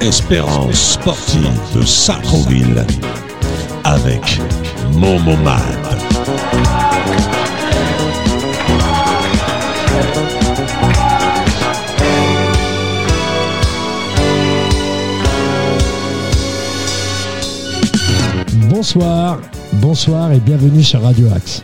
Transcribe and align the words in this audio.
Espérance 0.00 0.94
sportive 0.94 1.52
de 1.74 1.82
Sacroville 1.82 2.84
avec 3.84 4.40
Momomad. 4.94 5.89
Bonsoir, 18.80 19.38
bonsoir 19.74 20.32
et 20.32 20.40
bienvenue 20.40 20.82
sur 20.82 21.02
Radio 21.02 21.28
Axe. 21.36 21.62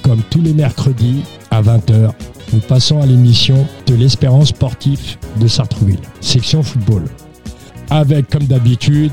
Comme 0.00 0.22
tous 0.30 0.40
les 0.40 0.54
mercredis 0.54 1.20
à 1.50 1.60
20h, 1.60 2.12
nous 2.54 2.60
passons 2.60 3.02
à 3.02 3.04
l'émission 3.04 3.66
de 3.86 3.94
l'Espérance 3.94 4.48
sportive 4.48 5.18
de 5.38 5.46
Sartrouville, 5.46 6.00
section 6.22 6.62
football. 6.62 7.04
Avec, 7.90 8.30
comme 8.30 8.44
d'habitude, 8.44 9.12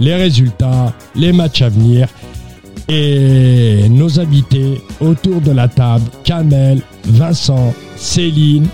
les 0.00 0.16
résultats, 0.16 0.92
les 1.14 1.32
matchs 1.32 1.62
à 1.62 1.68
venir 1.68 2.08
et 2.88 3.88
nos 3.88 4.18
invités 4.18 4.82
autour 4.98 5.40
de 5.40 5.52
la 5.52 5.68
table, 5.68 6.10
Kamel, 6.24 6.82
Vincent, 7.04 7.72
Céline 7.94 8.66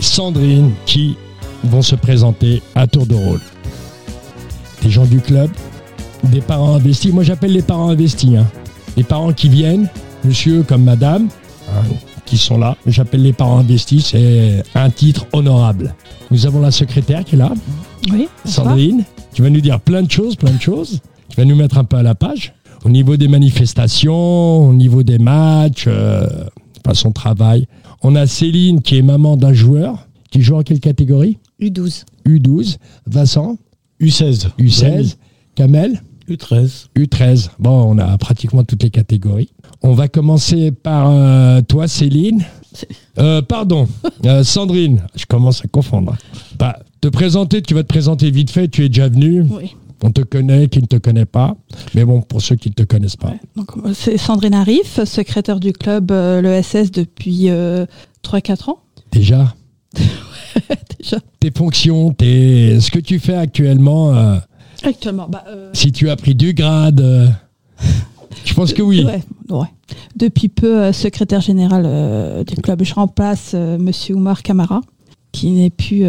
Sandrine 0.00 0.72
qui 0.84 1.16
vont 1.64 1.80
se 1.80 1.94
présenter 1.94 2.62
à 2.74 2.86
tour 2.86 3.06
de 3.06 3.14
rôle. 3.14 3.40
Des 4.82 4.90
gens 4.90 5.06
du 5.06 5.20
club, 5.20 5.48
des 6.24 6.40
parents 6.40 6.74
investis. 6.74 7.12
Moi 7.12 7.22
j'appelle 7.22 7.52
les 7.52 7.62
parents 7.62 7.90
investis. 7.90 8.36
Hein. 8.36 8.46
Les 8.96 9.04
parents 9.04 9.32
qui 9.32 9.48
viennent, 9.48 9.88
monsieur 10.24 10.62
comme 10.62 10.84
madame, 10.84 11.28
hein, 11.68 11.82
qui 12.26 12.36
sont 12.36 12.58
là. 12.58 12.76
J'appelle 12.86 13.22
les 13.22 13.32
parents 13.32 13.58
investis, 13.58 14.06
c'est 14.06 14.62
un 14.74 14.90
titre 14.90 15.26
honorable. 15.32 15.94
Nous 16.30 16.46
avons 16.46 16.60
la 16.60 16.70
secrétaire 16.70 17.24
qui 17.24 17.34
est 17.34 17.38
là. 17.38 17.52
Oui. 18.12 18.28
Sandrine, 18.44 19.04
tu 19.32 19.42
vas 19.42 19.50
nous 19.50 19.60
dire 19.60 19.80
plein 19.80 20.02
de 20.02 20.10
choses, 20.10 20.36
plein 20.36 20.52
de 20.52 20.60
choses. 20.60 21.00
Tu 21.28 21.36
vas 21.36 21.44
nous 21.44 21.56
mettre 21.56 21.78
un 21.78 21.84
peu 21.84 21.96
à 21.96 22.02
la 22.02 22.14
page. 22.14 22.52
Au 22.84 22.88
niveau 22.88 23.16
des 23.16 23.28
manifestations, 23.28 24.68
au 24.68 24.72
niveau 24.72 25.02
des 25.02 25.18
matchs, 25.18 25.84
euh, 25.86 26.26
pas 26.82 26.94
son 26.94 27.12
travail. 27.12 27.66
On 28.02 28.16
a 28.16 28.26
Céline 28.26 28.80
qui 28.80 28.96
est 28.96 29.02
maman 29.02 29.36
d'un 29.36 29.52
joueur 29.52 30.06
qui 30.30 30.42
joue 30.42 30.56
en 30.56 30.62
quelle 30.62 30.80
catégorie? 30.80 31.38
U12. 31.60 32.04
U12. 32.26 32.76
Vincent? 33.06 33.58
U16. 34.00 34.48
U16. 34.58 35.16
Kamel? 35.54 36.00
U13. 36.30 36.86
U13. 36.96 37.50
Bon, 37.58 37.94
on 37.94 37.98
a 37.98 38.16
pratiquement 38.16 38.62
toutes 38.62 38.82
les 38.84 38.90
catégories. 38.90 39.50
On 39.82 39.94
va 39.94 40.08
commencer 40.08 40.70
par 40.70 41.10
euh, 41.10 41.60
toi, 41.62 41.88
Céline. 41.88 42.44
Euh, 43.18 43.42
pardon, 43.42 43.88
euh, 44.24 44.44
Sandrine. 44.44 45.02
Je 45.16 45.26
commence 45.26 45.62
à 45.62 45.68
confondre. 45.68 46.16
Bah, 46.56 46.78
te 47.00 47.08
présenter, 47.08 47.60
tu 47.60 47.74
vas 47.74 47.82
te 47.82 47.88
présenter 47.88 48.30
vite 48.30 48.50
fait. 48.50 48.68
Tu 48.68 48.84
es 48.84 48.88
déjà 48.88 49.08
venu. 49.08 49.44
Oui. 49.50 49.74
On 50.04 50.12
te 50.12 50.22
connaît, 50.22 50.68
qui 50.68 50.80
ne 50.80 50.86
te 50.86 50.96
connaît 50.96 51.26
pas. 51.26 51.56
Mais 51.94 52.04
bon, 52.04 52.22
pour 52.22 52.40
ceux 52.40 52.54
qui 52.54 52.68
ne 52.68 52.74
te 52.74 52.84
connaissent 52.84 53.16
pas. 53.16 53.34
Donc, 53.56 53.72
c'est 53.92 54.16
Sandrine 54.16 54.54
Arif, 54.54 55.02
secrétaire 55.04 55.58
du 55.58 55.72
club 55.72 56.12
l'ESS 56.12 56.92
depuis 56.92 57.50
3-4 58.24 58.70
ans. 58.70 58.78
Déjà 59.10 59.54
Déjà. 60.98 61.18
Tes 61.40 61.50
fonctions, 61.50 62.12
tes... 62.14 62.80
ce 62.80 62.90
que 62.90 63.00
tu 63.00 63.18
fais 63.18 63.34
actuellement. 63.34 64.38
Actuellement, 64.82 65.28
bah, 65.28 65.44
Si 65.72 65.92
tu 65.92 66.10
as 66.10 66.16
pris 66.16 66.34
du 66.34 66.54
grade. 66.54 67.34
Je 68.44 68.54
pense 68.54 68.72
que 68.72 68.82
oui. 68.82 69.04
Ouais, 69.04 69.22
ouais. 69.50 69.66
Depuis 70.16 70.48
peu, 70.48 70.78
euh, 70.78 70.92
secrétaire 70.92 71.40
général 71.40 71.84
euh, 71.86 72.44
du 72.44 72.56
club, 72.56 72.82
je 72.84 72.94
remplace 72.94 73.52
euh, 73.54 73.78
Monsieur 73.78 74.14
Oumar 74.14 74.42
Kamara, 74.42 74.80
qui 75.32 75.50
n'est 75.50 75.70
plus, 75.70 76.04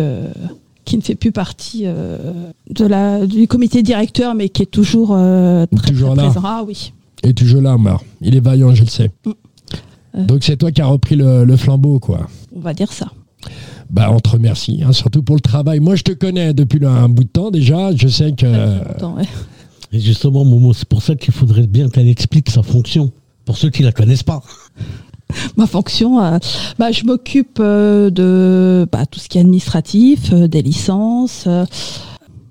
qui 0.85 0.97
ne 0.97 1.01
fait 1.01 1.15
plus 1.15 1.31
partie 1.31 1.83
de 1.83 2.85
la, 2.85 3.25
du 3.25 3.47
comité 3.47 3.83
directeur, 3.83 4.33
mais 4.33 4.49
qui 4.49 4.63
est 4.63 4.71
toujours 4.71 5.09
très, 5.09 5.91
toujours 5.91 6.15
là. 6.15 6.23
présent. 6.23 6.41
Ah 6.43 6.63
oui. 6.65 6.91
Il 7.23 7.29
est 7.29 7.33
toujours 7.33 7.61
là, 7.61 7.75
Oumar. 7.75 8.01
Il 8.21 8.35
est 8.35 8.39
vaillant, 8.39 8.73
je 8.73 8.81
le 8.81 8.89
sais. 8.89 9.11
Mm. 9.25 10.25
Donc 10.25 10.43
c'est 10.43 10.57
toi 10.57 10.71
qui 10.71 10.81
as 10.81 10.87
repris 10.87 11.15
le, 11.15 11.55
flambeau, 11.55 11.99
quoi. 11.99 12.27
On 12.55 12.59
va 12.59 12.73
dire 12.73 12.91
ça. 12.91 13.07
Bah, 13.89 14.09
on 14.11 14.19
te 14.19 14.29
remercie, 14.29 14.81
hein, 14.85 14.93
surtout 14.93 15.21
pour 15.23 15.35
le 15.35 15.41
travail. 15.41 15.79
Moi, 15.79 15.95
je 15.95 16.03
te 16.03 16.11
connais 16.11 16.53
depuis 16.53 16.85
un 16.85 17.09
bout 17.09 17.23
de 17.23 17.29
temps 17.29 17.51
déjà. 17.51 17.95
Je 17.95 18.07
sais 18.07 18.31
que. 18.31 18.45
ouais. 18.45 19.27
Et 19.93 19.99
justement, 19.99 20.45
Momo, 20.45 20.73
c'est 20.73 20.87
pour 20.87 21.01
ça 21.01 21.15
qu'il 21.15 21.33
faudrait 21.33 21.67
bien 21.67 21.89
qu'elle 21.89 22.07
explique 22.07 22.49
sa 22.49 22.63
fonction, 22.63 23.11
pour 23.43 23.57
ceux 23.57 23.69
qui 23.69 23.83
la 23.83 23.91
connaissent 23.91 24.23
pas. 24.23 24.41
Ma 25.57 25.65
fonction, 25.65 26.21
euh, 26.21 26.37
bah, 26.77 26.91
je 26.91 27.03
m'occupe 27.03 27.57
euh, 27.59 28.09
de 28.09 28.87
bah, 28.91 29.05
tout 29.05 29.19
ce 29.19 29.29
qui 29.29 29.37
est 29.37 29.41
administratif, 29.41 30.31
euh, 30.33 30.47
des 30.47 30.61
licences. 30.61 31.47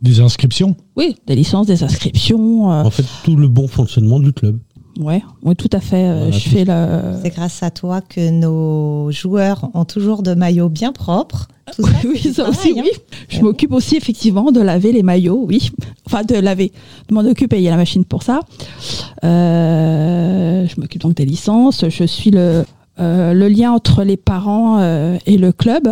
des 0.03 0.21
inscriptions? 0.21 0.77
Oui, 0.97 1.17
des 1.27 1.35
licences, 1.35 1.67
des 1.67 1.83
inscriptions. 1.83 2.69
En 2.69 2.91
fait, 2.91 3.05
tout 3.25 3.37
le 3.37 3.49
bon 3.49 3.69
fonctionnement 3.69 4.21
du 4.21 4.33
club. 4.33 4.59
Ouais, 4.99 5.23
oui, 5.43 5.55
tout 5.57 5.71
à 5.73 5.81
fait. 5.81 6.33
je 6.33 6.49
fais 6.49 6.65
le... 6.65 7.19
C'est 7.23 7.31
grâce 7.31 7.63
à 7.63 7.71
toi 7.71 8.01
que 8.01 8.31
nos 8.31 9.11
joueurs 9.11 9.71
ont 9.75 9.85
toujours 9.85 10.23
de 10.23 10.35
maillots 10.35 10.69
bien 10.69 10.93
propres. 10.93 11.49
Tout 11.75 11.83
ça, 11.83 11.93
oui, 12.05 12.19
ça 12.19 12.49
aussi, 12.49 12.73
oui. 12.73 12.91
Je 13.29 13.41
m'occupe 13.41 13.73
aussi 13.73 13.97
effectivement 13.97 14.51
de 14.53 14.61
laver 14.61 14.93
les 14.93 15.03
maillots, 15.03 15.45
oui. 15.47 15.71
Enfin, 16.07 16.25
de 16.25 16.35
laver, 16.35 16.73
de 17.09 17.15
m'en 17.15 17.21
occuper. 17.21 17.59
Il 17.59 17.63
y 17.63 17.69
a 17.69 17.71
la 17.71 17.77
machine 17.77 18.05
pour 18.05 18.25
ça. 18.25 18.41
Euh, 19.23 20.67
je 20.67 20.81
m'occupe 20.81 21.03
donc 21.03 21.15
des 21.15 21.25
licences. 21.25 21.85
Je 21.89 22.05
suis 22.05 22.33
le, 22.33 22.65
euh, 22.99 23.33
le 23.33 23.49
lien 23.49 23.71
entre 23.71 24.03
les 24.03 24.17
parents 24.17 24.79
euh, 24.81 25.19
et 25.27 25.39
le 25.39 25.53
club. 25.53 25.89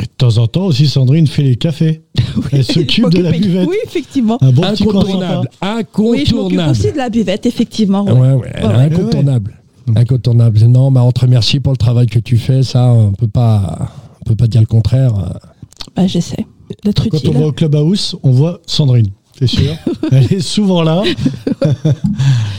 Et 0.00 0.04
de 0.04 0.08
temps 0.16 0.38
en 0.38 0.46
temps 0.46 0.64
aussi, 0.66 0.88
Sandrine 0.88 1.26
fait 1.26 1.42
les 1.42 1.56
cafés. 1.56 2.02
Elle 2.52 2.64
s'occupe 2.64 3.10
de 3.10 3.22
la 3.22 3.32
buvette. 3.32 3.68
Oui, 3.68 3.76
effectivement. 3.84 4.38
Un 4.40 4.50
bon 4.50 4.62
incontournable. 4.62 5.50
Incontournable. 5.60 5.88
Oui, 5.98 6.24
je 6.26 6.34
m'occupe 6.34 6.60
aussi 6.70 6.92
de 6.92 6.96
la 6.96 7.10
buvette, 7.10 7.44
effectivement. 7.44 8.04
Ouais, 8.04 8.12
ouais, 8.12 8.36
ouais, 8.36 8.62
incontournable. 8.62 9.60
Incontournable. 9.94 10.58
Non, 10.60 10.90
bah, 10.90 11.02
on 11.02 11.12
te 11.12 11.20
remercie 11.20 11.60
pour 11.60 11.72
le 11.72 11.76
travail 11.76 12.06
que 12.06 12.18
tu 12.18 12.38
fais. 12.38 12.62
Ça, 12.62 12.86
on 12.86 13.12
peut 13.12 13.28
pas, 13.28 13.90
on 14.20 14.24
peut 14.24 14.36
pas 14.36 14.46
dire 14.46 14.60
le 14.60 14.66
contraire. 14.66 15.12
Bah, 15.94 16.06
j'essaie 16.06 16.46
d'être 16.84 17.06
utile. 17.06 17.20
Quand 17.20 17.36
on 17.36 17.40
va 17.40 17.46
au 17.48 17.52
clubhouse, 17.52 18.16
on 18.22 18.30
voit 18.30 18.60
Sandrine. 18.66 19.08
C'est 19.38 19.46
sûr. 19.46 19.74
Elle 20.12 20.32
est 20.32 20.40
souvent 20.40 20.82
là. 20.82 21.02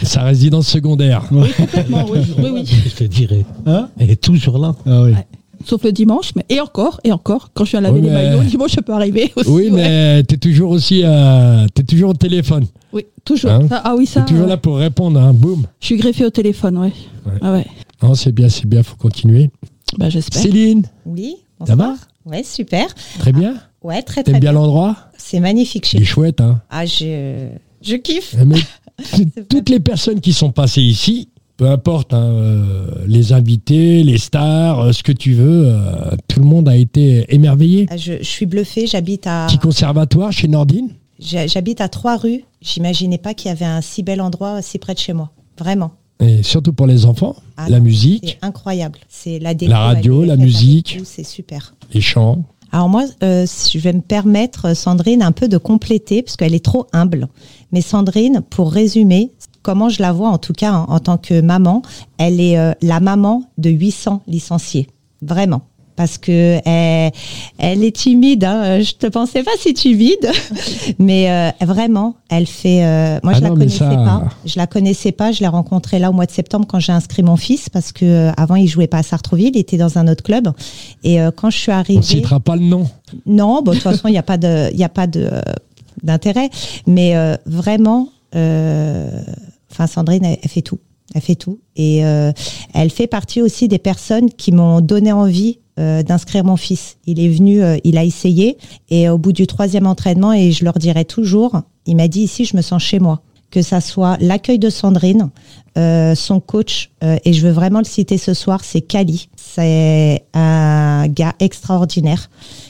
Sa 0.03 0.23
résidence 0.23 0.68
secondaire. 0.68 1.23
Oui, 1.31 1.50
complètement, 1.56 2.06
oui. 2.09 2.19
oui, 2.38 2.50
oui. 2.53 2.66
Je 2.66 2.96
te 2.96 3.03
dirais. 3.03 3.46
Hein 3.66 3.90
Elle 4.00 4.12
est 4.12 4.22
toujours 4.22 4.58
là. 4.58 4.75
Ah 4.85 5.03
oui. 5.03 5.13
Sauf 5.66 5.83
le 5.83 5.91
dimanche, 5.91 6.31
mais 6.35 6.45
et 6.49 6.59
encore, 6.59 6.99
et 7.03 7.11
encore, 7.11 7.51
quand 7.53 7.66
je 7.66 7.72
viens 7.72 7.81
laver 7.81 8.01
les 8.01 8.09
maillots, 8.09 8.41
le 8.41 8.47
dimanche, 8.47 8.72
ça 8.72 8.81
peut 8.81 8.94
arriver 8.94 9.31
aussi. 9.35 9.49
Oui, 9.49 9.69
mais 9.72 10.23
tu 10.23 10.35
es 10.35 10.38
toujours 10.38 10.72
aussi 10.72 11.01
euh, 11.03 11.66
es 11.77 11.83
toujours 11.83 12.11
au 12.11 12.13
téléphone. 12.13 12.66
Oui, 12.94 13.05
toujours. 13.23 13.51
Hein 13.51 13.67
ah 13.72 13.95
oui, 13.97 14.05
ça. 14.05 14.22
es 14.22 14.25
toujours 14.25 14.47
là 14.47 14.57
pour 14.57 14.77
répondre, 14.77 15.19
hein, 15.19 15.33
boum. 15.33 15.66
Je 15.79 15.85
suis 15.88 15.97
greffé 15.97 16.25
au 16.25 16.29
téléphone, 16.29 16.77
ouais. 16.77 16.94
ouais. 17.25 17.39
Ah 17.41 17.53
ouais. 17.53 17.66
Non, 18.01 18.16
c'est 18.16 18.31
bien, 18.31 18.49
c'est 18.49 18.66
bien, 18.66 18.83
faut 18.83 18.95
continuer. 18.95 19.49
Bah, 19.97 20.09
j'espère. 20.09 20.41
Céline 20.41 20.83
Oui, 21.05 21.35
Ça 21.66 21.75
va 21.75 21.95
Ouais, 22.25 22.43
super. 22.43 22.88
Très 23.19 23.31
bien 23.31 23.55
Ouais, 23.83 24.01
très 24.03 24.23
très 24.23 24.33
T'aimes 24.33 24.41
bien 24.41 24.51
l'endroit 24.51 24.95
C'est 25.17 25.39
magnifique 25.39 25.85
chez 25.85 25.97
Il 25.97 26.03
est 26.03 26.05
chouette, 26.05 26.39
hein 26.39 26.61
Ah, 26.69 26.85
je, 26.85 27.47
je 27.81 27.95
kiffe. 27.95 28.35
Mais 28.45 28.59
toutes 29.49 29.69
les 29.69 29.79
personnes 29.79 30.22
qui 30.22 30.33
sont 30.33 30.51
passées 30.51 30.83
ici, 30.83 31.29
peu 31.61 31.69
importe, 31.69 32.16
hein, 32.16 32.23
euh, 32.23 32.88
les 33.05 33.33
invités, 33.33 34.03
les 34.03 34.17
stars, 34.17 34.79
euh, 34.79 34.91
ce 34.94 35.03
que 35.03 35.11
tu 35.11 35.33
veux, 35.33 35.67
euh, 35.67 36.16
tout 36.27 36.39
le 36.39 36.47
monde 36.47 36.67
a 36.67 36.75
été 36.75 37.23
émerveillé. 37.29 37.85
Ah, 37.91 37.97
je, 37.97 38.13
je, 38.17 38.23
suis 38.23 38.47
bluffée, 38.47 38.87
j'habite 38.87 39.28
à... 39.28 39.46
Petit 39.47 39.59
conservatoire 39.59 40.31
chez 40.31 40.47
Nordine 40.47 40.90
J'habite 41.19 41.79
à 41.79 41.87
trois 41.87 42.17
rues, 42.17 42.46
j'imaginais 42.63 43.19
pas 43.19 43.35
qu'il 43.35 43.49
y 43.49 43.52
avait 43.52 43.66
un 43.66 43.81
si 43.81 44.02
bel 44.02 44.22
endroit 44.22 44.63
si 44.63 44.79
près 44.79 44.96
de 44.96 44.99
chez 44.99 45.13
moi, 45.13 45.29
vraiment. 45.59 45.91
Et 46.19 46.41
surtout 46.41 46.73
pour 46.73 46.87
les 46.87 47.05
enfants, 47.05 47.35
ah 47.58 47.69
la 47.69 47.79
musique. 47.79 48.40
C'est 48.41 48.43
incroyable. 48.43 48.97
C'est 49.07 49.37
la 49.37 49.53
La 49.53 49.78
radio, 49.78 50.25
la 50.25 50.37
musique. 50.37 50.97
C'est 51.03 51.23
super. 51.23 51.75
Les 51.93 52.02
chants. 52.02 52.43
Alors 52.72 52.90
moi, 52.90 53.03
euh, 53.22 53.46
je 53.46 53.78
vais 53.78 53.93
me 53.93 54.02
permettre, 54.02 54.75
Sandrine, 54.75 55.22
un 55.22 55.31
peu 55.31 55.47
de 55.47 55.57
compléter, 55.57 56.23
parce 56.23 56.37
qu'elle 56.37 56.55
est 56.55 56.66
trop 56.66 56.87
humble. 56.93 57.28
Mais 57.72 57.81
Sandrine, 57.81 58.41
pour 58.49 58.72
résumer, 58.72 59.31
comment 59.61 59.90
je 59.90 60.02
la 60.02 60.11
vois 60.11 60.29
en 60.29 60.37
tout 60.37 60.53
cas 60.53 60.73
en, 60.73 60.84
en 60.91 60.99
tant 60.99 61.17
que 61.17 61.41
maman, 61.41 61.81
elle 62.17 62.40
est 62.40 62.58
euh, 62.58 62.73
la 62.81 62.99
maman 62.99 63.43
de 63.58 63.69
800 63.69 64.23
licenciés. 64.28 64.87
Vraiment. 65.22 65.61
parce 65.96 66.17
que 66.17 66.59
elle, 66.66 67.11
elle 67.59 67.84
est 67.84 67.96
timide. 67.96 68.43
Hein. 68.43 68.81
Je 68.81 68.93
te 68.93 69.05
pensais 69.05 69.43
pas 69.43 69.52
si 69.59 69.72
timide, 69.75 70.31
mais 70.99 71.29
euh, 71.29 71.52
vraiment, 71.63 72.16
elle 72.29 72.47
fait. 72.47 72.84
euh, 72.84 73.19
moi, 73.22 73.34
Ah 73.35 73.37
je 73.37 73.41
la 73.43 73.49
non, 73.49 73.55
mais 73.55 73.66
connaissais 73.66 73.78
ça- 73.78 73.90
pas. 73.96 74.23
Je 74.46 74.53
la 74.58 74.66
connaissais 74.66 75.11
pas. 75.11 75.31
Je 75.31 75.41
l'ai 75.41 75.47
rencontrée 75.47 75.99
là 75.99 76.09
au 76.09 76.14
mois 76.14 76.25
de 76.25 76.31
septembre 76.31 76.66
quand 76.67 76.79
j'ai 76.79 76.91
inscrit 76.93 77.22
mon 77.22 77.35
fils 77.35 77.69
parce 77.69 77.91
que 77.91 78.05
euh, 78.05 78.31
avant 78.35 78.55
il 78.55 78.67
jouait 78.67 78.87
pas 78.87 78.99
à 78.99 79.03
Sartreville, 79.03 79.52
il 79.53 79.59
était 79.59 79.78
dans 79.78 79.99
un 79.99 80.07
autre 80.07 80.23
club. 80.23 80.52
Et 81.03 81.22
euh, 81.22 81.29
quand 81.29 81.52
je 81.52 81.57
suis 81.57 81.72
On 81.72 81.75
arrivée, 81.75 82.02
citera 82.02 82.40
pas 82.40 82.55
le 82.55 82.64
nom. 82.64 82.90
non, 83.28 83.61
bon, 83.61 83.72
de 83.72 83.75
toute 83.75 83.84
façon, 83.84 84.07
il 84.07 84.11
n'y 84.14 84.17
a 84.17 84.23
pas 84.23 84.37
de, 84.37 84.72
il 84.73 84.84
a 84.84 84.90
pas 84.90 85.05
de 85.05 85.22
euh, 85.31 85.41
d'intérêt. 86.02 86.49
Mais 86.87 87.16
euh, 87.16 87.35
vraiment, 87.46 88.09
euh, 88.35 89.22
enfin, 89.72 89.88
Sandrine, 89.88 90.26
elle, 90.26 90.50
fait 90.50 90.62
tout. 90.62 90.79
Elle 91.14 91.22
fait 91.22 91.35
tout. 91.35 91.59
Et 91.76 92.06
euh, 92.06 92.32
elle 92.73 92.90
fait 92.90 93.08
partie 93.08 93.41
aussi 93.41 93.68
des 93.68 93.79
personnes 93.79 94.29
qui 94.29 94.52
m'ont 94.52 94.82
donné 94.82 95.12
envie 95.12 95.59
euh, 95.79 96.03
d'inscrire 96.03 96.44
mon 96.44 96.58
fils. 96.58 96.97
Il 97.08 97.20
est 97.20 97.29
venu, 97.29 97.64
euh, 97.64 97.78
il 97.85 97.97
a 97.97 98.03
essayé. 98.03 98.58
Et 98.90 99.08
au 99.08 99.18
bout 99.18 99.32
du 99.32 99.47
troisième 99.47 99.88
entraînement, 99.88 100.34
et 100.34 100.52
je 100.52 100.66
leur 100.66 100.73
dirai 100.73 101.06
toujours, 101.06 101.62
il 101.85 101.96
m'a 101.96 102.09
dit 102.09 102.22
ici, 102.22 102.44
je 102.44 102.58
me 102.58 102.62
sens 102.62 102.84
chez 102.84 103.00
moi. 103.00 103.22
Que 103.52 103.62
ça 103.62 103.82
soit 103.82 104.18
l'accueil 104.20 104.59
de 104.59 104.70
Sandrine, 104.70 105.29
euh, 105.78 106.14
son 106.14 106.40
coach, 106.40 106.91
et 107.02 107.34
je 107.34 107.46
veux 107.46 107.52
vraiment 107.52 107.79
le 107.79 107.85
citer 107.85 108.17
ce 108.17 108.34
soir, 108.34 108.64
c'est 108.64 108.82
Kali. 108.82 109.29
C'est 109.35 110.24
un 110.34 111.08
gars 111.08 111.34
extraordinaire. 111.40 112.29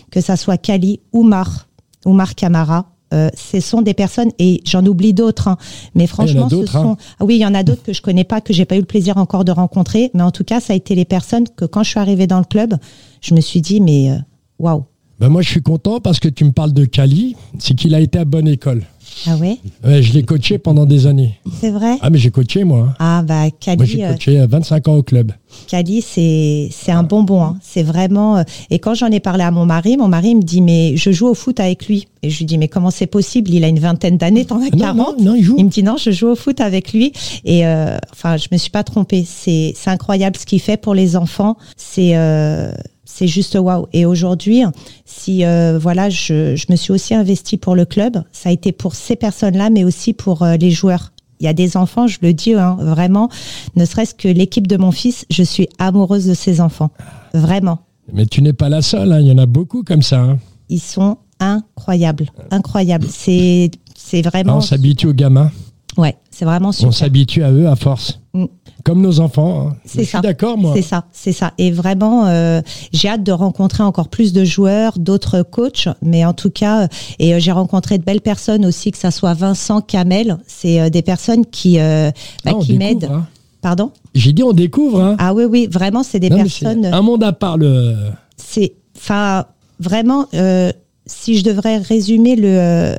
Que 0.10 0.22
ça 0.22 0.38
soit 0.38 0.58
Kali, 0.58 1.00
Oumar, 1.12 1.68
Oumar 2.06 2.34
Camara. 2.36 2.91
Euh, 3.14 3.30
ce 3.36 3.60
sont 3.60 3.82
des 3.82 3.94
personnes 3.94 4.32
et 4.40 4.62
j'en 4.66 4.86
oublie 4.86 5.14
d'autres, 5.14 5.50
hein, 5.50 5.58
mais 5.96 6.08
franchement, 6.08 6.50
ce 6.50 6.56
hein. 6.56 6.66
sont 6.68 6.98
ah 7.20 7.26
oui, 7.26 7.36
il 7.36 7.42
y 7.42 7.46
en 7.46 7.54
a 7.54 7.64
d'autres 7.64 7.84
que 7.84 7.94
je 7.94 8.02
connais 8.02 8.24
pas, 8.24 8.42
que 8.42 8.54
j'ai 8.54 8.66
pas 8.66 8.76
eu 8.76 8.80
le 8.80 8.86
plaisir 8.86 9.18
encore 9.18 9.44
de 9.44 9.52
rencontrer, 9.52 10.12
mais 10.14 10.24
en 10.24 10.32
tout 10.32 10.44
cas, 10.44 10.60
ça 10.60 10.74
a 10.74 10.76
été 10.76 10.96
les 10.96 11.06
personnes 11.06 11.46
que 11.56 11.66
quand 11.66 11.84
je 11.84 11.90
suis 11.90 12.00
arrivée 12.00 12.28
dans 12.28 12.40
le 12.40 12.46
club, 12.46 12.76
je 13.22 13.34
me 13.34 13.42
suis 13.42 13.62
dit 13.62 13.82
mais 13.82 14.12
euh, 14.12 14.18
waouh, 14.60 14.86
Ben 15.20 15.30
moi, 15.30 15.42
je 15.42 15.50
suis 15.50 15.62
content 15.62 16.00
parce 16.00 16.20
que 16.20 16.30
tu 16.30 16.46
me 16.46 16.52
parles 16.52 16.74
de 16.74 16.86
Cali. 16.86 17.36
C'est 17.60 17.76
qu'il 17.76 17.94
a 17.96 18.00
été 18.00 18.18
à 18.18 18.26
bonne 18.26 18.48
école. 18.48 18.84
Ah 19.28 19.36
ouais, 19.38 19.58
Ouais, 19.86 20.02
je 20.02 20.14
l'ai 20.14 20.24
coaché 20.24 20.58
pendant 20.58 20.86
des 20.86 21.06
années. 21.08 21.40
c'est 21.60 21.70
vrai. 21.70 21.98
Ah, 22.02 22.10
mais 22.10 22.18
j'ai 22.18 22.32
coaché, 22.32 22.64
moi. 22.64 22.88
hein. 22.90 22.96
Ah 23.00 23.22
bah 23.24 23.42
Moi, 23.42 23.52
Kali, 23.60 23.86
j'ai 23.86 24.06
euh, 24.06 24.14
coaché 24.14 24.40
euh, 24.40 24.48
25 24.48 24.88
ans 24.88 24.96
au 24.96 25.04
club. 25.04 25.32
Cali, 25.68 26.02
c'est 26.02 26.70
c'est 26.72 26.92
un 26.92 27.04
bonbon. 27.04 27.44
Hein. 27.44 27.58
C'est 27.62 27.84
vraiment. 27.84 28.38
euh, 28.38 28.44
Et 28.70 28.80
quand 28.80 28.94
j'en 28.94 29.08
ai 29.08 29.20
parlé 29.20 29.44
à 29.44 29.52
mon 29.52 29.66
mari, 29.66 29.98
mon 29.98 30.08
mari 30.08 30.34
me 30.36 30.42
dit 30.42 30.62
mais 30.62 30.96
je 30.96 31.12
joue 31.12 31.28
au 31.28 31.34
foot 31.34 31.60
avec 31.60 31.88
lui. 31.88 32.08
Et 32.24 32.30
je 32.30 32.38
lui 32.40 32.46
dis 32.46 32.58
mais 32.58 32.68
comment 32.68 32.92
c'est 32.92 33.06
possible? 33.08 33.52
Il 33.54 33.64
a 33.64 33.68
une 33.68 33.80
vingtaine 33.80 34.18
d'années, 34.18 34.46
t'en 34.46 34.62
as 34.62 34.68
Ah, 34.72 34.78
40. 34.78 34.98
Non, 34.98 35.16
non, 35.18 35.32
non, 35.32 35.36
il 35.36 35.44
joue. 35.44 35.56
Il 35.58 35.66
me 35.66 35.70
dit 35.70 35.84
non, 35.84 35.98
je 35.98 36.12
joue 36.12 36.28
au 36.30 36.36
foot 36.36 36.62
avec 36.62 36.94
lui. 36.94 37.12
Et 37.44 37.66
euh, 37.66 37.98
enfin, 38.14 38.38
je 38.38 38.48
me 38.52 38.58
suis 38.58 38.70
pas 38.72 38.84
trompée. 38.84 39.26
C'est 39.28 39.74
c'est 39.76 39.90
incroyable 39.90 40.38
ce 40.38 40.46
qu'il 40.46 40.62
fait 40.62 40.78
pour 40.78 40.94
les 40.96 41.16
enfants. 41.18 41.58
C'est 41.76 42.12
euh, 42.16 42.72
c'est 43.14 43.28
juste 43.28 43.56
waouh. 43.56 43.88
Et 43.94 44.06
aujourd'hui, 44.06 44.64
si 45.06 45.44
euh, 45.46 45.78
voilà, 45.80 46.10
je, 46.10 46.56
je 46.56 46.66
me 46.70 46.76
suis 46.76 46.92
aussi 46.94 47.14
investie 47.14 47.58
pour 47.58 47.76
le 47.76 47.86
club. 47.86 48.24
Ça 48.32 48.50
a 48.50 48.52
été 48.52 48.72
pour 48.72 48.96
ces 48.96 49.16
personnes-là, 49.16 49.70
mais 49.70 49.84
aussi 49.84 50.14
pour 50.14 50.44
euh, 50.44 50.56
les 50.58 50.72
joueurs. 50.72 51.12
Il 51.40 51.46
y 51.46 51.48
a 51.48 51.54
des 51.54 51.76
enfants, 51.76 52.06
je 52.08 52.20
le 52.22 52.34
dis 52.34 52.54
hein, 52.54 52.78
vraiment, 52.80 53.28
ne 53.76 53.84
serait-ce 53.86 54.14
que 54.14 54.28
l'équipe 54.28 54.68
de 54.68 54.78
mon 54.78 54.92
fils, 54.92 55.26
je 55.32 55.42
suis 55.44 55.68
amoureuse 55.80 56.26
de 56.28 56.34
ces 56.36 56.62
enfants. 56.62 56.92
Vraiment. 57.34 57.80
Mais 58.14 58.26
tu 58.28 58.42
n'es 58.44 58.54
pas 58.54 58.70
la 58.70 58.82
seule. 58.82 59.12
hein. 59.12 59.20
Il 59.20 59.28
y 59.28 59.32
en 59.32 59.38
a 59.40 59.46
beaucoup 59.48 59.84
comme 59.84 60.04
ça. 60.04 60.20
hein. 60.22 60.38
Ils 60.70 60.80
sont 60.80 61.18
incroyables. 61.40 62.28
Incroyables. 62.52 63.08
C'est 63.10 63.72
c'est 63.96 64.22
Ah, 64.26 64.30
vraiment. 64.30 64.58
on 64.58 64.62
s'habitue 64.62 65.08
aux 65.08 65.14
gamins. 65.14 65.52
Ouais, 65.98 66.16
c'est 66.32 66.46
vraiment 66.46 66.70
On 66.70 66.72
super. 66.72 66.94
s'habitue 66.94 67.44
à 67.44 67.52
eux 67.52 67.68
à 67.68 67.76
force. 67.76 68.20
Mm. 68.34 68.46
Comme 68.84 69.02
nos 69.02 69.20
enfants. 69.20 69.68
hein. 69.70 69.76
C'est 69.86 70.00
Je 70.00 70.04
suis 70.06 70.12
ça. 70.14 70.22
d'accord, 70.22 70.58
moi. 70.58 70.74
C'est 70.76 70.82
ça, 70.82 71.06
c'est 71.12 71.34
ça. 71.34 71.52
Et 71.60 71.70
vraiment, 71.72 72.26
euh, 72.26 72.62
j'ai 72.94 73.10
hâte 73.10 73.24
de 73.24 73.32
rencontrer 73.32 73.84
encore 73.84 74.08
plus 74.08 74.34
de 74.34 74.44
joueurs, 74.44 74.98
d'autres 74.98 75.44
coachs. 75.44 75.88
Mais 76.02 76.26
en 76.26 76.34
tout 76.34 76.50
cas, 76.50 76.84
euh, 76.84 76.88
et 77.20 77.36
euh, 77.36 77.40
j'ai 77.40 77.52
rencontré 77.52 77.98
de 78.00 78.04
belles 78.04 78.22
personnes 78.22 78.66
aussi, 78.66 78.92
que 78.92 78.98
ça 78.98 79.12
soit 79.12 79.34
Vincent, 79.36 79.82
Kamel. 79.82 80.38
C'est 80.48 80.90
des 80.90 81.02
personnes 81.04 81.46
qui, 81.46 81.80
euh, 81.80 82.10
bah, 82.44 82.52
Ah, 82.54 82.58
on 82.58 82.60
qui 82.62 82.74
m'aident. 82.78 83.10
hein. 83.12 83.28
Pardon? 83.62 83.92
J'ai 84.16 84.34
dit 84.34 84.42
on 84.42 84.54
découvre. 84.54 85.00
hein. 85.04 85.16
Ah 85.20 85.34
oui, 85.36 85.44
oui, 85.44 85.68
vraiment, 85.70 86.02
c'est 86.02 86.20
des 86.20 86.30
Non, 86.32 86.38
personnes. 86.38 86.86
un 86.86 87.02
monde 87.04 87.24
à 87.24 87.34
part. 87.34 87.58
Le... 87.58 87.96
C'est, 88.38 88.74
enfin, 88.98 89.46
vraiment, 89.80 90.26
euh, 90.34 90.72
si 91.06 91.38
je 91.38 91.44
devrais 91.44 91.78
résumer 91.78 92.36
le 92.36 92.96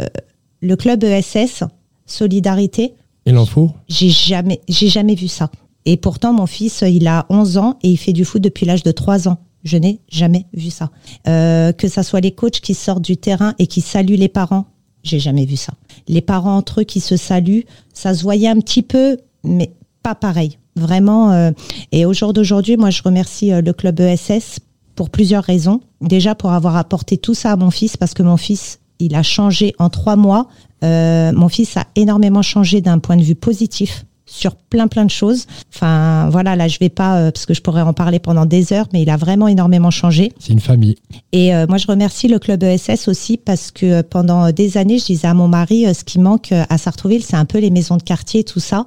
le 0.61 0.77
club 0.77 1.03
ESS 1.03 1.65
Solidarité, 2.07 2.95
Il 3.27 3.37
en 3.39 3.47
faut. 3.47 3.71
j'ai 3.89 4.09
jamais, 4.09 4.61
jamais 4.69 5.15
vu 5.15 5.29
ça. 5.29 5.51
Et 5.85 5.97
pourtant, 5.97 6.33
mon 6.33 6.47
fils, 6.47 6.85
il 6.87 7.07
a 7.07 7.27
11 7.29 7.59
ans 7.59 7.79
et 7.83 7.91
il 7.91 7.97
fait 7.97 8.13
du 8.13 8.25
foot 8.25 8.41
depuis 8.43 8.67
l'âge 8.67 8.83
de 8.83 8.93
3 8.93 9.29
ans. 9.29 9.39
Je 9.65 9.77
n'ai 9.77 10.01
jamais 10.09 10.47
vu 10.55 10.71
ça. 10.71 10.91
Euh, 11.29 11.73
que 11.73 11.89
ça 11.89 12.03
soit 12.03 12.21
les 12.21 12.33
coachs 12.33 12.61
qui 12.61 12.75
sortent 12.75 13.05
du 13.05 13.17
terrain 13.17 13.55
et 13.59 13.67
qui 13.67 13.81
saluent 13.81 14.17
les 14.17 14.29
parents, 14.29 14.67
j'ai 15.03 15.19
jamais 15.19 15.45
vu 15.45 15.57
ça. 15.57 15.73
Les 16.09 16.21
parents 16.21 16.57
entre 16.57 16.81
eux 16.81 16.85
qui 16.85 17.01
se 17.01 17.17
saluent, 17.17 17.65
ça 17.93 18.15
se 18.15 18.23
voyait 18.23 18.49
un 18.49 18.59
petit 18.59 18.83
peu, 18.83 19.19
mais 19.45 19.73
pas 20.03 20.15
pareil. 20.15 20.59
Vraiment. 20.75 21.33
euh, 21.33 21.51
et 21.93 22.07
au 22.07 22.13
jour 22.13 22.33
d'aujourd'hui, 22.33 22.77
moi, 22.77 22.91
je 22.91 23.03
remercie 23.03 23.53
euh, 23.53 23.61
le 23.61 23.73
club 23.73 24.01
ESS 24.01 24.61
pour 24.95 25.11
plusieurs 25.11 25.45
raisons. 25.45 25.81
Déjà 26.01 26.35
pour 26.35 26.53
avoir 26.53 26.77
apporté 26.77 27.17
tout 27.17 27.35
ça 27.35 27.53
à 27.53 27.57
mon 27.57 27.71
fils, 27.71 27.97
parce 27.97 28.15
que 28.15 28.23
mon 28.23 28.37
fils, 28.37 28.81
il 28.99 29.15
a 29.15 29.23
changé 29.23 29.75
en 29.79 29.91
trois 29.91 30.17
mois. 30.17 30.49
Euh, 30.83 31.33
mon 31.33 31.49
fils 31.49 31.77
a 31.77 31.87
énormément 31.97 32.43
changé 32.43 32.81
d'un 32.81 32.99
point 32.99 33.17
de 33.17 33.23
vue 33.23 33.35
positif 33.35 34.05
sur 34.33 34.57
plein 34.57 34.89
plein 34.89 35.05
de 35.05 35.11
choses. 35.11 35.47
Enfin 35.75 36.29
voilà, 36.31 36.57
là 36.57 36.67
je 36.69 36.79
vais 36.79 36.89
pas 36.89 37.19
euh, 37.19 37.31
parce 37.31 37.45
que 37.45 37.55
je 37.55 37.61
pourrais 37.61 37.83
en 37.83 37.93
parler 37.93 38.19
pendant 38.19 38.47
des 38.47 38.73
heures, 38.73 38.87
mais 38.93 39.03
il 39.03 39.11
a 39.11 39.17
vraiment 39.17 39.47
énormément 39.49 39.91
changé. 39.91 40.33
C'est 40.39 40.53
une 40.53 40.61
famille. 40.61 40.97
Et 41.33 41.55
euh, 41.55 41.67
moi, 41.69 41.77
je 41.79 41.87
remercie 41.87 42.29
le 42.29 42.39
club 42.39 42.63
ESS 42.63 43.09
aussi 43.09 43.37
parce 43.37 43.71
que 43.71 43.87
euh, 43.87 44.03
pendant 44.03 44.51
des 44.51 44.77
années, 44.77 44.99
je 44.99 45.07
disais 45.07 45.29
à 45.29 45.35
mon 45.35 45.49
mari, 45.49 45.87
euh, 45.87 45.93
ce 45.93 46.05
qui 46.05 46.19
manque 46.19 46.53
euh, 46.53 46.65
à 46.71 46.79
Sartrouville, 46.79 47.23
c'est 47.23 47.37
un 47.37 47.45
peu 47.45 47.59
les 47.59 47.71
maisons 47.71 47.97
de 47.97 48.03
quartier, 48.03 48.43
tout 48.45 48.61
ça. 48.61 48.87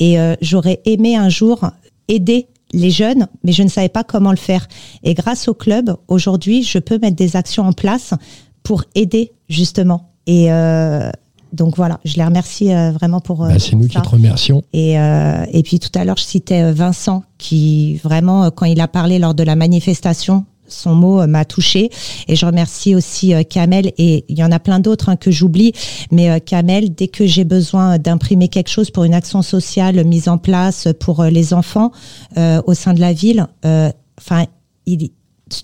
Et 0.00 0.18
euh, 0.18 0.34
j'aurais 0.40 0.80
aimé 0.86 1.16
un 1.16 1.28
jour 1.28 1.70
aider 2.08 2.46
les 2.72 2.90
jeunes, 2.90 3.28
mais 3.44 3.52
je 3.52 3.62
ne 3.62 3.68
savais 3.68 3.88
pas 3.88 4.04
comment 4.04 4.30
le 4.30 4.36
faire. 4.36 4.66
Et 5.02 5.14
grâce 5.14 5.48
au 5.48 5.54
club, 5.54 5.94
aujourd'hui, 6.08 6.62
je 6.62 6.78
peux 6.78 6.98
mettre 6.98 7.16
des 7.16 7.36
actions 7.36 7.64
en 7.64 7.72
place 7.72 8.14
pour 8.62 8.84
aider 8.94 9.32
justement. 9.48 10.12
Et 10.26 10.52
euh, 10.52 11.10
donc 11.56 11.76
voilà, 11.76 11.98
je 12.04 12.16
les 12.16 12.24
remercie 12.24 12.72
euh, 12.72 12.92
vraiment 12.92 13.20
pour 13.20 13.44
euh, 13.44 13.48
Bah, 13.48 13.58
c'est 13.58 13.74
nous 13.74 13.88
qui 13.88 14.00
te 14.00 14.08
remercions. 14.08 14.62
Et, 14.72 14.98
euh, 14.98 15.44
et 15.52 15.62
puis 15.62 15.78
tout 15.78 15.90
à 15.94 16.04
l'heure, 16.04 16.16
je 16.16 16.24
citais 16.24 16.72
Vincent 16.72 17.24
qui 17.38 17.96
vraiment, 17.96 18.50
quand 18.50 18.66
il 18.66 18.80
a 18.80 18.88
parlé 18.88 19.18
lors 19.18 19.34
de 19.34 19.42
la 19.42 19.56
manifestation, 19.56 20.44
son 20.68 20.94
mot 20.94 21.26
m'a 21.26 21.44
touché. 21.44 21.90
Et 22.28 22.36
je 22.36 22.46
remercie 22.46 22.94
aussi 22.94 23.34
euh, 23.34 23.42
Kamel 23.42 23.92
et 23.98 24.24
il 24.28 24.38
y 24.38 24.44
en 24.44 24.52
a 24.52 24.58
plein 24.58 24.80
d'autres 24.80 25.08
hein, 25.08 25.16
que 25.16 25.30
j'oublie. 25.30 25.72
Mais 26.10 26.30
euh, 26.30 26.38
Kamel, 26.38 26.94
dès 26.94 27.08
que 27.08 27.26
j'ai 27.26 27.44
besoin 27.44 27.98
d'imprimer 27.98 28.48
quelque 28.48 28.70
chose 28.70 28.90
pour 28.90 29.04
une 29.04 29.14
action 29.14 29.42
sociale 29.42 30.04
mise 30.04 30.28
en 30.28 30.38
place 30.38 30.88
pour 31.00 31.20
euh, 31.20 31.30
les 31.30 31.54
enfants 31.54 31.90
au 32.36 32.74
sein 32.74 32.92
de 32.92 33.00
la 33.00 33.12
ville, 33.12 33.46
enfin, 33.64 34.44
il 34.86 35.10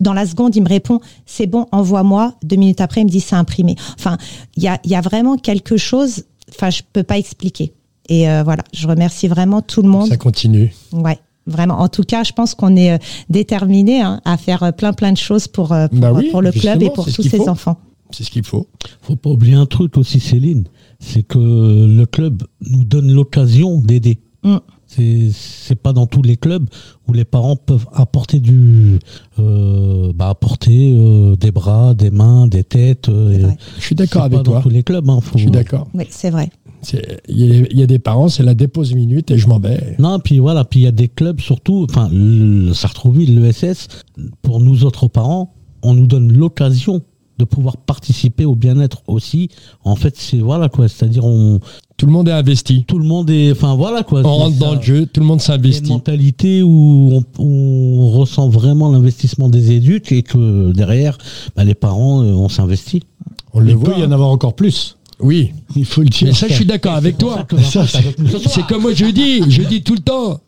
dans 0.01 0.13
la 0.15 0.27
seconde, 0.27 0.55
il 0.57 0.63
me 0.63 0.69
répond 0.69 1.01
c'est 1.27 1.47
bon, 1.47 1.67
envoie-moi. 1.73 2.35
Deux 2.43 2.57
minutes 2.57 2.81
après, 2.81 3.01
il 3.01 3.05
me 3.05 3.11
dit 3.11 3.21
c'est 3.21 3.37
imprimé. 3.37 3.77
Enfin, 3.99 4.17
il 4.57 4.63
y 4.63 4.69
a, 4.69 4.79
il 4.85 4.91
y 4.91 4.95
a 4.95 5.01
vraiment 5.01 5.37
quelque 5.37 5.77
chose. 5.77 6.25
Enfin, 6.51 6.71
je 6.71 6.83
peux 6.93 7.03
pas 7.03 7.19
expliquer. 7.19 7.73
Et 8.09 8.29
euh, 8.29 8.43
voilà, 8.43 8.65
je 8.73 8.87
remercie 8.87 9.29
vraiment 9.29 9.63
tout 9.63 9.83
le 9.83 9.89
monde. 9.89 10.09
Ça 10.09 10.17
continue. 10.17 10.73
Ouais, 10.93 11.19
vraiment. 11.47 11.79
En 11.81 11.89
tout 11.89 12.03
cas, 12.03 12.25
je 12.25 12.33
pense 12.33 12.55
qu'on 12.55 12.77
est 12.77 12.93
euh, 12.93 12.99
déterminé 13.29 14.01
hein, 14.03 14.21
à 14.25 14.37
faire 14.37 14.63
euh, 14.63 14.73
plein 14.73 14.93
plein 14.93 15.13
de 15.13 15.17
choses 15.19 15.49
pour 15.49 15.69
pour, 15.69 15.89
Bah 16.01 16.13
oui, 16.13 16.31
pour 16.31 16.43
le 16.43 16.53
club 16.53 16.83
et 16.83 16.91
pour 16.91 17.09
ce 17.09 17.17
tous 17.17 17.23
qu'il 17.23 17.31
ces 17.31 17.39
faut. 17.39 17.49
enfants. 17.49 17.79
C'est 18.11 18.25
ce 18.25 18.31
qu'il 18.31 18.45
faut. 18.45 18.67
faut 19.01 19.17
pas 19.17 19.31
oublier 19.31 19.55
un 19.55 19.65
truc 19.67 19.97
aussi, 19.97 20.21
Céline, 20.21 20.65
c'est 21.01 21.23
que 21.23 21.39
le 21.39 22.05
club 22.05 22.43
nous 22.61 22.85
donne 22.85 23.11
l'occasion 23.11 23.79
d'aider. 23.79 24.19
Mm. 24.45 24.57
C'est 24.95 25.31
c'est 25.33 25.75
pas 25.75 25.93
dans 25.93 26.07
tous 26.07 26.23
les 26.23 26.37
clubs 26.37 26.69
où 27.09 27.13
les 27.15 27.25
parents 27.25 27.57
peuvent 27.57 27.87
apporter 27.95 28.41
du 28.41 28.99
euh, 29.39 30.13
bah 30.15 30.29
apporter 30.29 30.95
euh, 30.97 31.37
des 31.37 31.51
bras, 31.51 31.95
des 31.95 32.11
mains, 32.11 32.47
des 32.47 32.65
têtes. 32.65 33.09
euh. 33.09 33.51
Je 33.79 33.83
suis 33.83 33.95
d'accord 33.95 34.23
avec 34.25 34.39
pas 34.39 34.43
dans 34.43 34.53
toi. 34.53 34.61
tous 34.63 34.69
les 34.69 34.83
clubs. 34.83 35.09
Hein, 35.09 35.21
faut- 35.23 35.39
Je 35.39 35.43
suis 35.45 35.51
d'accord. 35.51 35.89
Oui, 35.95 36.05
c'est 36.11 36.31
vrai. 36.31 36.51
Il 37.29 37.39
y, 37.39 37.45
a- 37.63 37.67
il 37.71 37.79
y 37.79 37.83
a 37.83 37.87
des 37.87 37.99
parents, 38.01 38.29
c'est 38.29 38.43
la 38.43 38.55
dépose 38.55 38.93
minute 38.95 39.31
et 39.31 39.39
je 39.39 39.47
m'en 39.47 39.61
vais. 39.61 39.95
Non, 39.99 40.19
puis 40.19 40.39
voilà, 40.41 40.65
puis 40.65 40.81
il 40.81 40.83
y 40.83 40.87
a 40.89 40.93
des 40.93 41.09
clubs 41.09 41.41
surtout, 41.41 41.87
enfin 41.89 42.09
le, 42.13 42.67
le 42.67 42.75
Sartrouville, 42.75 43.41
l'ESS, 43.41 43.87
pour 44.43 44.61
nous 44.61 44.85
autres 44.85 45.07
parents, 45.09 45.55
on 45.83 45.95
nous 45.95 46.07
donne 46.07 46.33
l'occasion 46.33 47.01
de 47.39 47.45
pouvoir 47.45 47.77
participer 47.77 48.45
au 48.45 48.55
bien-être 48.55 49.03
aussi. 49.07 49.49
En 49.85 49.97
fait, 49.97 50.17
c'est 50.17 50.39
voilà 50.39 50.69
quoi, 50.69 50.89
c'est-à-dire 50.89 51.25
on 51.25 51.61
Tout 52.03 52.07
le 52.07 52.13
monde 52.15 52.29
est 52.29 52.33
investi. 52.33 52.83
tout 52.85 52.99
le 52.99 53.05
monde 53.05 53.31
est, 53.31 53.53
enfin 53.53 53.77
voilà 53.77 54.03
quoi. 54.03 54.23
On 54.25 54.35
rentre 54.37 54.59
ça. 54.59 54.65
dans 54.65 54.75
le 54.75 54.83
jeu, 54.83 55.07
tout 55.07 55.21
le 55.21 55.27
monde 55.27 55.39
a 55.39 55.43
une 55.43 55.47
s'investit. 55.47 55.89
mentalité 55.89 56.61
où 56.65 57.23
on, 57.39 57.43
on 57.45 58.11
ressent 58.11 58.49
vraiment 58.49 58.91
l'investissement 58.91 59.49
des 59.49 59.71
éduques 59.71 60.11
et 60.11 60.25
que 60.25 60.73
derrière, 60.73 61.17
bah, 61.55 61.63
les 61.63 61.75
parents, 61.75 62.23
euh, 62.25 62.33
on 62.33 62.49
s'investit. 62.49 63.05
On 63.55 63.61
le 63.61 63.71
Il 63.71 63.77
voit. 63.77 63.95
peut 63.95 64.01
y 64.01 64.05
en 64.05 64.11
avoir 64.11 64.31
encore 64.31 64.55
plus. 64.55 64.97
Oui. 65.21 65.53
Il 65.77 65.85
faut 65.85 66.01
le 66.03 66.09
dire. 66.09 66.27
Mais 66.27 66.33
ça, 66.35 66.49
je 66.49 66.55
suis 66.55 66.67
d'accord 66.67 66.95
avec 66.95 67.19
toi. 67.19 67.47
C'est 68.49 68.67
comme 68.67 68.83
moi 68.83 68.93
je 68.95 69.05
dis, 69.07 69.49
je 69.49 69.63
dis 69.63 69.83
tout 69.85 69.95
le 69.95 70.01
temps, 70.01 70.41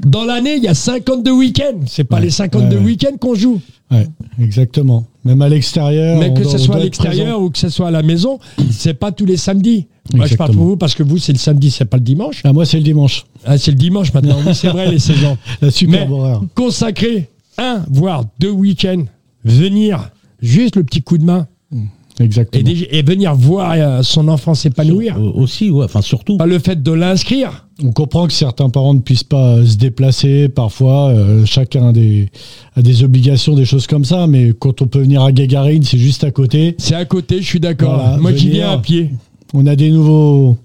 dans 0.00 0.24
l'année, 0.24 0.54
il 0.56 0.62
y 0.62 0.68
a 0.68 0.72
52 0.74 1.30
week-ends. 1.30 1.80
C'est 1.86 2.04
pas 2.04 2.16
Ouais, 2.16 2.22
les 2.22 2.30
52 2.30 2.68
ouais, 2.68 2.74
ouais. 2.80 2.86
week-ends 2.86 3.16
qu'on 3.20 3.34
joue. 3.34 3.60
Ouais, 3.90 4.06
exactement. 4.40 5.04
Même 5.26 5.42
à 5.42 5.48
l'extérieur. 5.48 6.18
Mais 6.18 6.32
que 6.32 6.44
ce 6.44 6.58
soit 6.58 6.76
à 6.76 6.78
l'extérieur 6.78 7.40
ou 7.40 7.50
que 7.50 7.58
ce 7.58 7.68
soit 7.68 7.88
à 7.88 7.90
la 7.90 8.02
maison, 8.02 8.38
c'est 8.70 8.94
pas 8.94 9.12
tous 9.12 9.26
les 9.26 9.36
samedis. 9.36 9.86
Moi, 10.14 10.26
je 10.26 10.36
parle 10.36 10.52
pour 10.52 10.64
vous 10.64 10.76
parce 10.76 10.94
que 10.94 11.02
vous, 11.02 11.18
c'est 11.18 11.32
le 11.32 11.38
samedi, 11.38 11.70
c'est 11.70 11.84
pas 11.84 11.96
le 11.96 12.02
dimanche. 12.02 12.42
Ah, 12.44 12.52
moi, 12.52 12.64
c'est 12.64 12.76
le 12.76 12.84
dimanche. 12.84 13.26
Ah, 13.44 13.58
c'est 13.58 13.72
le 13.72 13.76
dimanche 13.76 14.12
maintenant. 14.14 14.38
Oui, 14.46 14.54
c'est 14.54 14.68
vrai, 14.68 14.88
les 14.90 14.98
saisons. 15.00 15.36
La 15.60 15.70
superbe 15.70 16.12
horaire. 16.12 16.40
Consacrer 16.54 17.28
un, 17.58 17.82
voire 17.90 18.24
deux 18.38 18.50
week-ends, 18.50 19.04
venir 19.44 20.10
juste 20.40 20.76
le 20.76 20.84
petit 20.84 21.02
coup 21.02 21.18
de 21.18 21.24
main 21.24 21.48
et, 21.72 21.78
Exactement. 22.18 22.64
déjà- 22.64 22.86
et 22.90 23.02
venir 23.02 23.34
voir 23.34 23.72
euh, 23.76 24.02
son 24.02 24.28
enfant 24.28 24.54
s'épanouir. 24.54 25.16
Euh, 25.18 25.30
Aussi, 25.34 25.70
ouais, 25.70 25.84
enfin 25.84 26.00
surtout. 26.00 26.36
Pas 26.38 26.46
le 26.46 26.58
fait 26.58 26.82
de 26.82 26.92
l'inscrire. 26.92 27.66
On 27.84 27.92
comprend 27.92 28.26
que 28.26 28.32
certains 28.32 28.70
parents 28.70 28.94
ne 28.94 29.00
puissent 29.00 29.22
pas 29.24 29.56
euh, 29.56 29.66
se 29.66 29.76
déplacer 29.76 30.48
parfois, 30.48 31.08
euh, 31.10 31.44
chacun 31.44 31.88
a 31.88 31.92
des, 31.92 32.30
a 32.74 32.80
des 32.80 33.02
obligations, 33.04 33.54
des 33.54 33.66
choses 33.66 33.86
comme 33.86 34.04
ça, 34.06 34.26
mais 34.26 34.52
quand 34.58 34.80
on 34.80 34.86
peut 34.86 35.00
venir 35.00 35.22
à 35.22 35.30
Gagarine, 35.32 35.82
c'est 35.82 35.98
juste 35.98 36.24
à 36.24 36.30
côté. 36.30 36.74
C'est 36.78 36.94
à 36.94 37.04
côté, 37.04 37.42
je 37.42 37.46
suis 37.46 37.60
d'accord. 37.60 37.96
Voilà, 38.00 38.16
Moi, 38.16 38.30
venir. 38.32 38.52
viens 38.52 38.70
à 38.72 38.78
pied. 38.78 39.10
On 39.52 39.66
a 39.66 39.76
des 39.76 39.90
nouveaux, 39.90 40.56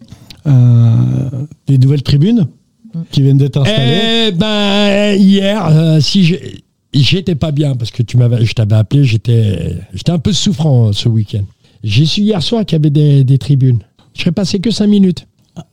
euh, 0.47 0.51
des 1.67 1.77
nouvelles 1.77 2.03
tribunes 2.03 2.47
qui 3.11 3.21
viennent 3.21 3.37
d'être 3.37 3.57
installées. 3.57 4.27
Eh 4.29 4.31
ben, 4.31 5.15
hier, 5.19 5.67
euh, 5.69 5.99
si 5.99 6.23
j'ai- 6.23 6.63
j'étais 6.93 7.35
pas 7.35 7.51
bien 7.51 7.75
parce 7.75 7.91
que 7.91 8.03
tu 8.03 8.17
m'avais, 8.17 8.43
je 8.45 8.53
t'avais 8.53 8.75
appelé, 8.75 9.03
j'étais, 9.05 9.77
j'étais 9.93 10.11
un 10.11 10.19
peu 10.19 10.33
souffrant 10.33 10.91
ce 10.93 11.07
week-end. 11.09 11.43
J'ai 11.83 12.05
su 12.05 12.21
hier 12.21 12.41
soir 12.43 12.65
qu'il 12.65 12.75
y 12.75 12.81
avait 12.81 12.89
des, 12.89 13.23
des 13.23 13.37
tribunes. 13.37 13.79
Je 14.13 14.21
serais 14.21 14.31
passé 14.31 14.59
que 14.59 14.71
5 14.71 14.87
minutes. 14.87 15.27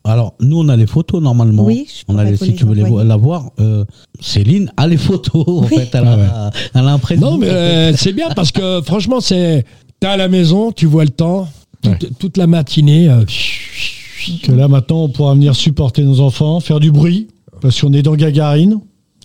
Alors, 0.05 0.35
nous, 0.41 0.59
on 0.59 0.69
a 0.69 0.77
les 0.77 0.87
photos 0.87 1.23
normalement. 1.23 1.65
Oui, 1.65 1.87
je 1.89 2.03
on 2.09 2.19
a 2.19 2.25
les, 2.25 2.37
si 2.37 2.47
les 2.47 2.55
tu 2.55 2.65
veux 2.65 2.75
les 2.75 2.83
la 3.05 3.17
voir. 3.17 3.51
euh, 3.61 3.85
Céline 4.21 4.73
a 4.77 4.87
les 4.89 4.97
photos. 4.97 5.45
En 5.47 5.63
Oui. 5.63 5.69
fait, 5.69 5.89
elle 5.93 6.07
a, 6.07 6.51
elle 6.75 6.81
a 6.87 6.93
un 6.93 6.99
prénom. 6.99 7.33
Non, 7.33 7.39
mais 7.39 7.49
euh, 7.49 7.93
c'est 7.97 8.13
bien 8.13 8.29
parce 8.35 8.51
que 8.51 8.81
franchement, 8.83 9.21
c'est, 9.21 9.65
t'es 10.01 10.07
à 10.07 10.17
la 10.17 10.29
maison, 10.29 10.73
tu 10.73 10.87
vois 10.87 11.05
le 11.05 11.11
temps, 11.11 11.49
toute, 11.83 12.19
toute 12.19 12.37
la 12.37 12.47
matinée. 12.49 13.09
euh, 13.09 13.25
Que 14.43 14.53
là 14.53 14.67
maintenant, 14.69 15.05
on 15.05 15.09
pourra 15.09 15.35
venir 15.35 15.55
supporter 15.55 16.03
nos 16.03 16.21
enfants, 16.21 16.59
faire 16.61 16.81
du 16.81 16.91
bruit, 16.91 17.29
parce 17.61 17.81
qu'on 17.81 17.93
est 17.93 18.03
dans 18.03 18.15
Gagarine. 18.17 18.81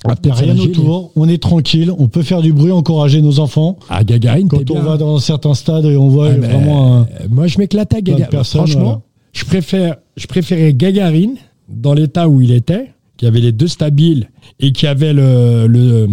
Ah, 0.06 0.16
Il 0.24 0.26
n'y 0.28 0.32
a 0.32 0.36
peut-être 0.36 0.38
rien 0.56 0.58
autour, 0.58 1.12
on 1.16 1.28
est 1.30 1.42
tranquille, 1.42 1.92
on 1.98 2.08
peut 2.08 2.24
faire 2.24 2.42
du 2.42 2.52
bruit, 2.54 2.72
encourager 2.72 3.22
nos 3.22 3.40
enfants. 3.40 3.78
À 3.90 4.04
Gagarine, 4.04 4.48
t'es 4.50 4.58
Quand 4.58 4.72
on 4.72 4.74
bien. 4.76 4.84
va 4.84 4.98
dans 4.98 5.18
certains 5.20 5.54
stades 5.54 5.86
et 5.86 5.96
on 5.98 6.10
voit 6.10 6.30
Ah, 6.32 6.38
vraiment 6.38 6.96
un, 6.98 7.02
euh, 7.04 7.28
Moi, 7.30 7.48
je 7.48 7.58
m'éclate 7.58 7.94
à 7.94 8.02
Gagarine. 8.02 8.44
Franchement, 8.44 9.02
je, 9.32 9.46
préfère, 9.46 9.96
je 10.18 10.28
préférais 10.28 10.74
Gagarine 10.74 11.36
dans 11.70 11.94
l'état 11.94 12.28
où 12.28 12.42
il 12.42 12.52
était, 12.52 12.92
qui 13.18 13.26
avait 13.26 13.40
les 13.40 13.52
deux 13.54 13.68
stabiles 13.68 14.30
et 14.60 14.72
qui 14.74 14.88
avait 14.88 15.14
le, 15.14 15.68
le- 15.68 16.10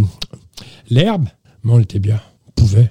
l'herbe. 0.90 1.24
Mais 1.64 1.72
on 1.72 1.78
était 1.80 1.98
bien. 1.98 2.20
On 2.48 2.52
pouvait. 2.62 2.90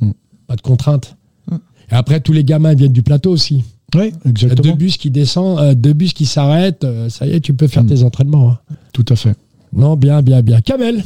Mm. 0.00 0.10
Pas 0.46 0.56
de 0.56 0.60
contraintes. 0.62 1.16
Et 1.50 1.94
après, 1.94 2.20
tous 2.20 2.32
les 2.32 2.44
gamins 2.44 2.74
viennent 2.74 2.92
du 2.92 3.02
plateau 3.02 3.32
aussi. 3.32 3.64
Oui, 3.96 4.00
Il 4.02 4.04
y 4.04 4.08
a 4.08 4.12
deux 4.12 4.30
exactement. 4.30 4.76
bus 4.76 4.96
qui 4.96 5.10
descendent, 5.10 5.58
euh, 5.58 5.74
deux 5.74 5.92
bus 5.92 6.12
qui 6.12 6.24
s'arrêtent. 6.24 6.84
euh, 6.84 7.08
ça 7.08 7.26
y 7.26 7.32
est, 7.32 7.40
tu 7.40 7.52
peux 7.54 7.66
faire 7.66 7.82
Mm. 7.82 7.88
tes 7.88 8.02
entraînements. 8.04 8.50
hein. 8.52 8.58
Tout 8.92 9.04
à 9.08 9.16
fait. 9.16 9.34
Non, 9.74 9.96
bien, 9.96 10.22
bien, 10.22 10.42
bien. 10.42 10.60
Kamel 10.60 11.02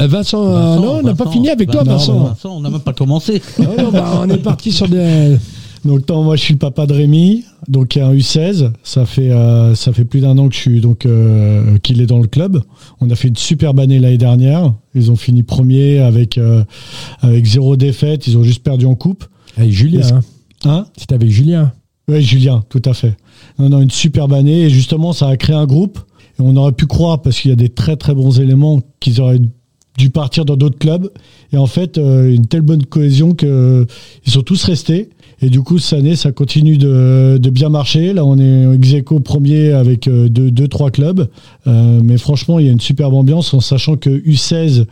Euh, 0.00 0.06
Vincent, 0.06 0.44
euh, 0.44 0.52
Vincent, 0.52 0.82
non, 0.82 0.98
on 0.98 1.02
n'a 1.02 1.14
pas 1.14 1.30
fini 1.30 1.50
avec 1.50 1.70
toi, 1.70 1.84
non, 1.84 1.92
Vincent. 1.92 2.18
Vincent, 2.24 2.56
on 2.56 2.60
n'a 2.60 2.70
même 2.70 2.80
pas 2.80 2.94
commencé. 2.94 3.42
Non, 3.58 3.84
non, 3.84 3.90
bah, 3.92 4.20
on 4.22 4.28
est 4.30 4.38
parti 4.42 4.72
sur 4.72 4.88
des. 4.88 5.36
Donc 5.84 6.06
tant, 6.06 6.22
moi 6.22 6.36
je 6.36 6.42
suis 6.42 6.54
le 6.54 6.58
papa 6.58 6.86
de 6.86 6.92
Rémi, 6.92 7.44
donc 7.66 7.96
il 7.96 7.98
y 7.98 8.02
a 8.02 8.06
un 8.06 8.14
U16, 8.14 8.70
ça 8.84 9.04
fait 9.04 9.32
euh, 9.32 9.74
ça 9.74 9.92
fait 9.92 10.04
plus 10.04 10.20
d'un 10.20 10.38
an 10.38 10.48
que 10.48 10.54
je 10.54 10.60
suis 10.60 10.80
donc 10.80 11.06
euh, 11.06 11.76
qu'il 11.78 12.00
est 12.00 12.06
dans 12.06 12.20
le 12.20 12.28
club. 12.28 12.62
On 13.00 13.10
a 13.10 13.16
fait 13.16 13.28
une 13.28 13.36
superbe 13.36 13.80
année 13.80 13.98
l'année 13.98 14.18
dernière. 14.18 14.72
Ils 14.94 15.10
ont 15.10 15.16
fini 15.16 15.42
premier 15.42 15.98
avec 15.98 16.38
euh, 16.38 16.62
avec 17.20 17.44
zéro 17.46 17.76
défaite. 17.76 18.28
Ils 18.28 18.38
ont 18.38 18.44
juste 18.44 18.62
perdu 18.62 18.86
en 18.86 18.94
coupe. 18.94 19.24
Avec 19.56 19.72
Julien. 19.72 20.06
Hein. 20.12 20.20
Hein? 20.64 20.86
C'était 20.96 21.14
avec 21.14 21.30
Julien. 21.30 21.72
Oui, 22.06 22.22
Julien, 22.22 22.62
tout 22.68 22.82
à 22.84 22.94
fait. 22.94 23.16
Non, 23.58 23.68
non, 23.68 23.80
une 23.80 23.90
superbe 23.90 24.34
année 24.34 24.62
et 24.62 24.70
justement 24.70 25.12
ça 25.12 25.26
a 25.26 25.36
créé 25.36 25.56
un 25.56 25.66
groupe. 25.66 25.98
On 26.42 26.56
aurait 26.56 26.72
pu 26.72 26.86
croire 26.86 27.22
parce 27.22 27.40
qu'il 27.40 27.50
y 27.50 27.52
a 27.52 27.56
des 27.56 27.68
très 27.68 27.96
très 27.96 28.14
bons 28.14 28.40
éléments 28.40 28.80
qu'ils 29.00 29.20
auraient 29.20 29.40
dû 29.98 30.10
partir 30.10 30.44
dans 30.44 30.56
d'autres 30.56 30.78
clubs. 30.78 31.10
Et 31.52 31.56
en 31.56 31.66
fait, 31.66 31.98
euh, 31.98 32.34
une 32.34 32.46
telle 32.46 32.62
bonne 32.62 32.84
cohésion 32.84 33.34
que 33.34 33.46
euh, 33.46 33.84
sont 34.26 34.42
tous 34.42 34.64
restés. 34.64 35.10
Et 35.42 35.50
du 35.50 35.60
coup, 35.60 35.78
cette 35.78 35.98
année, 35.98 36.14
ça 36.14 36.30
continue 36.30 36.78
de, 36.78 37.36
de 37.40 37.50
bien 37.50 37.68
marcher. 37.68 38.12
Là, 38.12 38.24
on 38.24 38.38
est 38.38 38.74
ex 38.76 38.94
aequo 38.94 39.18
premier 39.18 39.72
avec 39.72 40.06
euh, 40.06 40.28
deux, 40.28 40.52
deux, 40.52 40.68
trois 40.68 40.90
clubs. 40.90 41.28
Euh, 41.66 42.00
mais 42.02 42.16
franchement, 42.16 42.60
il 42.60 42.66
y 42.66 42.68
a 42.68 42.72
une 42.72 42.80
superbe 42.80 43.14
ambiance 43.14 43.52
en 43.52 43.60
sachant 43.60 43.96
que 43.96 44.10
U16, 44.10 44.86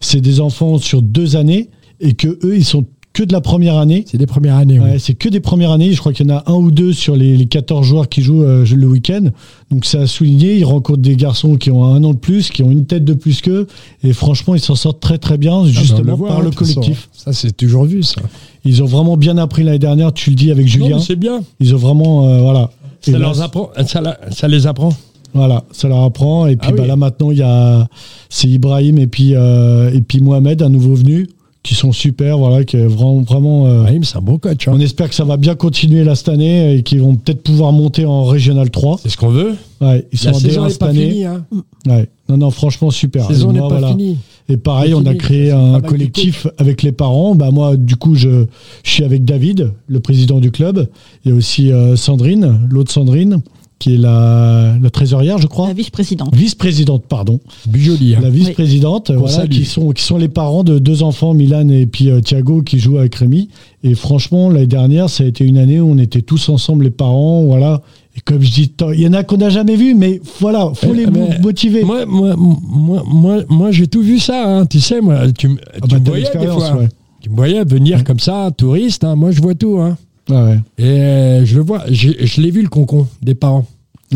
c'est 0.00 0.20
des 0.20 0.40
enfants 0.40 0.76
sur 0.76 1.00
deux 1.00 1.36
années 1.36 1.70
et 2.00 2.12
que 2.12 2.38
eux, 2.44 2.56
ils 2.56 2.66
sont 2.66 2.84
que 3.14 3.22
de 3.22 3.32
la 3.32 3.40
première 3.40 3.78
année. 3.78 4.04
C'est 4.06 4.18
des 4.18 4.26
premières 4.26 4.56
années. 4.56 4.78
oui. 4.78 4.90
Ouais, 4.90 4.98
c'est 4.98 5.14
que 5.14 5.28
des 5.30 5.40
premières 5.40 5.70
années. 5.70 5.92
Je 5.92 5.98
crois 6.00 6.12
qu'il 6.12 6.28
y 6.28 6.30
en 6.32 6.36
a 6.36 6.42
un 6.46 6.54
ou 6.54 6.70
deux 6.70 6.92
sur 6.92 7.16
les, 7.16 7.36
les 7.36 7.46
14 7.46 7.86
joueurs 7.86 8.08
qui 8.10 8.20
jouent 8.20 8.42
euh, 8.42 8.66
le 8.66 8.86
week-end. 8.86 9.30
Donc 9.70 9.86
c'est 9.86 9.98
à 9.98 10.06
souligner. 10.06 10.58
Ils 10.58 10.64
rencontrent 10.64 10.98
des 11.00 11.16
garçons 11.16 11.56
qui 11.56 11.70
ont 11.70 11.84
un 11.84 12.04
an 12.04 12.10
de 12.12 12.18
plus, 12.18 12.50
qui 12.50 12.62
ont 12.62 12.70
une 12.70 12.84
tête 12.86 13.04
de 13.04 13.14
plus 13.14 13.40
qu'eux. 13.40 13.66
Et 14.02 14.12
franchement, 14.12 14.54
ils 14.54 14.60
s'en 14.60 14.74
sortent 14.74 15.00
très 15.00 15.16
très 15.18 15.38
bien, 15.38 15.54
Ah, 15.60 15.62
ben, 15.64 15.68
justement 15.70 16.16
voit, 16.16 16.28
par 16.28 16.40
hein, 16.40 16.42
le 16.44 16.50
façon. 16.50 16.74
collectif. 16.80 17.08
Ça, 17.12 17.32
c'est 17.32 17.56
toujours 17.56 17.84
vu, 17.84 18.02
ça. 18.02 18.20
Ils 18.64 18.82
ont 18.82 18.86
vraiment 18.86 19.16
bien 19.16 19.38
appris 19.38 19.62
l'année 19.62 19.78
dernière. 19.78 20.12
Tu 20.12 20.30
le 20.30 20.36
dis 20.36 20.50
avec 20.50 20.66
Julien. 20.66 20.98
c'est 20.98 21.16
bien. 21.16 21.40
Ils 21.60 21.74
ont 21.74 21.78
vraiment, 21.78 22.28
euh, 22.28 22.40
voilà. 22.40 22.70
Ça, 23.00 23.12
là, 23.12 23.18
leur 23.18 23.40
apprend, 23.42 23.70
ça, 23.86 24.00
la- 24.00 24.18
ça 24.30 24.48
les 24.48 24.66
apprend. 24.66 24.90
Voilà, 25.34 25.64
ça 25.72 25.88
leur 25.88 26.02
apprend. 26.02 26.46
Et 26.46 26.56
puis 26.56 26.68
Ah 26.70 26.72
oui. 26.72 26.78
bah, 26.80 26.86
là 26.86 26.96
maintenant, 26.96 27.30
il 27.30 27.38
y 27.38 27.42
a 27.42 27.86
c'est 28.28 28.48
Ibrahim 28.48 28.98
et 28.98 29.06
puis 29.06 29.34
euh, 29.34 29.92
et 29.92 30.00
puis 30.00 30.20
Mohamed, 30.20 30.62
un 30.62 30.68
nouveau 30.68 30.94
venu, 30.94 31.28
qui 31.64 31.74
sont 31.74 31.90
super. 31.90 32.38
Voilà, 32.38 32.62
qui 32.62 32.76
est 32.76 32.86
vraiment 32.86 33.20
vraiment. 33.22 33.66
euh, 33.66 33.86
c'est 34.02 34.16
un 34.16 34.20
bon 34.20 34.38
coach. 34.38 34.68
hein. 34.68 34.72
On 34.74 34.78
espère 34.80 35.08
que 35.08 35.14
ça 35.16 35.24
va 35.24 35.36
bien 35.36 35.56
continuer 35.56 36.04
là 36.04 36.14
cette 36.14 36.28
année 36.28 36.76
et 36.76 36.82
qu'ils 36.84 37.00
vont 37.00 37.16
peut-être 37.16 37.42
pouvoir 37.42 37.72
monter 37.72 38.04
en 38.06 38.22
Régional 38.24 38.70
3. 38.70 38.98
C'est 39.02 39.08
ce 39.08 39.16
qu'on 39.16 39.30
veut. 39.30 39.54
Ouais, 39.80 40.06
ils 40.12 40.18
sont 40.18 40.30
La 40.30 40.36
en 40.36 40.38
saison 40.38 40.60
D1 40.60 40.64
n'est 40.64 40.70
cette 40.70 40.78
pas 40.78 40.86
année. 40.90 41.10
finie. 41.10 41.24
Hein. 41.24 41.44
Ouais. 41.88 42.08
Non, 42.28 42.36
non, 42.36 42.50
franchement, 42.50 42.90
super. 42.90 43.26
Saison 43.26 43.50
Et 43.50 43.58
moi, 43.58 43.68
pas 43.68 43.78
voilà. 43.78 43.88
finie. 43.88 44.18
Et 44.48 44.56
pareil, 44.58 44.94
on 44.94 45.04
a 45.06 45.14
créé 45.14 45.50
un 45.52 45.80
collectif 45.80 46.46
avec 46.58 46.82
les 46.82 46.92
parents. 46.92 47.34
Bah, 47.34 47.50
moi, 47.50 47.76
du 47.76 47.96
coup, 47.96 48.14
je, 48.14 48.44
je 48.82 48.90
suis 48.90 49.02
avec 49.04 49.24
David, 49.24 49.72
le 49.88 50.00
président 50.00 50.38
du 50.40 50.50
club. 50.50 50.86
Il 51.24 51.30
y 51.30 51.34
a 51.34 51.36
aussi 51.36 51.72
euh, 51.72 51.96
Sandrine, 51.96 52.60
l'autre 52.70 52.92
Sandrine, 52.92 53.40
qui 53.84 53.94
est 53.96 53.98
la, 53.98 54.74
la 54.82 54.88
trésorière, 54.90 55.36
je 55.36 55.46
crois. 55.46 55.68
La 55.68 55.74
vice-présidente. 55.74 56.34
Vice-présidente, 56.34 57.04
pardon. 57.06 57.38
Joli. 57.70 58.14
hein. 58.14 58.20
La 58.22 58.30
vice-présidente, 58.30 59.10
voilà, 59.10 59.46
qui 59.46 59.66
sont, 59.66 59.90
qui 59.90 60.02
sont 60.02 60.16
les 60.16 60.28
parents 60.28 60.64
de 60.64 60.78
deux 60.78 61.02
enfants, 61.02 61.34
Milan 61.34 61.68
et 61.68 61.84
puis 61.84 62.08
euh, 62.08 62.20
Thiago, 62.22 62.62
qui 62.62 62.78
jouent 62.78 62.96
avec 62.96 63.14
Rémi. 63.16 63.50
Et 63.82 63.94
franchement, 63.94 64.48
l'année 64.48 64.66
dernière, 64.66 65.10
ça 65.10 65.24
a 65.24 65.26
été 65.26 65.44
une 65.44 65.58
année 65.58 65.80
où 65.80 65.90
on 65.90 65.98
était 65.98 66.22
tous 66.22 66.48
ensemble, 66.48 66.84
les 66.84 66.90
parents, 66.90 67.44
voilà. 67.44 67.82
Et 68.16 68.20
comme 68.20 68.40
je 68.40 68.50
dis, 68.52 68.72
il 68.94 69.00
y 69.00 69.06
en 69.06 69.12
a 69.12 69.22
qu'on 69.22 69.36
n'a 69.36 69.50
jamais 69.50 69.76
vu, 69.76 69.94
mais 69.94 70.18
voilà, 70.40 70.70
faut 70.74 70.92
Eh, 70.94 70.96
les 70.96 71.06
mais 71.06 71.38
motiver. 71.40 71.84
Moi, 71.84 72.06
moi, 72.06 72.34
moi, 72.36 73.02
moi, 73.06 73.36
moi, 73.50 73.70
j'ai 73.70 73.86
tout 73.86 74.00
vu 74.02 74.18
ça. 74.18 74.60
hein. 74.60 74.64
Tu 74.66 74.80
sais, 74.80 75.02
moi, 75.02 75.30
tu, 75.36 75.48
me- 75.48 75.58
Ah 75.74 75.80
tu 75.82 75.88
bah, 75.88 75.98
me 75.98 76.04
t'as 76.04 76.10
voyais 76.10 76.24
des 76.24 76.30
l'expérience, 76.30 76.68
fois. 76.70 76.78
ouais. 76.80 76.88
Tu 77.20 77.28
me 77.28 77.36
voyais 77.36 77.62
venir 77.64 78.02
comme 78.04 78.20
ça, 78.20 78.50
touriste. 78.56 79.04
hein. 79.04 79.14
Moi, 79.14 79.30
je 79.30 79.42
vois 79.42 79.54
tout. 79.54 79.78
Hein. 79.78 79.98
Ouais. 80.30 80.58
Et 80.78 80.84
euh, 80.84 81.44
je 81.44 81.56
le 81.56 81.62
vois. 81.62 81.82
Je 81.90 82.40
l'ai 82.40 82.50
vu 82.50 82.62
le 82.62 82.68
concon 82.68 83.06
des 83.20 83.34
parents. 83.34 83.66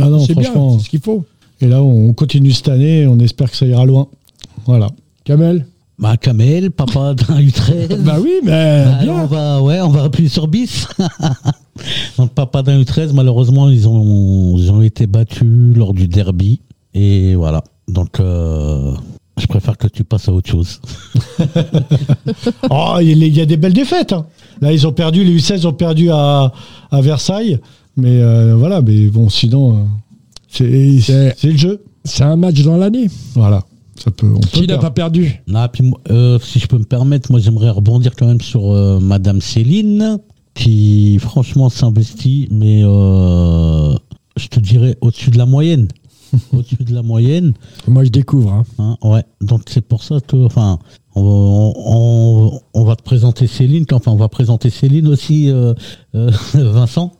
Non, 0.04 0.10
non, 0.10 0.18
c'est 0.20 0.34
bien. 0.34 0.44
franchement. 0.44 0.78
C'est 0.78 0.84
ce 0.84 0.90
qu'il 0.90 1.00
faut. 1.00 1.24
Et 1.60 1.66
là, 1.66 1.82
on 1.82 2.12
continue 2.12 2.52
cette 2.52 2.68
année 2.68 3.06
on 3.06 3.18
espère 3.18 3.50
que 3.50 3.56
ça 3.56 3.66
ira 3.66 3.84
loin. 3.84 4.06
Voilà. 4.66 4.88
Kamel. 5.24 5.66
Bah, 5.98 6.16
Kamel, 6.16 6.70
papa 6.70 7.14
d'un 7.28 7.40
U13. 7.40 7.96
Bah 8.04 8.18
oui, 8.22 8.34
mais 8.44 8.84
Bah, 8.84 8.98
bien. 9.02 9.12
on 9.14 9.26
va, 9.26 9.60
ouais, 9.62 9.80
on 9.80 9.88
va 9.88 10.04
appuyer 10.04 10.28
sur 10.28 10.46
bis. 10.46 10.86
Donc, 12.18 12.30
papa 12.32 12.62
d'un 12.62 12.80
U13, 12.80 13.12
malheureusement, 13.12 13.68
ils 13.68 13.88
ont, 13.88 14.56
ils 14.56 14.70
ont 14.70 14.82
été 14.82 15.06
battus 15.06 15.74
lors 15.76 15.92
du 15.94 16.06
derby. 16.06 16.60
Et 16.94 17.34
voilà. 17.34 17.62
Donc, 17.88 18.20
euh, 18.20 18.92
je 19.38 19.46
préfère 19.46 19.76
que 19.76 19.88
tu 19.88 20.04
passes 20.04 20.28
à 20.28 20.32
autre 20.32 20.48
chose. 20.50 20.80
Oh, 22.70 22.96
il 23.00 23.08
y 23.08 23.12
a- 23.24 23.26
il 23.26 23.36
y 23.36 23.40
a 23.40 23.46
des 23.46 23.56
belles 23.56 23.72
défaites. 23.72 24.12
hein. 24.12 24.26
Là, 24.60 24.72
ils 24.72 24.86
ont 24.86 24.92
perdu, 24.92 25.24
les 25.24 25.36
U16 25.38 25.66
ont 25.66 25.72
perdu 25.72 26.10
à, 26.10 26.52
à 26.90 27.00
Versailles. 27.00 27.58
Mais 27.98 28.22
euh, 28.22 28.54
voilà, 28.56 28.80
mais 28.80 29.08
bon, 29.08 29.28
sinon, 29.28 29.74
euh, 29.74 29.78
c'est 30.48 31.00
C'est- 31.00 31.34
c'est 31.36 31.50
le 31.50 31.56
jeu. 31.58 31.82
C'est 32.04 32.22
un 32.22 32.36
match 32.36 32.62
dans 32.62 32.76
l'année. 32.76 33.08
Voilà. 33.34 33.62
Ça 33.96 34.10
peut, 34.12 34.30
on 34.34 34.38
peut 34.40 34.48
Qui 34.52 34.60
n'a 34.60 34.66
perdre. 34.68 34.82
pas 34.82 34.90
perdu? 34.92 35.42
Non, 35.48 35.66
puis, 35.72 35.82
moi, 35.82 36.00
euh, 36.10 36.38
si 36.40 36.60
je 36.60 36.66
peux 36.68 36.78
me 36.78 36.84
permettre, 36.84 37.30
moi, 37.32 37.40
j'aimerais 37.40 37.70
rebondir 37.70 38.14
quand 38.16 38.26
même 38.26 38.40
sur 38.40 38.70
euh, 38.72 39.00
Madame 39.00 39.40
Céline, 39.40 40.18
qui, 40.54 41.18
franchement, 41.18 41.68
s'investit, 41.68 42.46
mais 42.52 42.82
euh, 42.84 43.94
je 44.36 44.46
te 44.46 44.60
dirais 44.60 44.96
au-dessus 45.00 45.30
de 45.30 45.38
la 45.38 45.46
moyenne. 45.46 45.88
au-dessus 46.52 46.84
de 46.84 46.94
la 46.94 47.02
moyenne. 47.02 47.54
Moi, 47.88 48.04
je 48.04 48.10
découvre. 48.10 48.52
hein. 48.52 48.64
Hein, 48.78 48.96
ouais, 49.02 49.24
donc 49.40 49.62
c'est 49.68 49.80
pour 49.80 50.04
ça 50.04 50.20
que, 50.20 50.36
enfin, 50.46 50.78
on, 51.16 51.72
on- 51.74 52.60
on 52.74 52.84
va 52.84 52.94
te 52.94 53.02
présenter 53.02 53.48
Céline, 53.48 53.84
enfin, 53.92 54.12
on 54.12 54.16
va 54.16 54.28
présenter 54.28 54.70
Céline 54.70 55.08
aussi, 55.08 55.50
euh, 55.50 55.74
euh, 56.14 56.30
Vincent, 56.54 57.12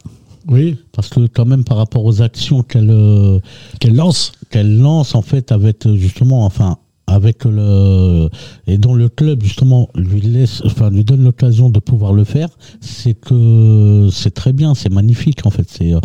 Oui, 0.48 0.76
parce 0.92 1.08
que 1.08 1.26
quand 1.26 1.44
même 1.44 1.64
par 1.64 1.76
rapport 1.76 2.04
aux 2.04 2.22
actions 2.22 2.62
qu'elle 2.62 2.90
euh, 2.90 3.38
qu'elle 3.80 3.94
lance. 3.94 4.32
qu'elle 4.50 4.78
lance 4.78 5.14
en 5.14 5.22
fait 5.22 5.52
avec 5.52 5.84
euh, 5.86 5.94
justement, 5.96 6.44
enfin, 6.46 6.78
avec 7.06 7.44
le 7.44 8.28
et 8.66 8.76
dont 8.78 8.92
le 8.94 9.08
club 9.08 9.42
justement 9.42 9.88
lui 9.94 10.20
laisse, 10.20 10.62
enfin, 10.66 10.90
lui 10.90 11.04
donne 11.04 11.24
l'occasion 11.24 11.70
de 11.70 11.78
pouvoir 11.78 12.12
le 12.12 12.24
faire, 12.24 12.48
c'est 12.80 13.14
que 13.14 14.08
c'est 14.12 14.32
très 14.32 14.52
bien, 14.52 14.74
c'est 14.74 14.90
magnifique 14.92 15.46
en 15.46 15.50
fait. 15.50 15.66
C'est, 15.70 15.94
euh, 15.94 16.00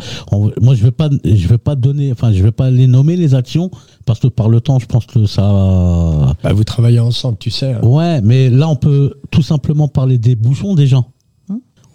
moi 0.62 0.76
je 0.76 0.84
vais 0.84 0.92
pas, 0.92 1.10
je 1.26 1.48
vais 1.48 1.58
pas 1.58 1.76
donner, 1.76 2.12
enfin, 2.12 2.32
je 2.32 2.42
vais 2.44 2.52
pas 2.52 2.70
les 2.72 2.88
nommer 2.88 3.16
les 3.18 3.36
actions 3.36 3.70
parce 4.06 4.20
que 4.20 4.28
par 4.28 4.48
le 4.50 4.60
temps, 4.62 4.80
je 4.80 4.86
pense 4.86 5.06
que 5.06 5.26
ça, 5.26 6.36
Bah, 6.44 6.54
vous 6.54 6.64
travaillez 6.66 7.00
ensemble, 7.00 7.38
tu 7.38 7.50
sais. 7.50 7.74
hein. 7.74 7.82
Ouais, 7.84 8.22
mais 8.22 8.50
là, 8.50 8.68
on 8.70 8.76
peut 8.76 9.14
tout 9.32 9.42
simplement 9.42 9.88
parler 9.88 10.18
des 10.18 10.36
bouchons 10.36 10.74
déjà. 10.76 10.98
Hum. 10.98 11.04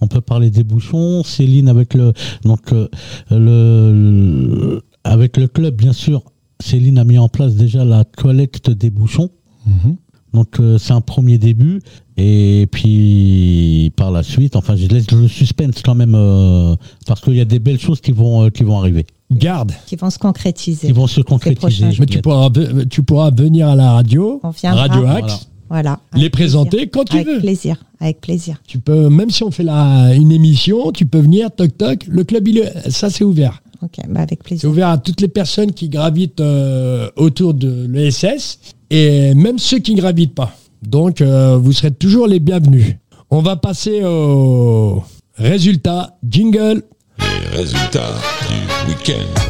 On 0.01 0.07
peut 0.07 0.21
parler 0.21 0.51
des 0.51 0.63
bouchons. 0.65 1.23
Céline 1.25 1.69
avec 1.69 1.95
le 1.95 2.13
donc 2.45 2.73
euh, 2.73 2.89
le, 3.31 3.93
le- 3.93 4.83
avec 5.05 5.37
le 5.37 5.49
club, 5.49 5.75
bien 5.77 5.93
sûr. 5.93 6.23
Céline 6.61 6.99
a 6.99 7.05
mis 7.05 7.19
en 7.19 7.29
place 7.29 7.55
déjà 7.55 7.85
la 7.85 8.05
collecte 8.05 8.71
des 8.71 8.91
bouchons. 8.91 9.31
Mhm. 9.67 9.97
Donc 10.35 10.61
euh, 10.61 10.77
c'est 10.79 10.93
un 10.93 11.01
premier 11.01 11.39
début. 11.39 11.81
Et 12.17 12.67
puis 12.71 13.93
par 13.97 14.11
la 14.11 14.23
suite, 14.23 14.57
enfin, 14.57 14.77
je 14.77 14.87
laisse 14.89 15.11
le 15.11 15.29
suspense 15.29 15.83
quand 15.85 15.95
même 15.95 16.15
euh, 16.17 16.75
parce 17.07 17.21
qu'il 17.21 17.35
y 17.35 17.41
a 17.41 17.45
des 17.45 17.59
belles 17.61 17.79
choses 17.81 18.01
qui 18.01 18.13
vont 18.13 18.43
euh, 18.45 18.51
qui 18.51 18.65
vont 18.65 18.79
arriver, 18.79 19.07
Garde. 19.31 19.73
Qui 19.87 19.97
vont 19.97 20.11
se 20.11 20.19
concrétiser. 20.19 20.87
qui 20.89 20.93
vont 20.93 21.07
se 21.07 21.21
concrétiser. 21.21 21.87
Mais 21.99 22.07
tu 22.07 22.21
pourras, 22.21 22.49
ve- 22.51 22.87
tu 22.89 23.03
pourras 23.03 23.31
venir 23.31 23.69
à 23.69 23.77
la 23.77 23.93
radio, 23.93 24.41
On. 24.43 24.51
Radio 24.51 25.05
Axe, 25.07 25.19
Voilà. 25.21 25.39
Voilà. 25.71 26.01
les 26.15 26.21
Avec 26.23 26.33
présenter 26.33 26.71
plaisir. 26.87 26.91
quand 26.93 27.05
tu 27.05 27.17
Avec 27.17 27.27
veux. 27.29 27.39
plaisir. 27.41 27.77
Avec 28.01 28.21
plaisir. 28.21 28.61
Tu 28.67 28.79
peux, 28.79 29.09
même 29.09 29.31
si 29.31 29.43
on 29.43 29.51
fait 29.51 29.63
la, 29.65 30.15
une 30.15 30.33
émission, 30.33 30.93
tu 30.93 31.05
peux 31.07 31.19
venir, 31.19 31.51
toc 31.55 31.77
toc. 31.77 32.05
Le 32.09 32.25
club, 32.25 32.47
il 32.49 32.59
est- 32.59 32.91
ça 32.91 33.11
c'est 33.11 33.25
ouvert. 33.25 33.63
Ok, 33.83 33.97
bah 34.09 34.21
avec 34.23 34.41
C'est 34.41 34.45
plaisir. 34.45 34.71
ouvert 34.71 34.89
à 34.89 34.99
toutes 34.99 35.21
les 35.21 35.29
personnes 35.29 35.73
qui 35.73 35.89
gravitent 35.89 36.41
euh, 36.41 37.09
autour 37.17 37.55
de 37.55 37.87
l'ESS 37.89 38.59
et 38.91 39.35
même 39.35 39.59
ceux 39.59 39.79
qui 39.79 39.95
ne 39.95 40.01
gravitent 40.01 40.35
pas. 40.35 40.53
Donc, 40.83 41.21
euh, 41.21 41.57
vous 41.57 41.73
serez 41.73 41.91
toujours 41.93 42.27
les 42.27 42.41
bienvenus. 42.41 42.97
On 43.31 43.41
va 43.43 43.57
passer 43.57 44.03
au 44.05 45.03
résultat. 45.37 46.17
Jingle. 46.29 46.83
Les 47.21 47.57
résultats 47.57 48.15
du 48.49 48.91
week-end. 48.91 49.43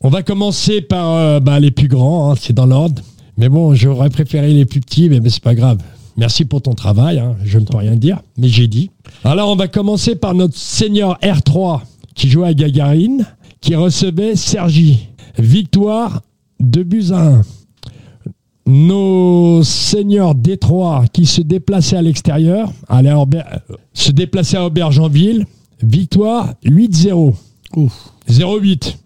On 0.00 0.08
va 0.08 0.22
commencer 0.22 0.82
par 0.82 1.12
euh, 1.14 1.40
bah, 1.40 1.58
les 1.58 1.70
plus 1.70 1.88
grands, 1.88 2.30
hein, 2.30 2.34
c'est 2.40 2.52
dans 2.52 2.66
l'ordre. 2.66 3.02
Mais 3.36 3.48
bon, 3.48 3.74
j'aurais 3.74 4.10
préféré 4.10 4.52
les 4.52 4.64
plus 4.64 4.80
petits, 4.80 5.08
mais, 5.08 5.20
mais 5.20 5.28
c'est 5.28 5.42
pas 5.42 5.54
grave. 5.54 5.78
Merci 6.16 6.46
pour 6.46 6.62
ton 6.62 6.72
travail, 6.72 7.18
hein, 7.18 7.36
je 7.44 7.58
ne 7.58 7.66
peux 7.66 7.76
rien 7.76 7.94
dire, 7.94 8.20
mais 8.38 8.48
j'ai 8.48 8.68
dit. 8.68 8.90
Alors, 9.22 9.50
on 9.50 9.56
va 9.56 9.68
commencer 9.68 10.16
par 10.16 10.34
notre 10.34 10.56
senior 10.56 11.18
R3 11.22 11.80
qui 12.14 12.30
jouait 12.30 12.48
à 12.48 12.54
Gagarine, 12.54 13.26
qui 13.60 13.74
recevait 13.74 14.34
Sergi. 14.36 15.08
Victoire, 15.38 16.22
2 16.60 16.82
buts 16.82 17.12
à 17.12 17.20
1. 17.20 17.42
Nos 18.68 19.62
seniors 19.62 20.34
D3 20.34 21.08
qui 21.12 21.26
se 21.26 21.40
déplaçaient 21.40 21.98
à 21.98 22.02
l'extérieur, 22.02 22.72
euh, 22.90 23.34
se 23.92 24.10
déplaçaient 24.10 24.56
à 24.56 24.64
Aubergenville, 24.64 25.46
victoire 25.82 26.54
8-0. 26.64 27.34
0-8. 28.28 28.96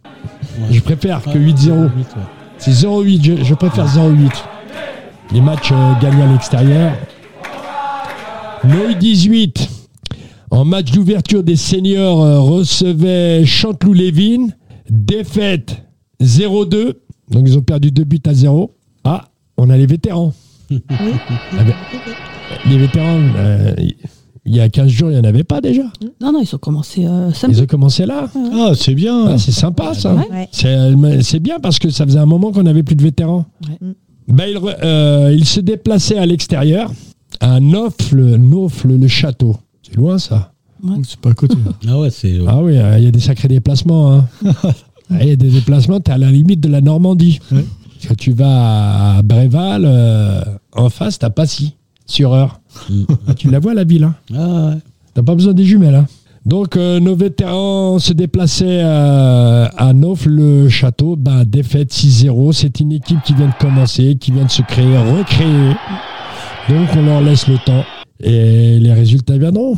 Je 0.70 0.80
préfère 0.80 1.22
que 1.22 1.38
8-0. 1.38 1.90
C'est 2.61 2.73
0-8, 2.73 3.25
je, 3.25 3.43
je 3.45 3.55
préfère 3.55 3.87
0-8. 3.87 4.31
Les 5.33 5.40
matchs 5.40 5.71
euh, 5.73 5.93
gagnés 6.00 6.23
à 6.23 6.26
l'extérieur. 6.26 6.93
Noy 8.64 8.95
18. 8.97 9.69
En 10.50 10.67
match 10.67 10.90
d'ouverture 10.90 11.43
des 11.43 11.57
seniors 11.57 12.23
euh, 12.23 12.38
recevait 12.40 13.47
Chanteloup-Lévin. 13.47 14.49
Défaite 14.90 15.85
0-2. 16.21 16.97
Donc 17.31 17.45
ils 17.47 17.57
ont 17.57 17.62
perdu 17.62 17.90
2 17.93 18.05
buts 18.05 18.21
à 18.26 18.35
0. 18.35 18.75
Ah, 19.05 19.25
on 19.57 19.71
a 19.71 19.76
les 19.79 19.87
vétérans. 19.87 20.35
Ah 20.71 20.76
ben, 21.64 21.75
les 22.69 22.79
vétérans, 22.79 23.21
euh, 23.37 23.75
il 24.47 24.56
y 24.56 24.61
a 24.61 24.68
15 24.68 24.88
jours, 24.88 25.11
il 25.11 25.14
n'y 25.14 25.20
en 25.20 25.25
avait 25.28 25.44
pas 25.44 25.61
déjà. 25.61 25.82
Non, 26.20 26.32
non, 26.32 26.40
ils 26.42 26.54
ont 26.54 26.59
commencé 26.59 27.04
euh, 27.06 27.32
samedi. 27.32 27.59
Ils 27.59 27.62
ont 27.62 27.66
commencé 27.66 28.06
là. 28.06 28.28
Ah, 28.54 28.73
c'est 28.75 28.94
bien. 28.94 29.26
Ah, 29.28 29.38
c'est 29.38 29.52
sympa 29.52 29.94
ça. 29.94 30.14
Ouais. 30.14 30.26
Ouais. 30.30 30.49
C'est 30.52 30.76
c'est 31.23 31.40
bien 31.40 31.61
parce 31.61 31.78
que 31.78 31.90
ça 31.90 32.04
faisait 32.06 32.18
un 32.18 32.26
moment 32.26 32.50
qu'on 32.52 32.62
n'avait 32.62 32.82
plus 32.82 32.97
de 32.97 33.02
vétérans. 33.02 33.44
Ouais. 33.68 33.88
Bah, 34.28 34.44
il, 34.49 34.59
euh, 34.82 35.35
il 35.37 35.44
se 35.44 35.61
déplaçait 35.61 36.16
à 36.18 36.25
l'extérieur 36.26 36.92
à 37.40 37.61
Nofle, 37.61 38.37
Nofle, 38.37 38.97
le 38.97 39.09
château. 39.09 39.56
C'est 39.82 39.97
loin 39.97 40.18
ça. 40.18 40.52
C'est 41.04 41.20
pas 41.20 41.30
à 41.30 41.35
côté. 41.35 41.56
Ah 41.87 41.99
ouais, 41.99 42.09
c'est. 42.11 42.38
euh, 42.38 42.44
Ah 42.48 42.62
oui, 42.62 42.79
euh, 42.79 42.96
il 42.98 43.05
y 43.05 43.07
a 43.07 43.11
des 43.11 43.20
sacrés 43.20 43.48
déplacements. 43.48 44.12
hein. 44.14 44.29
Ah, 45.12 45.22
Il 45.22 45.29
y 45.29 45.33
a 45.33 45.37
des 45.37 45.50
déplacements, 45.50 45.98
tu 46.00 46.11
es 46.12 46.14
à 46.14 46.18
la 46.18 46.31
limite 46.31 46.61
de 46.61 46.68
la 46.68 46.81
Normandie. 46.81 47.40
Ouais. 47.50 47.64
Quand 48.07 48.14
tu 48.16 48.31
vas 48.33 49.16
à 49.16 49.22
Bréval, 49.22 49.83
euh, 49.85 50.40
en 50.72 50.88
face, 50.88 51.18
t'as 51.18 51.31
Passy, 51.31 51.74
sur 52.07 52.33
heure. 52.33 52.60
Ah, 53.26 53.35
tu 53.35 53.50
la 53.50 53.59
vois 53.59 53.74
la 53.74 53.85
ville. 53.85 54.04
Hein. 54.04 54.14
Ah 54.35 54.70
ouais. 54.70 54.78
T'as 55.14 55.22
pas 55.22 55.35
besoin 55.35 55.52
des 55.52 55.64
jumelles. 55.64 55.94
Hein. 55.94 56.06
Donc, 56.46 56.76
euh, 56.76 57.00
nos 57.00 57.14
vétérans 57.14 57.98
se 57.98 58.12
déplaçaient 58.12 58.80
euh, 58.83 59.66
à 59.76 59.92
Neuf-le-Château. 59.92 61.16
Bah, 61.16 61.44
défaite 61.44 61.92
6-0. 61.92 62.52
C'est 62.52 62.80
une 62.80 62.92
équipe 62.92 63.18
qui 63.24 63.35
vient 63.35 63.48
de 63.48 63.59
commencer, 63.59 64.16
qui 64.18 64.33
vient 64.33 64.44
de 64.44 64.50
se 64.50 64.62
créer, 64.62 64.96
recréer. 64.96 65.74
Donc, 66.68 66.88
on 66.96 67.02
leur 67.02 67.20
laisse 67.20 67.46
le 67.48 67.59
temps. 67.59 67.85
Et 68.22 68.78
les 68.78 68.92
résultats 68.92 69.37
viendront. 69.37 69.76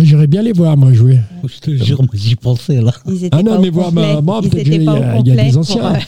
J'irais 0.00 0.26
bien 0.26 0.42
les 0.42 0.52
voir, 0.52 0.76
moi, 0.76 0.92
jouer. 0.92 1.18
Je 1.44 1.58
te 1.58 1.70
jure, 1.84 1.98
moi, 2.02 2.08
j'y 2.14 2.36
pensais 2.36 2.80
là. 2.80 2.92
Ils 3.08 3.24
étaient 3.24 3.28
Ah 3.32 3.42
non, 3.42 3.52
pas 3.56 3.58
mais 3.60 3.70
voir, 3.70 3.86
complet. 3.86 4.14
bah, 4.14 4.20
moi, 4.22 4.40
Ils 4.42 4.48
peut-être 4.50 4.60
étaient 4.66 4.70
qu'il 4.72 4.82
y, 4.82 4.84
pas 4.86 4.92
au 4.92 4.96
a- 4.96 4.98
il 4.98 5.02
y 5.04 5.08
a 5.08 5.12
complet 5.16 5.44
des 5.44 5.56
anciens. 5.56 5.84
euh, 5.94 5.98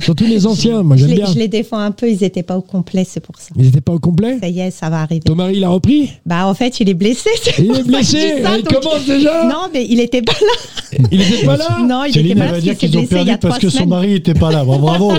Surtout 0.00 0.24
les 0.24 0.46
anciens, 0.46 0.82
moi, 0.82 0.96
je, 0.96 1.00
j'aime 1.02 1.10
les, 1.10 1.16
bien. 1.16 1.26
je 1.32 1.38
les 1.38 1.48
défends 1.48 1.78
un 1.78 1.90
peu, 1.90 2.08
ils 2.10 2.22
étaient 2.22 2.42
pas 2.42 2.56
au 2.56 2.60
complet, 2.62 3.04
c'est 3.08 3.20
pour 3.20 3.36
ça. 3.38 3.48
Ils 3.56 3.64
n'étaient 3.64 3.80
pas 3.80 3.92
au 3.92 3.98
complet 3.98 4.38
Ça 4.40 4.48
y 4.48 4.60
est, 4.60 4.70
ça 4.70 4.88
va 4.90 5.00
arriver. 5.02 5.20
Ton 5.22 5.34
mari, 5.34 5.54
il 5.56 5.64
a 5.64 5.68
repris 5.68 6.10
Bah 6.26 6.46
en 6.46 6.54
fait, 6.54 6.78
il 6.80 6.88
est 6.88 6.94
blessé. 6.94 7.30
Il 7.58 7.66
pour 7.66 7.76
est 7.78 7.82
blessé 7.82 8.42
ça, 8.42 8.56
Il 8.58 8.64
donc- 8.64 8.80
commence 8.82 9.06
déjà 9.06 9.44
Non, 9.48 9.68
mais 9.72 9.86
il 9.88 10.00
était 10.00 10.22
pas 10.22 10.32
là. 10.32 10.98
Il 11.10 11.18
n'était 11.18 11.44
pas 11.44 11.56
là 11.56 11.78
Non, 11.84 12.04
il 12.04 12.12
Céline, 12.12 12.32
était 12.32 12.40
pas 12.40 12.52
là 12.52 12.60
dire 12.60 12.76
qu'ils 12.76 12.96
ont 12.96 13.00
blessé 13.00 13.14
il 13.16 13.20
y 13.22 13.24
perdu 13.24 13.30
a 13.32 13.38
parce 13.38 13.58
que 13.58 13.68
son 13.68 13.86
mari 13.86 14.14
était 14.14 14.34
pas 14.34 14.52
là. 14.52 14.64
Bravo. 14.64 15.12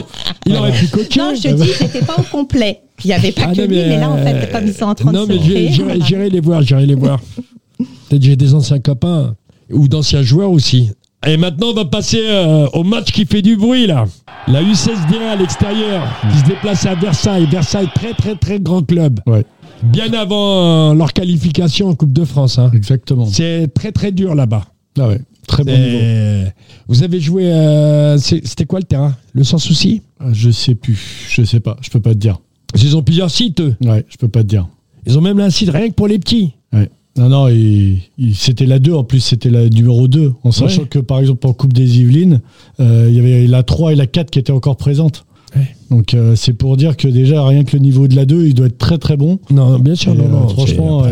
Il 0.46 0.56
aurait 0.56 0.72
pu 0.72 0.88
coacher 0.88 1.20
Non, 1.20 1.34
je 1.36 1.42
te 1.42 1.54
dis, 1.54 1.70
j'étais 1.80 2.06
pas 2.06 2.16
au 2.18 2.24
complet. 2.24 2.80
Il 3.04 3.10
y 3.10 3.14
avait 3.14 3.32
pas 3.32 3.48
Ah 3.48 3.56
que 3.56 3.62
non, 3.62 3.68
lui, 3.68 3.78
mais 3.78 3.98
là, 3.98 4.12
en 4.12 4.18
fait, 4.18 4.52
comme 4.52 4.68
ils 4.68 4.74
sont 4.74 4.86
en 4.86 4.94
train 4.96 5.12
non, 5.12 5.24
de 5.26 5.34
mais 5.34 5.40
se 5.40 5.44
j'ai- 5.44 5.54
créer, 5.54 5.72
j'irai 5.72 5.92
on 5.96 5.98
va- 6.00 6.06
j'irai 6.06 6.30
les 6.30 6.40
voir, 6.40 6.62
j'irai 6.62 6.86
les 6.86 6.94
voir. 6.96 7.20
Peut-être 8.10 8.24
j'ai 8.24 8.36
des 8.36 8.54
anciens 8.54 8.80
copains 8.80 9.36
ou 9.72 9.88
d'anciens 9.88 10.22
joueurs 10.24 10.52
aussi. 10.52 10.92
Et 11.28 11.38
maintenant, 11.38 11.68
on 11.70 11.74
va 11.74 11.86
passer 11.86 12.20
euh, 12.24 12.68
au 12.74 12.84
match 12.84 13.12
qui 13.12 13.26
fait 13.26 13.42
du 13.44 13.56
bruit 13.56 13.86
là. 13.88 14.06
La 14.48 14.64
U16D 14.64 15.18
à 15.32 15.36
l'extérieur, 15.36 16.04
qui 16.32 16.40
se 16.40 16.46
déplace 16.46 16.86
à 16.88 16.96
Versailles. 16.96 17.46
Versailles, 17.46 17.90
très 17.94 18.14
très 18.14 18.36
très 18.36 18.60
grand 18.60 18.82
club. 18.82 19.20
Ouais, 19.28 19.46
Bien 19.84 20.12
avant 20.14 20.92
euh, 20.92 20.94
leur 20.96 21.14
qualification 21.14 21.90
en 21.90 21.96
Coupe 21.96 22.14
de 22.14 22.26
France. 22.26 22.58
hein. 22.58 22.72
exactement. 22.74 23.26
C'est 23.28 23.68
très 23.74 23.92
très 23.92 24.12
dur 24.12 24.34
là-bas. 24.34 24.66
Ah 25.00 25.08
ouais, 25.10 25.22
très 25.48 25.64
bon 25.64 25.72
niveau. 25.78 26.50
Vous 26.88 27.04
avez 27.04 27.20
joué. 27.20 27.52
euh, 27.54 28.18
C'était 28.18 28.66
quoi 28.66 28.80
le 28.80 28.86
terrain? 28.86 29.16
Le 29.34 29.44
sans 29.44 29.58
souci? 29.60 30.02
Ah, 30.20 30.26
Je 30.34 30.50
sais 30.50 30.74
plus, 30.76 31.28
je 31.30 31.44
sais 31.44 31.60
pas, 31.60 31.78
je 31.82 31.90
peux 31.92 32.00
pas 32.02 32.14
te 32.14 32.20
dire. 32.20 32.40
Ils 32.76 32.98
ont 32.98 33.04
plusieurs 33.04 33.30
sites. 33.30 33.62
eux. 33.62 33.76
Ouais, 33.82 34.06
je 34.10 34.18
peux 34.18 34.28
pas 34.28 34.42
te 34.42 34.48
dire. 34.48 34.68
Ils 35.06 35.18
ont 35.18 35.22
même 35.22 35.40
un 35.40 35.50
site 35.52 35.70
rien 35.70 35.88
que 35.90 35.94
pour 35.94 36.08
les 36.08 36.18
petits. 36.20 36.54
Non, 37.18 37.28
non, 37.30 37.48
c'était 38.34 38.66
la 38.66 38.80
2, 38.80 38.94
en 38.94 39.04
plus 39.04 39.20
c'était 39.20 39.50
la 39.50 39.68
numéro 39.68 40.08
2. 40.08 40.34
En 40.44 40.52
sachant 40.52 40.84
Ouais. 40.84 40.88
que 40.88 41.00
par 41.00 41.20
exemple 41.20 41.46
en 41.48 41.54
Coupe 41.54 41.74
des 41.74 42.00
Yvelines, 42.00 42.42
euh, 42.80 43.08
il 43.10 43.16
y 43.16 43.20
avait 43.20 43.48
la 43.48 43.64
3 43.64 43.92
et 43.92 43.96
la 43.96 44.08
4 44.08 44.32
qui 44.32 44.40
étaient 44.40 44.52
encore 44.54 44.78
présentes. 44.78 45.26
Ouais. 45.56 45.68
Donc 45.90 46.14
euh, 46.14 46.36
c'est 46.38 46.54
pour 46.54 46.78
dire 46.78 46.96
que 46.96 47.10
déjà 47.10 47.46
rien 47.46 47.66
que 47.66 47.76
le 47.76 47.82
niveau 47.82 48.08
de 48.08 48.16
la 48.16 48.26
2, 48.26 48.48
il 48.48 48.54
doit 48.54 48.68
être 48.68 48.78
très 48.78 48.98
très 48.98 49.18
bon. 49.18 49.40
Non, 49.50 49.78
bien 49.80 49.96
sûr, 49.96 50.14
Et, 50.14 50.18
non, 50.18 50.24
euh, 50.24 50.28
non. 50.30 50.48
franchement. 50.48 51.04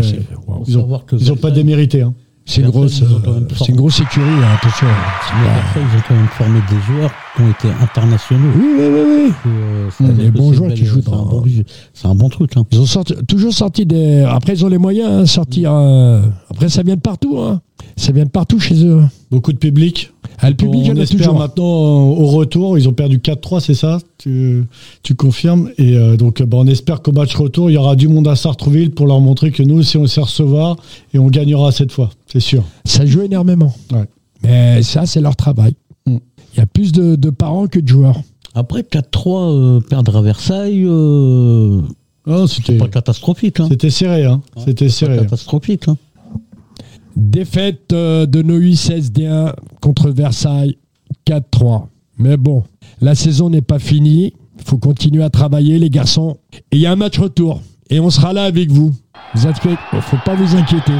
Ils 0.67 0.77
ont, 0.77 0.81
savoir 0.81 1.05
que 1.05 1.17
ils 1.17 1.31
ont 1.33 1.35
pas 1.35 1.51
démérité. 1.51 2.01
Hein. 2.01 2.13
C'est 2.51 2.61
une 2.61 2.69
grosse, 2.71 3.03
euh, 3.03 3.41
une 3.69 3.75
grosse 3.75 3.95
sécurité, 3.97 4.31
hein, 4.31 4.55
attention. 4.59 4.87
Mais 4.87 5.47
Versailles, 5.53 5.83
ils 5.93 5.97
ont 5.99 6.03
quand 6.07 6.15
même 6.15 6.27
formé 6.29 6.59
des 6.67 6.81
joueurs 6.93 7.11
qui 7.35 7.41
ont 7.43 7.49
été 7.51 7.67
internationaux. 7.79 8.49
Oui, 8.55 8.65
oui, 8.75 8.85
oui, 8.91 9.01
oui. 9.25 9.33
Euh, 9.45 9.85
Mmh, 9.87 9.91
c'est-à-dire 9.97 10.23
les 10.23 10.31
que 10.31 10.37
bons 10.37 10.49
c'est 10.51 10.55
joueurs 10.57 10.73
qui 10.73 10.85
jouent 10.85 11.01
c'est 11.03 11.09
un 11.09 11.11
dans- 11.11 11.25
bon. 11.25 11.43
C'est 11.93 12.07
un 12.07 12.15
bon 12.15 12.29
truc. 12.29 12.57
Hein. 12.57 12.63
Ils 12.71 12.79
ont 12.79 12.85
sorti, 12.85 13.13
toujours 13.27 13.53
sorti 13.53 13.85
des. 13.85 14.21
Après, 14.23 14.53
ils 14.53 14.65
ont 14.65 14.69
les 14.69 14.77
moyens, 14.79 15.09
hein, 15.11 15.25
sortir. 15.27 15.71
euh, 15.73 16.21
Après, 16.49 16.69
ça 16.69 16.81
vient 16.83 16.95
de 16.95 17.01
partout. 17.01 17.37
Hein. 17.39 17.61
Ça 17.95 18.11
vient 18.11 18.25
de 18.25 18.29
partout 18.29 18.59
chez 18.59 18.83
eux. 18.85 19.03
Beaucoup 19.31 19.53
de 19.53 19.57
public. 19.57 20.11
Ah, 20.41 20.49
le 20.49 20.55
public, 20.55 20.81
il 20.83 20.87
y 20.87 20.91
on 20.91 20.95
espère 21.01 21.17
toujours. 21.19 21.39
maintenant 21.39 21.63
euh, 21.63 22.21
au 22.21 22.27
retour, 22.27 22.77
ils 22.77 22.87
ont 22.87 22.93
perdu 22.93 23.17
4-3, 23.19 23.59
c'est 23.59 23.73
ça 23.73 23.99
tu, 24.17 24.63
tu 25.03 25.15
confirmes 25.15 25.69
Et 25.77 25.95
euh, 25.97 26.17
donc 26.17 26.41
euh, 26.41 26.45
bah, 26.45 26.57
on 26.59 26.67
espère 26.67 27.01
qu'au 27.01 27.11
match 27.11 27.35
retour, 27.35 27.69
il 27.69 27.73
y 27.73 27.77
aura 27.77 27.95
du 27.95 28.07
monde 28.07 28.27
à 28.27 28.35
Sartreville 28.35 28.91
pour 28.91 29.07
leur 29.07 29.19
montrer 29.21 29.51
que 29.51 29.63
nous 29.63 29.79
aussi 29.79 29.97
on 29.97 30.07
sait 30.07 30.21
recevoir 30.21 30.77
et 31.13 31.19
on 31.19 31.27
gagnera 31.27 31.71
cette 31.71 31.91
fois, 31.91 32.09
c'est 32.27 32.39
sûr. 32.39 32.63
Ça 32.85 33.05
joue 33.05 33.21
énormément. 33.21 33.73
Ouais. 33.91 34.05
Mais 34.43 34.81
ça, 34.83 35.05
c'est 35.05 35.21
leur 35.21 35.35
travail. 35.35 35.73
Mm. 36.05 36.17
Il 36.53 36.57
y 36.59 36.61
a 36.61 36.65
plus 36.65 36.91
de, 36.91 37.15
de 37.15 37.29
parents 37.29 37.67
que 37.67 37.79
de 37.79 37.87
joueurs. 37.87 38.19
Après 38.55 38.81
4-3, 38.81 39.27
euh, 39.27 39.79
perdre 39.81 40.15
à 40.17 40.21
Versailles, 40.21 40.83
euh, 40.85 41.81
c'est 42.25 42.47
c'était 42.47 42.77
pas 42.77 42.87
catastrophique. 42.87 43.59
Hein. 43.59 43.67
c'était 43.69 43.89
serré, 43.89 44.25
hein. 44.25 44.41
c'était 44.65 44.89
C'est 44.89 45.05
pas 45.07 45.13
serré. 45.13 45.23
catastrophique. 45.23 45.87
Hein. 45.87 45.97
Défaite 47.19 47.91
euh, 47.91 48.25
de 48.25 48.41
U16 48.41 49.11
D1 49.11 49.53
contre 49.81 50.09
Versailles 50.09 50.77
4-3. 51.27 51.87
Mais 52.17 52.37
bon, 52.37 52.63
la 53.01 53.13
saison 53.13 53.49
n'est 53.49 53.61
pas 53.61 53.77
finie. 53.77 54.33
Il 54.57 54.63
faut 54.63 54.77
continuer 54.77 55.21
à 55.23 55.29
travailler, 55.29 55.79
les 55.79 55.89
garçons. 55.89 56.37
Et 56.71 56.77
il 56.77 56.79
y 56.79 56.85
a 56.85 56.93
un 56.93 56.95
match 56.95 57.19
retour. 57.19 57.61
Et 57.89 57.99
on 57.99 58.09
sera 58.09 58.31
là 58.31 58.45
avec 58.45 58.71
vous. 58.71 58.95
Vous 59.35 59.47
inquiétez, 59.47 59.75
faut 59.99 60.17
pas 60.23 60.35
vous 60.35 60.55
inquiéter. 60.55 60.93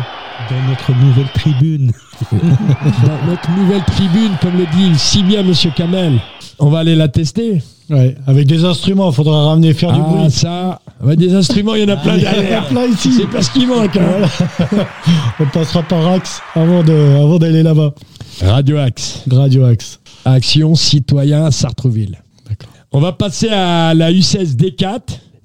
Dans 0.50 0.70
notre 0.70 0.94
nouvelle 0.94 1.32
tribune. 1.34 1.92
Dans 2.32 3.26
notre 3.32 3.52
nouvelle 3.52 3.84
tribune, 3.84 4.32
comme 4.42 4.58
le 4.58 4.66
dit 4.68 4.98
si 4.98 5.22
bien 5.24 5.44
Monsieur 5.44 5.72
Kamel, 5.76 6.20
on 6.60 6.70
va 6.70 6.80
aller 6.80 6.96
la 6.96 7.08
tester. 7.08 7.62
Ouais, 7.90 8.16
avec 8.28 8.46
des 8.48 8.64
instruments, 8.66 9.10
il 9.10 9.16
faudra 9.16 9.46
ramener 9.48 9.74
faire 9.74 9.92
du 9.92 10.00
Ah, 10.04 10.08
bruit. 10.08 10.32
ça, 10.32 10.80
ouais, 11.04 11.16
des 11.16 11.34
instruments, 11.34 11.74
il 11.76 11.82
y 11.82 11.84
en 11.86 11.90
a 11.94 11.98
plein 11.98 12.16
Il 12.18 12.24
y 12.24 12.28
en 12.28 12.60
a 12.60 12.62
plein 12.62 12.86
ici. 12.86 13.12
C'est 13.18 13.28
pas 13.28 13.42
ce 13.42 13.50
qui 13.52 13.66
manque. 13.66 13.96
hein. 13.98 14.28
On 15.40 15.46
passera 15.48 15.82
par 15.84 16.08
Axe 16.08 16.40
avant 16.56 16.84
de, 16.84 16.94
avant 17.20 17.40
d'aller 17.40 17.64
là-bas. 17.64 17.94
Radio 18.42 18.78
Axe. 18.78 19.24
Radio 19.32 19.66
Axe. 19.66 20.00
Action 20.26 20.76
citoyen 20.76 21.50
Sartreville. 21.52 22.20
D'accord. 22.48 22.70
On 22.92 23.00
va 23.00 23.12
passer 23.12 23.50
à 23.50 23.94
la 23.96 24.12
U16 24.12 24.56
D4 24.56 25.00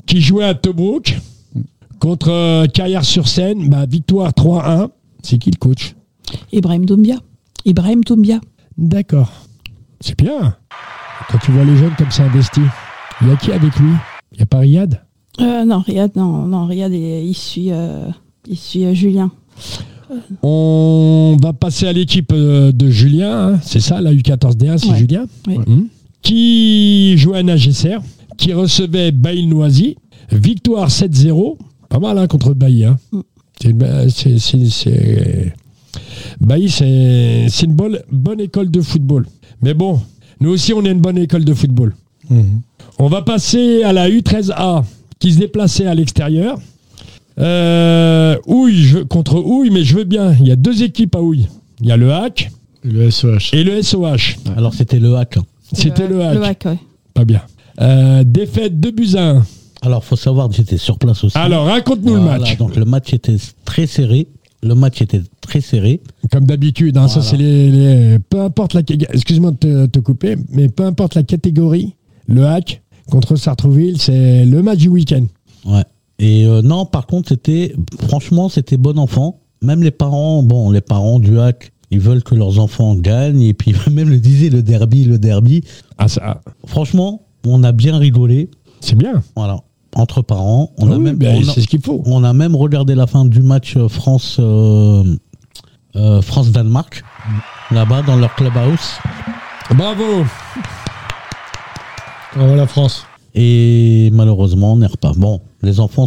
qui 0.06 0.20
jouait 0.20 0.44
à 0.44 0.54
Tobruk 0.54 1.16
contre 2.04 2.30
euh, 2.30 2.66
Carrière-sur-Seine. 2.66 3.70
Bah, 3.70 3.86
victoire 3.86 4.30
3-1. 4.32 4.88
C'est 5.22 5.38
qui 5.38 5.50
le 5.50 5.56
coach? 5.56 5.94
Ibrahim 6.52 6.84
Doumbia. 6.84 7.16
Ibrahim 7.64 8.02
Doumbia. 8.04 8.40
D'accord. 8.76 9.32
C'est 10.00 10.18
bien. 10.18 10.54
Quand 11.30 11.38
tu 11.38 11.50
vois 11.52 11.64
les 11.64 11.76
jeunes 11.78 11.94
comme 11.96 12.10
ça 12.10 12.24
investis, 12.24 12.62
il 13.22 13.28
y 13.28 13.30
a 13.30 13.36
qui 13.36 13.52
avec 13.52 13.74
lui? 13.76 13.90
Il 14.32 14.36
n'y 14.36 14.42
a 14.42 14.46
pas 14.46 14.58
Riyad? 14.58 15.00
Euh, 15.40 15.64
non, 15.64 15.78
Riyad, 15.78 16.14
non, 16.14 16.44
non, 16.46 16.66
Riyad, 16.66 16.92
il, 16.92 17.26
il 17.26 17.34
suit, 17.34 17.72
euh, 17.72 18.08
il 18.46 18.58
suit 18.58 18.84
euh, 18.84 18.92
Julien. 18.92 19.30
On 20.42 21.36
va 21.42 21.54
passer 21.54 21.86
à 21.86 21.92
l'équipe 21.92 22.32
de 22.34 22.90
Julien, 22.90 23.54
hein. 23.54 23.58
c'est 23.62 23.80
ça, 23.80 24.02
la 24.02 24.12
U14D1, 24.12 24.76
c'est 24.78 24.90
Ouais. 24.90 24.98
Julien? 24.98 25.24
Oui. 25.48 25.58
Mhm. 25.66 25.88
Qui 26.20 27.16
jouait 27.16 27.38
à 27.38 27.42
Nagesser, 27.42 27.96
qui 28.36 28.52
recevait 28.52 29.10
Bailly 29.10 29.46
Noisy. 29.46 29.96
Victoire 30.30 30.88
7-0. 30.88 31.56
Pas 31.94 32.00
mal 32.00 32.18
hein, 32.18 32.26
contre 32.26 32.54
Bailly. 32.54 32.84
Hein. 32.86 32.98
Mm. 33.12 33.20
C'est 33.62 33.68
une 33.70 33.78
ba- 33.78 34.08
c'est- 34.08 35.52
Bailly, 36.40 36.68
c'est 36.68 37.62
une 37.66 37.72
bonne, 37.74 38.00
bonne 38.10 38.40
école 38.40 38.68
de 38.68 38.80
football. 38.80 39.26
Mais 39.62 39.74
bon, 39.74 40.00
nous 40.40 40.50
aussi, 40.50 40.72
on 40.72 40.84
est 40.84 40.90
une 40.90 41.00
bonne 41.00 41.18
école 41.18 41.44
de 41.44 41.54
football. 41.54 41.94
Mhm. 42.30 42.62
On 42.98 43.06
va 43.06 43.22
passer 43.22 43.84
à 43.84 43.92
la 43.92 44.08
U13A 44.10 44.82
qui 45.20 45.32
se 45.32 45.38
déplaçait 45.38 45.86
à 45.86 45.94
l'extérieur. 45.94 46.58
Euh, 47.38 48.36
Houille 48.48 48.74
je- 48.82 48.98
contre 48.98 49.38
Houille, 49.38 49.70
mais 49.70 49.84
je 49.84 49.94
veux 49.98 50.04
bien. 50.04 50.34
Il 50.40 50.48
y 50.48 50.52
a 50.52 50.56
deux 50.56 50.82
équipes 50.82 51.14
à 51.14 51.20
Houille. 51.22 51.46
Il 51.80 51.86
y 51.86 51.92
a 51.92 51.96
le 51.96 52.10
HAC 52.12 52.50
Et 52.84 52.88
Le 52.90 53.08
SOH. 53.10 53.50
et 53.52 53.62
le 53.62 53.80
SOH. 53.82 54.36
Alors 54.56 54.74
c'était 54.74 54.98
le 54.98 55.14
hack. 55.16 55.38
C'était 55.72 56.08
le 56.08 56.20
HAC. 56.22 56.34
Le 56.34 56.42
hack, 56.42 56.62
ouais. 56.66 56.78
Pas 57.14 57.24
bien. 57.24 57.42
Euh, 57.80 58.24
défaite 58.24 58.80
de 58.80 58.90
buts 58.90 59.14
à 59.16 59.30
un. 59.30 59.46
Alors 59.84 60.04
faut 60.04 60.16
savoir 60.16 60.48
que 60.48 60.54
j'étais 60.54 60.78
sur 60.78 60.98
place 60.98 61.22
aussi. 61.24 61.36
Alors, 61.36 61.66
raconte-nous 61.66 62.16
Voilà, 62.16 62.34
le 62.38 62.40
match. 62.40 62.56
Donc 62.58 62.76
le 62.76 62.84
match 62.84 63.12
était 63.12 63.36
très 63.64 63.86
serré. 63.86 64.28
Le 64.62 64.74
match 64.74 65.02
était 65.02 65.20
très 65.42 65.60
serré. 65.60 66.00
Comme 66.32 66.46
d'habitude, 66.46 66.96
hein, 66.96 67.06
ça 67.08 67.20
c'est 67.20 67.36
les, 67.36 67.70
les- 67.70 68.18
Peu 68.18 68.40
importe 68.40 68.72
la... 68.74 68.80
Excuse-moi 69.12 69.50
de 69.50 69.56
te, 69.56 69.86
te 69.86 69.98
couper, 69.98 70.36
mais 70.50 70.68
peu 70.70 70.84
importe 70.86 71.14
la 71.16 71.22
catégorie, 71.22 71.94
le 72.26 72.46
HAC 72.46 72.80
contre 73.10 73.36
Sartrouville, 73.36 74.00
c'est 74.00 74.46
le 74.46 74.62
match 74.62 74.78
du 74.78 74.88
week-end. 74.88 75.26
Ouais. 75.66 75.84
Et 76.18 76.46
euh, 76.46 76.62
non, 76.62 76.86
par 76.86 77.06
contre, 77.06 77.28
c'était 77.28 77.74
franchement, 78.08 78.48
c'était 78.48 78.78
bon 78.78 78.98
enfant. 78.98 79.40
Même 79.60 79.82
les 79.82 79.90
parents, 79.90 80.42
bon, 80.42 80.70
les 80.70 80.80
parents 80.80 81.18
du 81.18 81.38
hack, 81.38 81.72
ils 81.90 82.00
veulent 82.00 82.22
que 82.22 82.34
leurs 82.34 82.58
enfants 82.58 82.94
gagnent. 82.94 83.42
Et 83.42 83.52
puis 83.52 83.74
même 83.90 84.08
le 84.08 84.18
disait 84.18 84.48
le 84.48 84.62
derby, 84.62 85.04
le 85.04 85.18
derby. 85.18 85.62
Ah, 85.98 86.08
ça, 86.08 86.40
Franchement, 86.66 87.20
on 87.46 87.62
a 87.64 87.72
bien 87.72 87.98
rigolé. 87.98 88.48
c'est 88.80 88.96
bien. 88.96 89.22
Voilà, 89.36 89.60
entre 89.94 90.22
parents. 90.22 90.70
On 90.78 90.90
Ah 90.90 90.94
a 90.94 90.98
oui, 90.98 91.04
même, 91.04 91.16
ben, 91.16 91.42
c'est 91.44 91.60
ce 91.60 91.66
qu'il 91.66 91.80
faut. 91.82 92.02
on 92.06 92.24
a 92.24 92.32
même 92.32 92.54
regardé 92.56 92.94
la 92.94 93.06
fin 93.06 93.24
du 93.24 93.42
match 93.42 93.76
euh, 93.76 93.88
France 93.88 94.36
euh, 94.40 95.04
euh, 95.96 96.20
France 96.22 96.50
Danemark 96.50 97.02
là-bas 97.70 98.02
dans 98.02 98.16
leur 98.16 98.34
clubhouse. 98.34 98.98
Bravo. 99.74 100.24
Bravo 102.36 102.54
la 102.56 102.66
France. 102.66 103.04
Et 103.34 104.10
malheureusement, 104.12 104.72
on 104.74 104.76
n'est 104.76 104.88
pas. 104.88 105.12
Bon, 105.16 105.40
les 105.62 105.80
enfants, 105.80 106.06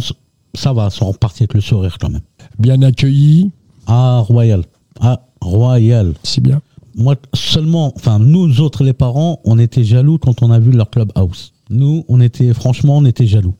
ça 0.54 0.72
va, 0.72 0.90
sont 0.90 1.06
repartis 1.10 1.42
avec 1.44 1.54
le 1.54 1.60
sourire 1.60 1.96
quand 2.00 2.10
même. 2.10 2.22
Bien 2.58 2.80
accueilli, 2.82 3.50
Ah, 3.86 4.22
Royal. 4.26 4.62
Ah, 5.00 5.20
Royal. 5.40 6.14
c'est 6.22 6.40
bien. 6.42 6.60
Moi, 6.94 7.14
seulement, 7.34 7.92
enfin, 7.96 8.18
nous 8.18 8.60
autres, 8.60 8.82
les 8.82 8.92
parents, 8.92 9.40
on 9.44 9.58
était 9.58 9.84
jaloux 9.84 10.18
quand 10.18 10.42
on 10.42 10.50
a 10.50 10.58
vu 10.58 10.72
leur 10.72 10.90
clubhouse. 10.90 11.52
Nous, 11.70 12.04
on 12.08 12.20
était, 12.20 12.52
franchement, 12.54 12.96
on 12.96 13.04
était 13.04 13.26
jaloux. 13.26 13.54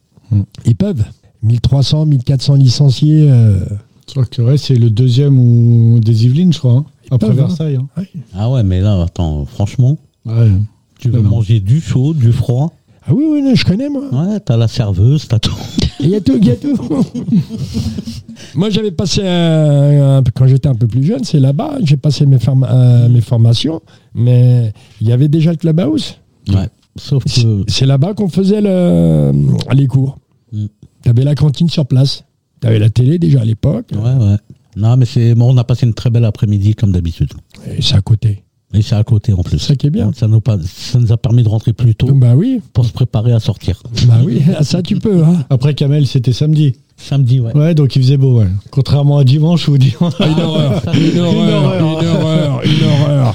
Ils 0.66 0.76
peuvent. 0.76 1.04
1300, 1.42 2.06
1400 2.06 2.54
licenciés. 2.54 3.30
euh, 3.30 3.60
Je 4.06 4.12
crois 4.12 4.24
que 4.26 4.42
ouais, 4.42 4.56
c'est 4.58 4.74
le 4.74 4.90
deuxième 4.90 5.38
ou 5.38 6.00
des 6.00 6.24
Yvelines, 6.26 6.52
je 6.52 6.58
crois. 6.58 6.72
hein. 6.72 6.84
Après 7.10 7.28
peuvent, 7.28 7.38
hein. 7.40 7.46
Versailles. 7.46 7.76
hein. 7.76 8.02
Ah 8.34 8.50
ouais, 8.50 8.62
mais 8.62 8.80
là, 8.80 9.02
attends, 9.02 9.44
franchement, 9.46 9.96
Ouais. 10.26 10.50
tu 10.98 11.08
veux 11.10 11.20
Non. 11.22 11.30
manger 11.30 11.60
du 11.60 11.80
chaud, 11.80 12.12
du 12.14 12.32
froid? 12.32 12.72
Ah 13.06 13.14
oui, 13.14 13.24
oui, 13.30 13.40
non, 13.40 13.54
je 13.54 13.64
connais, 13.64 13.88
moi. 13.88 14.02
Ouais, 14.12 14.38
t'as 14.40 14.56
la 14.58 14.68
serveuse, 14.68 15.26
t'as 15.28 15.38
tout. 15.38 15.54
Il 16.00 16.10
y 16.10 16.14
a 16.14 16.20
tout, 16.20 16.36
il 16.40 16.46
y 16.46 16.50
a 16.50 16.56
tout. 16.56 16.76
moi, 18.54 18.70
j'avais 18.70 18.90
passé, 18.92 19.22
un- 19.24 20.22
quand 20.34 20.46
j'étais 20.46 20.68
un 20.68 20.74
peu 20.74 20.86
plus 20.86 21.02
jeune, 21.04 21.24
c'est 21.24 21.40
là-bas, 21.40 21.78
j'ai 21.82 21.96
passé 21.96 22.24
mes, 22.26 22.38
euh, 22.46 23.08
mes 23.08 23.20
formations, 23.20 23.80
mais 24.14 24.72
il 25.00 25.08
y 25.08 25.12
avait 25.12 25.28
déjà 25.28 25.50
le 25.50 25.56
clubhouse. 25.56 26.16
Ouais. 26.48 26.68
Sauf 26.98 27.22
C'est 27.26 27.42
que, 27.42 27.64
c'est 27.68 27.86
là-bas 27.86 28.14
qu'on 28.14 28.28
faisait 28.28 28.60
le, 28.60 29.32
les 29.74 29.86
cours. 29.86 30.18
Mm. 30.52 30.66
Tu 31.02 31.08
avais 31.08 31.24
la 31.24 31.34
cantine 31.34 31.68
sur 31.68 31.86
place. 31.86 32.24
Tu 32.60 32.66
avais 32.66 32.78
la 32.78 32.90
télé 32.90 33.18
déjà 33.18 33.40
à 33.40 33.44
l'époque. 33.44 33.86
ouais, 33.92 33.98
ouais. 34.26 34.36
Non, 34.76 34.96
mais 34.96 35.06
c'est, 35.06 35.34
bon, 35.34 35.52
on 35.52 35.56
a 35.56 35.64
passé 35.64 35.86
une 35.86 35.94
très 35.94 36.10
belle 36.10 36.24
après-midi, 36.24 36.74
comme 36.74 36.92
d'habitude. 36.92 37.32
Et 37.76 37.82
c'est 37.82 37.96
à 37.96 38.00
côté. 38.00 38.44
Et 38.74 38.82
c'est 38.82 38.94
à 38.94 39.02
côté, 39.02 39.32
en 39.32 39.42
plus. 39.42 39.58
C'est 39.58 39.68
ça 39.68 39.76
qui 39.76 39.86
est 39.86 39.90
bien. 39.90 40.12
Ça 40.14 40.28
nous, 40.28 40.40
pas, 40.40 40.56
ça 40.62 40.98
nous 41.00 41.10
a 41.10 41.16
permis 41.16 41.42
de 41.42 41.48
rentrer 41.48 41.72
plus 41.72 41.94
tôt 41.96 42.06
Bah 42.14 42.34
oui, 42.36 42.60
pour 42.74 42.84
se 42.84 42.92
préparer 42.92 43.32
à 43.32 43.40
sortir. 43.40 43.82
bah 44.06 44.18
oui, 44.24 44.42
ça 44.62 44.82
tu 44.82 44.98
peux. 44.98 45.24
Hein. 45.24 45.44
Après 45.50 45.74
Kamel, 45.74 46.06
c'était 46.06 46.32
samedi. 46.32 46.76
Samedi, 46.96 47.40
ouais. 47.40 47.56
Ouais, 47.56 47.74
donc 47.74 47.96
il 47.96 48.02
faisait 48.02 48.16
beau, 48.18 48.38
ouais. 48.40 48.46
Contrairement 48.70 49.18
à 49.18 49.24
dimanche 49.24 49.68
où 49.68 49.78
dimanche. 49.78 50.14
Ah, 50.20 50.26
une 50.28 50.38
horreur, 50.40 50.82
une 51.00 51.18
horreur, 51.18 52.00
une 52.00 52.06
horreur, 52.08 52.60
une 52.64 52.84
horreur. 52.84 53.34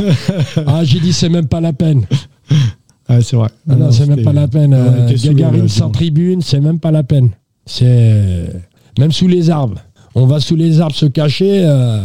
Ah, 0.68 0.84
j'ai 0.84 1.00
dit 1.00 1.12
c'est 1.14 1.30
même 1.30 1.48
pas 1.48 1.62
la 1.62 1.74
peine. 1.74 2.06
Ah, 3.08 3.22
c'est 3.22 3.36
vrai. 3.36 3.50
Ah 3.70 3.76
non, 3.76 3.92
c'est 3.92 4.06
même 4.08 4.24
pas 4.24 4.34
la 4.34 4.48
peine. 4.48 4.74
Euh, 4.74 5.08
saoulés, 5.18 5.36
Gagarine 5.36 5.68
sans 5.68 5.86
dimanche. 5.86 5.92
tribune, 5.98 6.42
c'est 6.42 6.60
même 6.62 6.80
pas 6.80 6.92
la 6.92 7.04
peine. 7.04 7.30
C'est 7.66 8.50
même 9.00 9.12
sous 9.12 9.28
les 9.28 9.50
arbres. 9.50 9.80
On 10.16 10.26
va 10.26 10.40
sous 10.40 10.56
les 10.56 10.80
arbres 10.80 10.96
se 10.96 11.06
cacher. 11.08 11.62
euh, 11.66 12.00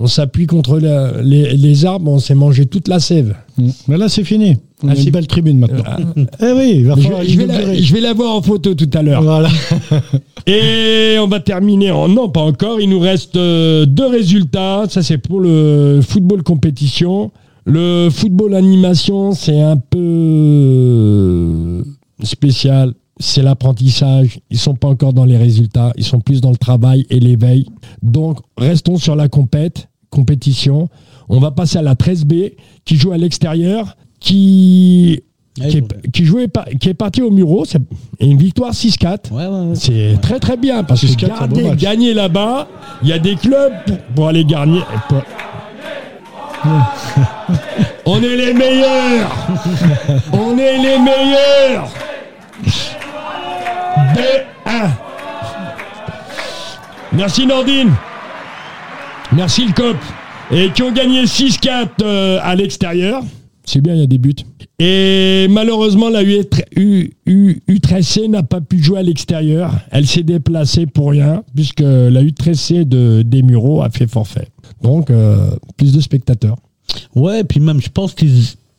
on 0.00 0.06
s'appuie 0.06 0.46
contre 0.46 0.78
le- 0.78 1.20
les, 1.22 1.56
les 1.56 1.84
arbres. 1.84 2.10
On 2.10 2.18
s'est 2.20 2.34
mangé 2.36 2.66
toute 2.66 2.86
la 2.88 3.00
sève. 3.00 3.34
Mm. 3.56 3.68
Mais 3.88 3.96
là, 3.98 4.08
c'est 4.08 4.22
fini. 4.24 4.56
On 4.82 4.88
Ah, 4.88 4.92
a 4.92 4.94
une 4.94 5.02
c'est- 5.02 5.10
belle 5.10 5.26
tribune 5.26 5.58
maintenant. 5.58 5.82
Ah, 5.84 5.98
Eh 6.40 6.52
oui, 6.56 6.72
il 6.76 6.84
va 6.86 6.94
je, 6.96 7.00
falloir 7.02 7.22
vais- 7.22 7.28
je 7.28 7.36
vais 7.38 7.46
la, 7.46 7.54
inaugurer. 7.56 7.82
je 7.82 7.94
vais 7.94 8.00
la 8.00 8.12
voir 8.14 8.36
en 8.36 8.42
photo 8.42 8.74
tout 8.74 8.90
à 8.94 9.02
l'heure. 9.02 9.22
Voilà. 9.22 9.48
Et 10.46 11.16
on 11.20 11.26
va 11.26 11.40
terminer 11.40 11.90
en 11.90 12.08
non, 12.08 12.28
pas 12.28 12.40
encore. 12.42 12.80
Il 12.80 12.88
nous 12.90 13.00
reste 13.00 13.36
euh, 13.36 13.86
deux 13.86 14.06
résultats. 14.06 14.84
Ça, 14.88 15.02
c'est 15.02 15.18
pour 15.18 15.40
le 15.40 16.00
football 16.06 16.42
compétition. 16.42 17.30
Le 17.70 18.08
football 18.10 18.54
animation, 18.54 19.32
c'est 19.32 19.60
un 19.60 19.76
peu 19.76 21.84
spécial. 22.22 22.94
C'est 23.20 23.42
l'apprentissage. 23.42 24.38
Ils 24.50 24.58
sont 24.58 24.74
pas 24.74 24.88
encore 24.88 25.12
dans 25.12 25.24
les 25.26 25.36
résultats. 25.36 25.92
Ils 25.96 26.04
sont 26.04 26.20
plus 26.20 26.40
dans 26.40 26.50
le 26.50 26.56
travail 26.56 27.04
et 27.10 27.20
l'éveil. 27.20 27.66
Donc, 28.00 28.38
restons 28.56 28.96
sur 28.96 29.16
la 29.16 29.28
compète, 29.28 29.88
compétition. 30.08 30.88
On 31.28 31.40
va 31.40 31.50
passer 31.50 31.76
à 31.78 31.82
la 31.82 31.94
13B 31.94 32.54
qui 32.86 32.96
joue 32.96 33.12
à 33.12 33.18
l'extérieur, 33.18 33.96
qui, 34.18 35.20
qui, 35.54 35.62
est, 35.78 36.10
qui 36.12 36.24
jouait 36.24 36.48
pas- 36.48 36.64
qui 36.80 36.88
est 36.88 36.94
parti 36.94 37.20
au 37.20 37.30
Muro. 37.30 37.64
C'est 37.66 37.82
une 38.20 38.38
victoire 38.38 38.72
6-4. 38.72 39.30
Ouais, 39.32 39.46
ouais, 39.46 39.68
ouais. 39.70 39.74
C'est 39.74 40.18
très 40.22 40.38
très 40.40 40.56
bien 40.56 40.84
parce 40.84 41.02
que 41.02 41.06
6-4, 41.08 41.18
c'est 41.18 41.30
un 41.42 41.48
beau 41.48 41.56
garder- 41.60 41.76
gagner 41.76 42.14
là-bas, 42.14 42.68
il 43.02 43.08
y 43.08 43.12
a 43.12 43.18
des 43.18 43.34
clubs 43.34 43.72
pour, 43.86 43.98
pour 44.14 44.28
aller 44.28 44.44
gagner. 44.44 44.80
pour- 45.08 45.22
On 48.10 48.22
est 48.22 48.36
les 48.36 48.54
meilleurs 48.54 49.36
On 50.32 50.56
est 50.56 50.78
les 50.78 50.98
meilleurs 50.98 51.90
B1 54.14 54.88
Merci 57.12 57.46
Nordine 57.46 57.90
Merci 59.32 59.66
le 59.66 59.72
COP 59.74 59.96
Et 60.50 60.70
qui 60.70 60.82
ont 60.82 60.92
gagné 60.92 61.24
6-4 61.24 61.88
euh, 62.02 62.38
à 62.42 62.54
l'extérieur. 62.54 63.22
C'est 63.64 63.82
bien, 63.82 63.92
il 63.94 64.00
y 64.00 64.04
a 64.04 64.06
des 64.06 64.16
buts. 64.16 64.34
Et 64.78 65.46
malheureusement, 65.50 66.08
la 66.08 66.22
U- 66.22 66.42
U- 66.76 67.10
U- 67.26 67.60
U13C 67.68 68.30
n'a 68.30 68.42
pas 68.42 68.62
pu 68.62 68.82
jouer 68.82 69.00
à 69.00 69.02
l'extérieur. 69.02 69.72
Elle 69.90 70.06
s'est 70.06 70.22
déplacée 70.22 70.86
pour 70.86 71.10
rien, 71.10 71.42
puisque 71.54 71.80
la 71.80 72.22
U13C 72.22 72.84
de, 72.88 73.20
des 73.20 73.42
Mureaux 73.42 73.82
a 73.82 73.90
fait 73.90 74.06
forfait. 74.10 74.48
Donc, 74.80 75.10
euh, 75.10 75.50
plus 75.76 75.92
de 75.92 76.00
spectateurs. 76.00 76.56
Ouais, 77.18 77.44
puis 77.44 77.60
même, 77.60 77.80
je 77.80 77.88
pense 77.90 78.14
qu'ils 78.14 78.32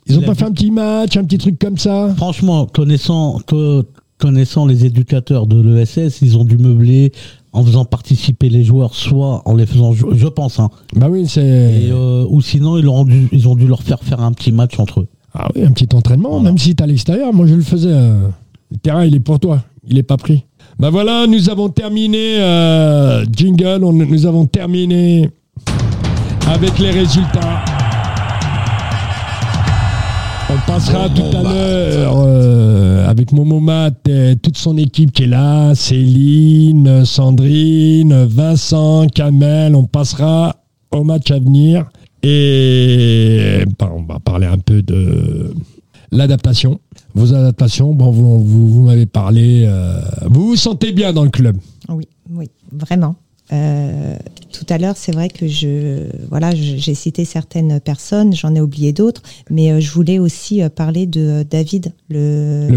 Ils 0.07 0.17
ont 0.17 0.21
pas 0.21 0.35
fait 0.35 0.45
un 0.45 0.51
petit 0.51 0.71
match, 0.71 1.17
un 1.17 1.23
petit 1.23 1.37
truc 1.37 1.59
comme 1.59 1.77
ça 1.77 2.13
Franchement, 2.17 2.65
connaissant, 2.65 3.39
co- 3.45 3.83
connaissant 4.17 4.65
les 4.65 4.85
éducateurs 4.85 5.45
de 5.47 5.61
l'ESS, 5.61 6.21
ils 6.21 6.37
ont 6.37 6.43
dû 6.45 6.57
meubler 6.57 7.11
en 7.53 7.63
faisant 7.63 7.85
participer 7.85 8.49
les 8.49 8.63
joueurs, 8.63 8.93
soit 8.95 9.41
en 9.45 9.55
les 9.55 9.65
faisant 9.65 9.91
jouer, 9.93 10.11
je 10.15 10.27
pense, 10.27 10.59
hein, 10.59 10.69
Bah 10.95 11.07
oui, 11.09 11.25
c'est. 11.27 11.41
euh, 11.43 12.25
ou 12.29 12.41
sinon 12.41 12.77
ils, 12.77 12.87
ont 12.87 13.05
dû, 13.05 13.27
ils 13.31 13.47
ont 13.47 13.55
dû 13.55 13.65
leur 13.67 13.81
faire 13.81 13.99
faire 14.03 14.19
un 14.21 14.31
petit 14.33 14.51
match 14.51 14.79
entre 14.79 15.01
eux. 15.01 15.07
Ah 15.33 15.47
oui, 15.55 15.63
un 15.63 15.71
petit 15.71 15.87
entraînement, 15.95 16.29
Voilà. 16.29 16.43
même 16.43 16.57
si 16.57 16.75
t'es 16.75 16.83
à 16.83 16.87
l'extérieur. 16.87 17.33
Moi, 17.33 17.45
je 17.47 17.55
le 17.55 17.61
faisais. 17.61 17.89
euh, 17.91 18.27
Le 18.71 18.77
terrain, 18.77 19.03
il 19.05 19.15
est 19.15 19.19
pour 19.19 19.39
toi. 19.39 19.63
Il 19.87 19.97
est 19.97 20.03
pas 20.03 20.17
pris. 20.17 20.43
Bah 20.77 20.89
voilà, 20.91 21.25
nous 21.27 21.49
avons 21.49 21.69
terminé. 21.69 22.35
euh, 22.39 23.25
jingle, 23.31 23.83
on- 23.83 23.93
nous 23.93 24.25
avons 24.27 24.45
terminé 24.45 25.29
avec 26.47 26.77
les 26.79 26.91
résultats. 26.91 27.63
On 30.51 30.57
passera 30.65 31.07
tout 31.09 31.37
à 31.37 31.43
l'heure 31.43 32.15
euh, 32.17 33.07
avec 33.07 33.31
Momo 33.31 33.59
Mat 33.59 34.07
et 34.07 34.35
toute 34.35 34.57
son 34.57 34.77
équipe 34.77 35.11
qui 35.11 35.23
est 35.23 35.27
là, 35.27 35.75
Céline, 35.75 37.05
Sandrine, 37.05 38.25
Vincent, 38.25 39.05
Kamel. 39.13 39.75
On 39.75 39.83
passera 39.83 40.55
au 40.91 41.03
match 41.03 41.29
à 41.29 41.37
venir 41.37 41.89
et 42.23 43.63
bah, 43.77 43.91
on 43.95 44.01
va 44.03 44.19
parler 44.19 44.47
un 44.47 44.57
peu 44.57 44.81
de 44.81 45.53
l'adaptation. 46.11 46.79
Vos 47.13 47.33
adaptations, 47.35 47.93
bon, 47.93 48.09
vous, 48.09 48.43
vous, 48.43 48.67
vous 48.67 48.81
m'avez 48.85 49.05
parlé. 49.05 49.65
euh, 49.67 50.01
vous 50.25 50.47
vous 50.47 50.55
sentez 50.55 50.91
bien 50.93 51.13
dans 51.13 51.23
le 51.23 51.29
club? 51.29 51.57
Oui, 51.89 52.07
oui, 52.31 52.49
vraiment. 52.71 53.15
Euh, 53.51 54.15
tout 54.51 54.65
à 54.69 54.77
l'heure, 54.77 54.95
c'est 54.97 55.11
vrai 55.11 55.29
que 55.29 55.47
je, 55.47 56.07
voilà, 56.29 56.53
j'ai 56.53 56.93
cité 56.93 57.25
certaines 57.25 57.79
personnes, 57.79 58.35
j'en 58.35 58.53
ai 58.55 58.61
oublié 58.61 58.93
d'autres, 58.93 59.23
mais 59.49 59.71
euh, 59.71 59.79
je 59.79 59.91
voulais 59.91 60.19
aussi 60.19 60.61
euh, 60.61 60.69
parler 60.69 61.05
de 61.07 61.43
David, 61.49 61.93
le, 62.09 62.67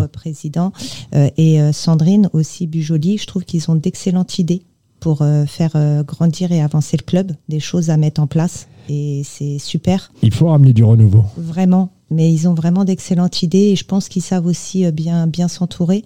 Le 0.00 0.08
président. 0.08 0.72
euh, 1.14 1.28
et 1.36 1.58
Sandrine 1.72 2.30
aussi 2.32 2.66
Bujoli. 2.66 3.18
Je 3.18 3.26
trouve 3.26 3.44
qu'ils 3.44 3.70
ont 3.70 3.74
d'excellentes 3.74 4.38
idées 4.38 4.62
pour 5.00 5.22
euh, 5.22 5.44
faire 5.46 5.76
grandir 6.06 6.50
et 6.52 6.62
avancer 6.62 6.96
le 6.96 7.04
club, 7.04 7.32
des 7.48 7.60
choses 7.60 7.90
à 7.90 7.96
mettre 7.96 8.20
en 8.20 8.26
place, 8.26 8.66
et 8.88 9.22
c'est 9.24 9.58
super. 9.58 10.10
Il 10.22 10.32
faut 10.32 10.46
ramener 10.48 10.72
du 10.72 10.82
renouveau. 10.84 11.24
Vraiment, 11.36 11.90
mais 12.10 12.32
ils 12.32 12.48
ont 12.48 12.54
vraiment 12.54 12.84
d'excellentes 12.84 13.42
idées 13.42 13.58
et 13.72 13.76
je 13.76 13.84
pense 13.84 14.08
qu'ils 14.08 14.22
savent 14.22 14.46
aussi 14.46 14.90
bien, 14.92 15.26
bien 15.26 15.48
s'entourer 15.48 16.04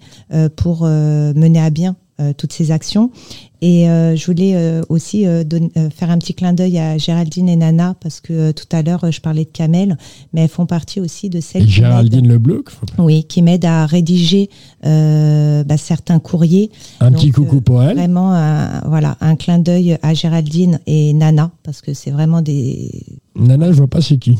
pour 0.55 0.83
mener 0.83 1.59
à 1.61 1.69
bien 1.69 1.95
toutes 2.37 2.53
ces 2.53 2.71
actions. 2.71 3.11
Et 3.63 3.87
euh, 3.87 4.15
je 4.15 4.25
voulais 4.25 4.55
euh, 4.55 4.81
aussi 4.89 5.27
euh, 5.27 5.43
donner- 5.43 5.69
euh, 5.77 5.89
faire 5.91 6.09
un 6.09 6.17
petit 6.17 6.33
clin 6.33 6.51
d'œil 6.53 6.79
à 6.79 6.97
Géraldine 6.97 7.47
et 7.47 7.55
Nana 7.55 7.93
parce 8.01 8.19
que 8.19 8.33
euh, 8.33 8.53
tout 8.53 8.65
à 8.71 8.81
l'heure 8.81 9.03
euh, 9.03 9.11
je 9.11 9.21
parlais 9.21 9.43
de 9.45 9.51
Kamel, 9.51 9.97
mais 10.33 10.41
elles 10.41 10.49
font 10.49 10.65
partie 10.65 10.99
aussi 10.99 11.29
de 11.29 11.39
celles 11.41 11.61
Et 11.61 11.65
qui 11.65 11.71
Géraldine 11.71 12.27
Leblouc, 12.27 12.71
faut- 12.71 12.87
oui, 13.03 13.23
qui 13.23 13.43
m'aident 13.43 13.65
à 13.65 13.85
rédiger 13.85 14.49
euh, 14.85 15.63
bah, 15.63 15.77
certains 15.77 16.17
courriers 16.19 16.71
un 16.99 17.11
Donc, 17.11 17.19
petit 17.21 17.31
coucou 17.31 17.57
euh, 17.57 17.61
pour 17.61 17.83
elle. 17.83 17.97
Vraiment, 17.97 18.33
un, 18.33 18.81
voilà, 18.87 19.15
un 19.21 19.35
clin 19.35 19.59
d'œil 19.59 19.97
à 20.01 20.13
Géraldine 20.15 20.79
et 20.87 21.13
Nana, 21.13 21.51
parce 21.63 21.81
que 21.81 21.93
c'est 21.93 22.11
vraiment 22.11 22.41
des, 22.41 22.89
Nana, 23.35 23.71
je 23.71 23.77
vois 23.77 23.87
pas 23.87 24.01
c'est 24.01 24.17
qui. 24.17 24.39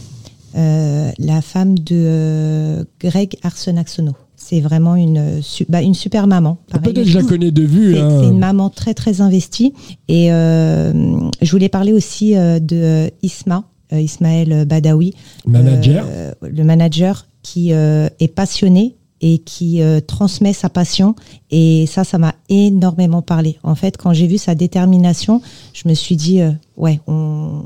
euh, 0.55 1.11
la 1.19 1.41
femme 1.41 1.77
de 1.77 1.95
euh, 1.95 2.83
Greg 2.99 3.35
Arsenaxono. 3.43 4.13
C'est 4.43 4.59
vraiment 4.59 4.95
une, 4.95 5.41
bah, 5.69 5.81
une 5.81 5.93
super 5.93 6.27
maman. 6.27 6.57
Pareil. 6.69 6.93
Peut-être 6.93 7.07
je 7.07 7.19
la 7.19 7.23
connais 7.23 7.51
de 7.51 7.63
vue. 7.63 7.93
C'est 7.93 8.01
hein. 8.01 8.23
une 8.23 8.39
maman 8.39 8.69
très 8.69 8.93
très 8.93 9.21
investie. 9.21 9.73
Et 10.07 10.31
euh, 10.33 10.91
je 11.41 11.51
voulais 11.51 11.69
parler 11.69 11.93
aussi 11.93 12.35
euh, 12.35 12.59
de 12.59 13.09
Isma, 13.21 13.63
euh, 13.93 14.01
Ismaël 14.01 14.65
Badawi, 14.65 15.13
Manager. 15.45 16.05
euh, 16.07 16.31
le 16.41 16.63
manager 16.63 17.27
qui 17.43 17.71
est 17.71 18.35
passionné 18.35 18.97
et 19.21 19.37
qui 19.39 19.79
transmet 20.07 20.53
sa 20.53 20.69
passion. 20.69 21.15
Et 21.49 21.85
ça, 21.87 22.03
ça 22.03 22.17
m'a 22.17 22.33
énormément 22.49 23.21
parlé. 23.21 23.57
En 23.63 23.75
fait, 23.75 23.95
quand 23.97 24.13
j'ai 24.13 24.27
vu 24.27 24.37
sa 24.37 24.53
détermination, 24.55 25.41
je 25.73 25.87
me 25.87 25.93
suis 25.93 26.15
dit, 26.15 26.41
ouais, 26.77 26.99
on, 27.07 27.63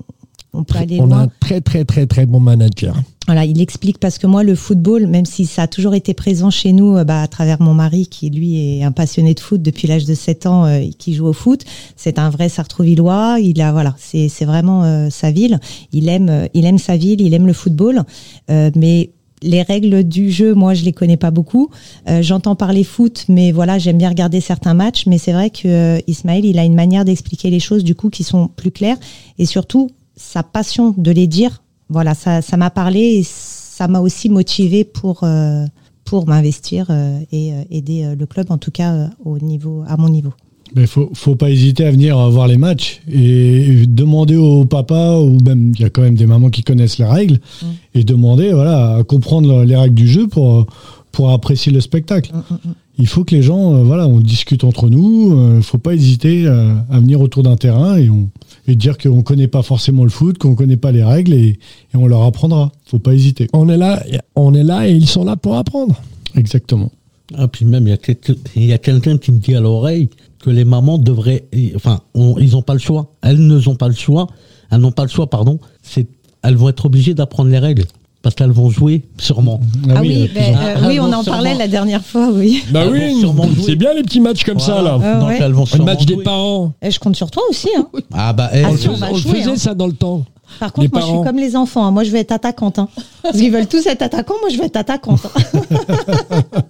on 0.54 0.64
peut 0.64 0.78
aller 0.78 1.00
on 1.00 1.06
a 1.06 1.08
loin. 1.08 1.22
un 1.24 1.30
très 1.40 1.62
très 1.62 1.84
très 1.84 2.06
très 2.06 2.26
bon 2.26 2.40
manager. 2.40 2.96
Voilà, 3.28 3.44
il 3.44 3.60
explique 3.60 3.98
parce 3.98 4.20
que 4.20 4.28
moi, 4.28 4.44
le 4.44 4.54
football, 4.54 5.08
même 5.08 5.26
si 5.26 5.48
ça 5.48 5.64
a 5.64 5.68
toujours 5.68 5.96
été 5.96 6.14
présent 6.14 6.52
chez 6.52 6.74
nous, 6.74 6.96
euh, 6.96 7.04
bah, 7.04 7.22
à 7.22 7.28
travers 7.28 7.60
mon 7.60 7.74
mari, 7.74 8.06
qui 8.06 8.30
lui 8.30 8.78
est 8.80 8.84
un 8.84 8.92
passionné 8.92 9.34
de 9.34 9.40
foot 9.40 9.62
depuis 9.64 9.88
l'âge 9.88 10.06
de 10.06 10.14
7 10.14 10.46
ans, 10.46 10.66
euh, 10.66 10.82
qui 11.00 11.16
joue 11.16 11.26
au 11.26 11.34
foot, 11.34 11.64
c'est 11.96 12.20
un 12.20 12.30
vrai 12.30 12.50
Sartrouvillois. 12.50 13.38
Il 13.42 13.60
a, 13.62 13.72
voilà, 13.72 13.96
c'est 13.98 14.30
c'est 14.30 14.46
vraiment 14.46 14.84
euh, 14.84 15.10
sa 15.10 15.32
ville. 15.32 15.60
Il 15.92 16.08
aime, 16.08 16.30
euh, 16.30 16.48
il 16.54 16.66
aime 16.66 16.78
sa 16.78 16.98
ville, 16.98 17.20
il 17.20 17.34
aime 17.34 17.48
le 17.48 17.54
football, 17.54 18.04
Euh, 18.52 18.70
mais 18.76 19.10
les 19.42 19.62
règles 19.62 20.04
du 20.04 20.32
jeu, 20.32 20.54
moi, 20.54 20.74
je 20.74 20.84
les 20.84 20.94
connais 20.94 21.18
pas 21.18 21.32
beaucoup. 21.32 21.70
Euh, 22.08 22.22
J'entends 22.22 22.56
parler 22.56 22.84
foot, 22.84 23.26
mais 23.28 23.52
voilà, 23.52 23.78
j'aime 23.80 23.98
bien 23.98 24.10
regarder 24.10 24.42
certains 24.42 24.74
matchs. 24.74 25.06
Mais 25.08 25.18
c'est 25.18 25.34
vrai 25.34 25.50
que 25.50 25.68
euh, 25.68 26.00
Ismaël, 26.08 26.46
il 26.46 26.60
a 26.60 26.64
une 26.64 26.76
manière 26.76 27.06
d'expliquer 27.06 27.50
les 27.50 27.60
choses, 27.60 27.84
du 27.84 27.96
coup, 27.96 28.10
qui 28.10 28.24
sont 28.24 28.48
plus 28.48 28.72
claires, 28.72 28.98
et 29.38 29.46
surtout 29.46 29.90
sa 30.16 30.44
passion 30.44 30.94
de 30.98 31.12
les 31.12 31.28
dire 31.28 31.62
voilà, 31.90 32.14
ça, 32.16 32.42
ça 32.42 32.58
m'a 32.58 32.70
parlé 32.70 33.00
et 33.00 33.24
ça 33.24 33.88
m'a 33.88 34.00
aussi 34.00 34.30
motivé 34.30 34.84
pour, 34.84 35.24
euh, 35.24 35.66
pour 36.06 36.28
m'investir 36.28 36.88
euh, 36.90 37.20
et 37.32 37.54
euh, 37.54 37.62
aider 37.72 38.16
le 38.18 38.26
club, 38.26 38.48
en 38.50 38.58
tout 38.58 38.72
cas 38.72 39.10
au 39.24 39.38
niveau, 39.40 39.84
à 39.88 39.98
mon 39.98 40.10
niveau. 40.10 40.34
Mais 40.76 40.88
faut, 40.88 41.10
faut 41.14 41.36
pas 41.36 41.50
hésiter 41.52 41.86
à 41.86 41.92
venir 41.92 42.18
voir 42.32 42.48
les 42.48 42.58
matchs 42.58 43.02
et 43.10 43.86
demander 43.88 44.36
au 44.36 44.66
papa 44.66 45.18
ou 45.20 45.40
même 45.42 45.72
il 45.76 45.82
y 45.82 45.86
a 45.86 45.90
quand 45.90 46.02
même 46.02 46.16
des 46.16 46.26
mamans 46.26 46.50
qui 46.50 46.64
connaissent 46.64 46.98
les 46.98 47.06
règles 47.06 47.36
Mm. 47.62 47.66
et 47.94 48.04
demander 48.04 48.52
voilà 48.52 48.96
à 48.96 49.04
comprendre 49.04 49.64
les 49.64 49.76
règles 49.76 49.96
du 49.96 50.08
jeu 50.08 50.28
pour 50.28 50.66
pour 51.12 51.30
apprécier 51.32 51.72
le 51.72 51.80
spectacle. 51.82 52.32
Mm, 52.34 52.54
mm. 52.56 52.74
Il 52.98 53.08
faut 53.08 53.24
que 53.24 53.36
les 53.36 53.44
gens 53.44 53.84
voilà 53.84 54.08
on 54.08 54.20
discute 54.20 54.64
entre 54.64 54.90
nous. 54.90 55.34
euh, 55.38 55.62
faut 55.62 55.78
pas 55.78 55.94
hésiter 55.94 56.46
euh, 56.48 56.74
à 56.92 57.00
venir 57.00 57.22
autour 57.22 57.44
d'un 57.44 57.58
terrain 57.58 57.98
et 57.98 58.10
on 58.10 58.30
et 58.68 58.76
dire 58.76 58.98
qu'on 58.98 59.22
connaît 59.22 59.48
pas 59.48 59.62
forcément 59.62 60.04
le 60.04 60.10
foot, 60.10 60.38
qu'on 60.38 60.56
connaît 60.56 60.78
pas 60.78 60.92
les 60.92 61.04
règles 61.04 61.34
et, 61.34 61.48
et 61.94 61.96
on 61.96 62.08
leur 62.08 62.24
apprendra. 62.24 62.72
Faut 62.86 63.00
pas 63.00 63.14
hésiter. 63.14 63.48
On 63.54 63.70
est 63.70 63.78
là, 63.78 64.04
on 64.36 64.54
est 64.54 64.64
là 64.64 64.88
et 64.88 64.94
ils 64.94 65.08
sont 65.08 65.24
là 65.24 65.36
pour 65.36 65.56
apprendre. 65.56 66.02
Exactement. 66.36 66.92
Ah, 67.36 67.48
puis 67.48 67.66
même, 67.66 67.88
il 67.88 67.90
y 67.90 67.94
a 67.94 67.98
quelqu'un 67.98 68.34
il 68.56 68.66
y 68.66 68.74
a 68.74 68.78
quelqu'un 68.78 69.18
qui 69.18 69.32
me 69.32 69.40
dit 69.40 69.56
à 69.56 69.60
l'oreille 69.60 70.10
que 70.40 70.50
les 70.50 70.64
mamans 70.66 70.98
devraient. 70.98 71.46
Enfin, 71.76 72.02
on- 72.14 72.38
ils 72.38 72.52
n'ont 72.52 72.62
pas 72.62 72.74
le 72.74 72.80
choix. 72.80 73.14
Elles 73.22 73.40
ne 73.46 73.68
ont 73.68 73.76
pas 73.76 73.88
le 73.88 73.96
choix. 73.96 74.28
Elles 74.72 74.80
n'ont 74.80 74.92
pas 74.92 75.04
le 75.04 75.10
choix, 75.10 75.28
pardon. 75.30 75.60
C'est, 75.82 76.08
elles 76.44 76.56
vont 76.56 76.70
être 76.70 76.86
obligées 76.86 77.14
d'apprendre 77.14 77.50
les 77.50 77.60
règles. 77.60 77.86
Parce 78.26 78.34
qu'elles 78.34 78.50
vont 78.50 78.72
jouer, 78.72 79.04
sûrement. 79.20 79.60
Ah, 79.88 80.00
oui, 80.02 80.24
euh, 80.24 80.28
ben, 80.34 80.56
en- 80.56 80.58
euh, 80.60 80.74
Ah, 80.78 80.88
oui, 80.88 81.00
on 81.00 81.04
en 81.14 81.22
sûrement. 81.22 81.38
parlait 81.38 81.54
la 81.54 81.68
dernière 81.68 82.04
fois, 82.04 82.30
oui. 82.34 82.64
Bah 82.72 82.86
oui, 82.92 83.24
c'est 83.64 83.76
bien 83.76 83.94
les 83.94 84.02
petits 84.02 84.20
matchs 84.20 84.44
comme 84.44 84.60
ça 84.60 84.82
là. 84.82 84.98
Ah, 85.00 85.20
Donc 85.20 85.30
ouais. 85.30 85.38
elles 85.40 85.52
vont 85.54 85.66
Le 85.78 85.84
match 85.84 86.06
des 86.08 86.16
jouer. 86.16 86.24
parents. 86.24 86.74
Et 86.82 86.90
je 86.90 87.00
compte 87.00 87.16
sur 87.16 87.30
toi 87.30 87.44
aussi. 87.52 87.70
Hein. 87.78 87.86
Ah 88.12 88.34
bah, 88.34 88.50
eh, 88.52 88.64
Ah, 88.66 88.70
On, 88.72 88.78
si, 88.78 88.90
on 88.90 88.94
on 88.94 89.12
le 89.14 89.20
jouer, 89.20 89.42
faisait 89.42 89.52
hein. 89.52 89.56
ça 89.58 89.76
dans 89.76 89.86
le 89.86 89.94
temps. 89.94 90.26
Par 90.60 90.72
contre, 90.74 90.88
Les 90.88 90.92
moi, 90.92 91.02
je 91.02 91.06
suis 91.16 91.24
comme 91.26 91.38
les 91.38 91.56
enfants. 91.56 91.86
hein. 91.86 91.92
Moi, 91.92 92.04
je 92.04 92.12
vais 92.12 92.20
être 92.20 92.32
attaquante. 92.32 92.80
hein. 92.80 92.88
Parce 93.24 93.38
qu'ils 93.38 93.52
veulent 93.52 93.68
tous 93.68 93.86
être 93.88 94.02
attaquants. 94.02 94.36
Moi, 94.42 94.50
je 94.52 94.58
vais 94.58 94.66
être 94.66 94.78
attaquante. 94.78 95.22
hein. 95.26 96.42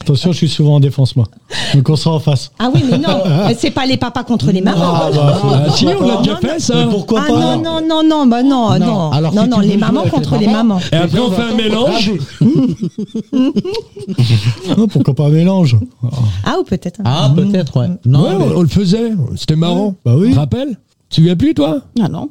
Attention, 0.00 0.30
je 0.30 0.36
suis 0.36 0.48
souvent 0.48 0.76
en 0.76 0.80
défense 0.80 1.16
moi. 1.16 1.26
Donc 1.74 1.88
on 1.90 1.96
sera 1.96 2.14
en 2.14 2.20
face. 2.20 2.52
Ah 2.60 2.70
oui, 2.72 2.84
mais 2.88 2.96
non. 2.98 3.24
C'est 3.58 3.72
pas 3.72 3.86
les 3.86 3.96
papas 3.96 4.22
contre 4.22 4.52
les 4.52 4.60
mamans. 4.60 4.78
Ah, 4.80 5.10
bah, 5.12 5.38
faut- 5.42 5.48
Ah, 5.52 5.70
si, 5.72 5.84
on 5.86 5.88
l'a 5.88 6.14
non, 6.14 6.20
déjà 6.20 6.32
non, 6.34 6.38
fait 6.48 6.60
ça. 6.60 6.74
Mais 6.76 6.90
pourquoi 6.92 7.22
Ah 7.24 7.32
pas 7.32 7.56
non, 7.56 7.60
non, 7.62 7.80
non, 7.88 8.02
non, 8.08 8.26
bah 8.26 8.42
non, 8.44 8.78
Non. 8.78 8.86
non. 8.86 9.10
Alors, 9.10 9.34
non, 9.34 9.42
si 9.42 9.48
non, 9.48 9.58
les 9.58 9.76
mamans 9.76 10.04
contre 10.04 10.34
les 10.36 10.46
les 10.46 10.52
mamans. 10.52 10.78
Et 10.92 10.96
après 10.96 11.18
on 11.18 11.30
fait 11.32 11.42
un 11.42 11.54
mélange. 11.56 12.12
Non, 14.78 14.86
pourquoi 14.92 15.14
pas 15.14 15.24
un 15.26 15.30
mélange 15.30 15.76
Ah, 16.44 16.56
ou 16.60 16.64
peut-être. 16.64 17.00
Ah, 17.04 17.28
peut-être, 17.34 17.76
ouais. 17.80 17.88
Non, 18.04 18.22
ouais, 18.22 18.36
mais- 18.38 18.54
on, 18.54 18.62
le 18.62 18.68
faisait. 18.68 19.10
C'était 19.34 19.56
marrant. 19.56 19.94
Bah 20.04 20.14
oui. 20.16 20.28
Tu 20.28 20.34
te 20.34 20.38
rappelles? 20.38 20.68
Tu 20.68 20.76
te 21.08 21.14
souviens 21.16 21.36
plus 21.36 21.54
toi? 21.54 21.78
Ah 22.00 22.08
non. 22.08 22.28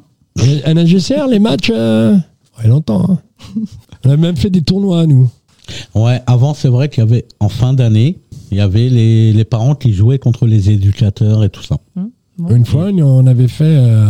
La 0.66 0.84
GCR, 0.84 1.26
les 1.30 1.38
matchs, 1.38 1.70
euh... 1.74 2.14
ouais, 2.62 2.68
longtemps. 2.68 3.04
hein. 3.10 3.18
On 4.04 4.10
a 4.10 4.16
même 4.16 4.36
fait 4.36 4.50
des 4.50 4.62
tournois, 4.62 5.06
nous. 5.06 5.28
Ouais, 5.94 6.20
avant, 6.26 6.54
c'est 6.54 6.68
vrai 6.68 6.88
qu'il 6.88 7.02
y 7.02 7.06
avait, 7.06 7.26
en 7.40 7.48
fin 7.48 7.72
d'année, 7.72 8.18
il 8.52 8.58
y 8.58 8.60
avait 8.60 8.88
les, 8.88 9.32
les 9.32 9.44
parents 9.44 9.74
qui 9.74 9.92
jouaient 9.92 10.18
contre 10.18 10.46
les 10.46 10.70
éducateurs 10.70 11.42
et 11.42 11.48
tout 11.48 11.62
ça. 11.62 11.78
Bon. 12.38 12.54
Une 12.54 12.64
fois, 12.64 12.90
on 12.92 13.26
avait 13.26 13.48
fait 13.48 13.64
euh, 13.64 14.06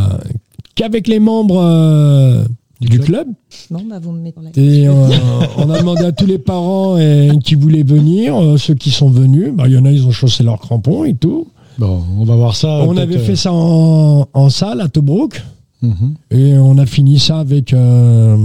qu'avec 0.74 1.08
les 1.08 1.20
membres 1.20 1.60
euh, 1.62 2.44
Du 2.80 2.88
du, 2.88 2.98
club. 2.98 3.24
club. 3.24 3.28
Bon, 3.70 3.82
bah, 3.88 3.98
vous 4.02 4.12
me 4.12 4.20
mettez 4.20 4.36
dans 4.36 4.42
la 4.42 4.50
Et 4.62 4.86
euh, 4.88 4.92
on 5.56 5.70
a 5.70 5.78
demandé 5.78 6.02
à 6.04 6.12
tous 6.12 6.26
les 6.26 6.38
parents 6.38 6.98
qui 7.42 7.54
voulaient 7.54 7.84
venir, 7.84 8.36
euh, 8.36 8.56
ceux 8.58 8.74
qui 8.74 8.90
sont 8.90 9.08
venus. 9.08 9.50
Bah, 9.54 9.64
Il 9.68 9.72
y 9.74 9.78
en 9.78 9.84
a, 9.86 9.90
ils 9.92 10.06
ont 10.06 10.10
chaussé 10.12 10.42
leurs 10.42 10.58
crampons 10.58 11.04
et 11.04 11.14
tout. 11.14 11.46
Bon, 11.78 12.02
on 12.18 12.24
va 12.24 12.36
voir 12.36 12.56
ça. 12.56 12.68
on 12.86 12.96
avait 12.96 13.18
fait 13.18 13.36
ça 13.36 13.52
en, 13.52 14.26
en 14.32 14.48
salle 14.50 14.80
à 14.80 14.88
Tobruk. 14.88 15.42
Mhm. 15.82 16.14
Et 16.30 16.54
on 16.58 16.78
a 16.78 16.86
fini 16.86 17.18
ça 17.18 17.40
avec 17.40 17.72
euh, 17.72 18.36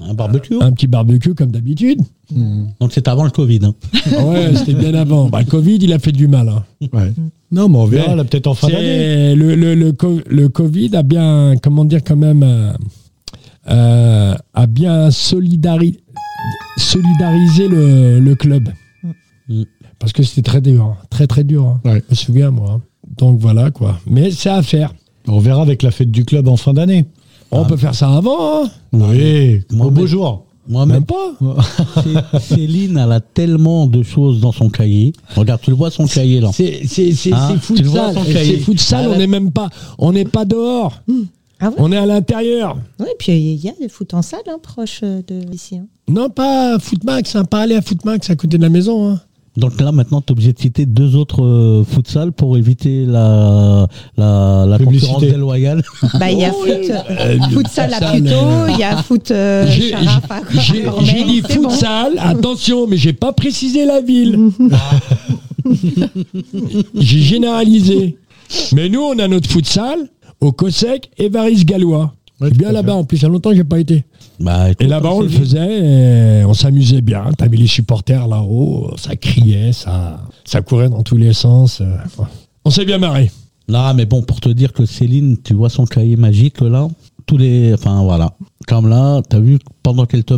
Un 0.00 0.14
barbecue. 0.14 0.56
un 0.60 0.72
petit 0.72 0.86
barbecue 0.86 1.34
comme 1.34 1.50
d'habitude. 1.50 2.00
Mhm. 2.34 2.68
Donc 2.80 2.92
c'est 2.92 3.08
avant 3.08 3.24
le 3.24 3.30
Covid. 3.30 3.60
hein. 3.64 3.74
Ouais, 4.24 4.54
c'était 4.54 4.74
bien 4.74 4.94
avant. 4.94 5.28
Bah, 5.28 5.40
le 5.40 5.46
Covid, 5.46 5.76
il 5.80 5.92
a 5.92 5.98
fait 5.98 6.12
du 6.12 6.28
mal. 6.28 6.48
hein. 6.48 6.64
Ouais. 6.92 7.12
Non, 7.50 7.68
mais 7.68 7.78
on 7.78 7.86
verra 7.86 8.08
Mais 8.10 8.16
là 8.16 8.24
peut-être 8.24 8.46
en 8.46 8.54
fin 8.54 8.68
d'année. 8.68 9.34
Le, 9.34 9.54
le, 9.54 9.74
le, 9.74 9.92
co- 9.92 10.20
le 10.28 10.48
Covid 10.50 10.94
a 10.96 11.02
bien, 11.02 11.54
comment 11.62 11.84
dire, 11.86 12.00
quand 12.04 12.16
même, 12.16 12.42
euh, 12.42 12.72
euh, 13.70 14.34
à 14.54 14.66
bien 14.66 15.08
solidari- 15.10 15.98
solidariser 16.76 17.68
le, 17.68 18.20
le 18.20 18.34
club. 18.34 18.68
Mm. 19.48 19.62
Parce 19.98 20.12
que 20.12 20.22
c'était 20.22 20.42
très 20.42 20.60
dur, 20.60 20.84
hein. 20.84 20.96
très 21.10 21.26
très 21.26 21.42
dur. 21.44 21.66
hein. 21.66 21.80
Ouais. 21.84 22.02
Je 22.06 22.10
me 22.10 22.14
souviens, 22.14 22.50
moi. 22.50 22.80
Donc 23.16 23.40
voilà, 23.40 23.70
quoi. 23.70 23.98
Mais 24.06 24.30
c'est 24.30 24.50
à 24.50 24.62
faire. 24.62 24.92
On 25.28 25.38
verra 25.38 25.62
avec 25.62 25.82
la 25.82 25.90
fête 25.90 26.10
du 26.10 26.24
club 26.24 26.48
en 26.48 26.56
fin 26.56 26.72
d'année. 26.72 27.04
On 27.50 27.64
peut 27.64 27.76
faire 27.76 27.94
ça 27.94 28.08
avant, 28.14 28.64
hein. 28.64 28.70
Oui, 28.92 29.60
Moi, 29.70 29.86
au 29.86 29.90
beau 29.90 30.02
mais- 30.02 30.06
jour. 30.06 30.44
Moi-même, 30.70 30.96
même 30.96 31.04
pas. 31.06 31.34
Cé- 32.02 32.40
Céline, 32.54 32.98
elle 32.98 33.12
a 33.12 33.20
tellement 33.20 33.86
de 33.86 34.02
choses 34.02 34.38
dans 34.40 34.52
son 34.52 34.68
cahier. 34.68 35.14
Regarde, 35.34 35.62
tu 35.62 35.70
le 35.70 35.76
vois 35.76 35.90
son 35.90 36.06
cahier 36.06 36.40
là. 36.40 36.50
C'est 36.52 36.82
c'est 36.86 37.12
c'est 37.12 37.32
Hein, 37.32 37.54
le 37.54 37.84
son 37.88 38.22
cahier. 38.24 38.56
C'est 38.58 38.64
futsal. 38.64 39.06
Ah, 39.08 39.14
on 39.14 39.16
n'est 39.18 39.26
même 39.26 39.50
pas. 39.50 39.70
On 39.98 40.12
n'est 40.12 40.26
pas 40.26 40.44
dehors. 40.44 41.00
Ah 41.58 41.70
ouais 41.70 41.74
On 41.78 41.90
est 41.90 41.96
à 41.96 42.04
l'intérieur. 42.04 42.76
Oui, 43.00 43.06
puis 43.18 43.32
il 43.32 43.64
y 43.64 43.70
a 43.70 43.72
des 43.80 43.88
foot 43.88 44.12
en 44.12 44.20
salle 44.20 44.40
hein, 44.46 44.58
proche 44.62 45.00
euh, 45.04 45.22
de 45.26 45.40
ici. 45.54 45.76
hein. 45.78 45.86
Non, 46.06 46.28
pas 46.28 46.78
Footmax. 46.78 47.34
Hein, 47.34 47.44
pas 47.46 47.60
aller 47.62 47.74
à 47.76 47.80
Footmax 47.80 48.28
à 48.28 48.36
côté 48.36 48.58
de 48.58 48.62
la 48.62 48.68
maison. 48.68 49.08
Hein. 49.10 49.20
Donc 49.58 49.80
là, 49.80 49.90
maintenant, 49.90 50.20
tu 50.20 50.28
es 50.28 50.32
obligé 50.32 50.52
de 50.52 50.58
citer 50.58 50.86
deux 50.86 51.16
autres 51.16 51.42
euh, 51.44 51.82
futsal 51.84 52.30
pour 52.30 52.56
éviter 52.56 53.04
la, 53.04 53.88
la, 54.16 54.64
la 54.68 54.78
concurrence 54.78 55.20
déloyale. 55.20 55.82
Bah, 56.14 56.30
il 56.30 56.38
y 56.38 56.44
a 56.44 56.52
Oh, 56.54 56.62
foot, 56.64 56.90
euh, 57.10 57.38
futsal 57.50 57.92
à 57.94 58.12
Puto, 58.12 58.34
il 58.68 58.78
y 58.78 58.84
a 58.84 59.02
foot 59.02 59.30
euh, 59.32 59.66
J'ai 59.68 61.24
dit 61.24 61.42
bon. 61.42 61.48
futsal, 61.48 62.12
attention, 62.18 62.86
mais 62.86 62.96
j'ai 62.96 63.12
pas 63.12 63.32
précisé 63.32 63.84
la 63.84 64.00
ville. 64.00 64.38
j'ai 66.94 67.20
généralisé. 67.20 68.16
Mais 68.72 68.88
nous, 68.88 69.00
on 69.02 69.18
a 69.18 69.26
notre 69.26 69.50
futsal 69.50 70.08
au 70.40 70.52
Cossec 70.52 71.10
et 71.18 71.28
Varis 71.28 71.64
Gallois. 71.64 72.14
Ouais, 72.40 72.50
bien 72.50 72.70
là-bas, 72.70 72.94
en 72.94 73.02
plus, 73.04 73.16
il 73.18 73.22
y 73.22 73.26
a 73.26 73.28
longtemps 73.28 73.50
que 73.50 73.56
j'ai 73.56 73.64
pas 73.64 73.80
été. 73.80 74.04
Bah, 74.40 74.70
écoute, 74.70 74.82
Et 74.82 74.86
là-bas, 74.86 75.10
on 75.12 75.20
le 75.22 75.28
faisait, 75.28 76.40
et 76.40 76.44
on 76.44 76.54
s'amusait 76.54 77.00
bien. 77.00 77.24
T'avais 77.36 77.56
les 77.56 77.66
supporters 77.66 78.28
là-haut, 78.28 78.90
ça 78.96 79.16
criait, 79.16 79.72
ça, 79.72 80.20
ça 80.44 80.60
courait 80.62 80.88
dans 80.88 81.02
tous 81.02 81.16
les 81.16 81.32
sens. 81.32 81.80
euh, 81.80 81.96
On 82.64 82.70
s'est 82.70 82.84
bien 82.84 82.98
marré. 82.98 83.30
Non, 83.68 83.92
mais 83.94 84.06
bon, 84.06 84.22
pour 84.22 84.40
te 84.40 84.48
dire 84.48 84.72
que 84.72 84.86
Céline, 84.86 85.36
tu 85.42 85.54
vois 85.54 85.68
son 85.68 85.84
cahier 85.86 86.16
magique 86.16 86.60
là, 86.60 86.88
tous 87.26 87.36
les, 87.36 87.74
enfin 87.74 88.02
voilà, 88.02 88.32
comme 88.66 88.88
là, 88.88 89.20
t'as 89.28 89.40
vu 89.40 89.58
pendant 89.82 90.06
qu'elle 90.06 90.24
te, 90.24 90.34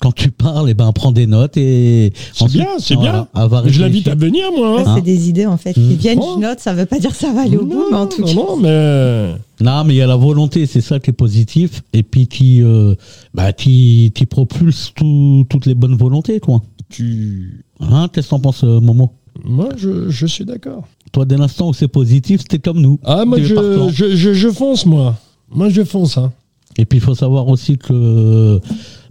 quand 0.00 0.12
tu 0.12 0.30
parles, 0.30 0.70
et 0.70 0.74
ben, 0.74 0.86
elle 0.86 0.92
prend 0.92 1.10
des 1.10 1.26
notes 1.26 1.56
et 1.56 2.12
C'est 2.32 2.46
bien, 2.48 2.66
c'est 2.78 2.94
voilà, 2.94 3.26
bien. 3.34 3.62
Je 3.66 3.80
l'invite 3.80 4.06
à 4.06 4.14
venir, 4.14 4.44
moi. 4.56 4.82
Hein. 4.86 4.92
c'est 4.96 5.02
des 5.02 5.28
idées 5.28 5.46
en 5.46 5.56
fait 5.56 5.70
Mmh. 5.76 5.88
qui 5.88 5.94
viennent. 5.96 6.18
Oh. 6.22 6.34
Je 6.36 6.40
note, 6.46 6.60
ça 6.60 6.72
veut 6.74 6.86
pas 6.86 6.98
dire 7.00 7.10
que 7.10 7.16
ça 7.16 7.32
va 7.32 7.40
aller 7.42 7.56
au 7.56 7.64
bout, 7.64 7.86
mais 7.90 7.96
en 7.96 8.06
tout 8.06 8.20
non, 8.20 8.26
cas. 8.28 8.34
non, 8.34 8.56
mais 8.58 9.32
Non, 9.60 9.84
mais 9.84 9.94
il 9.94 9.96
y 9.98 10.02
a 10.02 10.06
la 10.06 10.16
volonté, 10.16 10.64
c'est 10.66 10.80
ça 10.80 10.98
qui 11.00 11.10
est 11.10 11.14
positif, 11.14 11.82
et 11.92 12.02
puis 12.02 12.26
qui, 12.26 12.62
euh, 12.62 12.94
bah, 13.34 13.52
qui, 13.52 14.10
qui 14.14 14.24
propulse 14.26 14.92
tout- 14.94 15.44
toutes 15.48 15.66
les 15.66 15.74
bonnes 15.74 15.96
volontés, 15.96 16.40
quoi. 16.40 16.62
tu. 16.88 17.64
Hein, 17.80 18.08
qu'est-ce 18.12 18.26
que 18.28 18.30
t'en 18.30 18.40
penses, 18.40 18.64
euh, 18.64 18.80
Momo? 18.80 19.12
Moi, 19.44 19.68
je, 19.76 20.08
je 20.10 20.26
suis 20.26 20.44
d'accord. 20.44 20.84
Toi, 21.12 21.24
dès 21.24 21.36
l'instant 21.36 21.68
où 21.68 21.74
c'est 21.74 21.88
positif, 21.88 22.40
c'était 22.42 22.58
comme 22.58 22.80
nous. 22.80 22.98
Ah, 23.04 23.24
moi, 23.24 23.38
je, 23.40 23.88
je, 23.92 24.14
je, 24.16 24.32
je 24.34 24.48
fonce, 24.50 24.86
moi. 24.86 25.16
Moi, 25.50 25.68
je 25.68 25.82
fonce. 25.84 26.16
Hein. 26.18 26.32
Et 26.76 26.84
puis 26.84 26.98
il 26.98 27.00
faut 27.02 27.14
savoir 27.16 27.48
aussi 27.48 27.76
que 27.78 28.60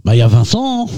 bah 0.04 0.14
il 0.16 0.18
y 0.18 0.22
a 0.22 0.28
Vincent, 0.28 0.86
hein. 0.86 0.90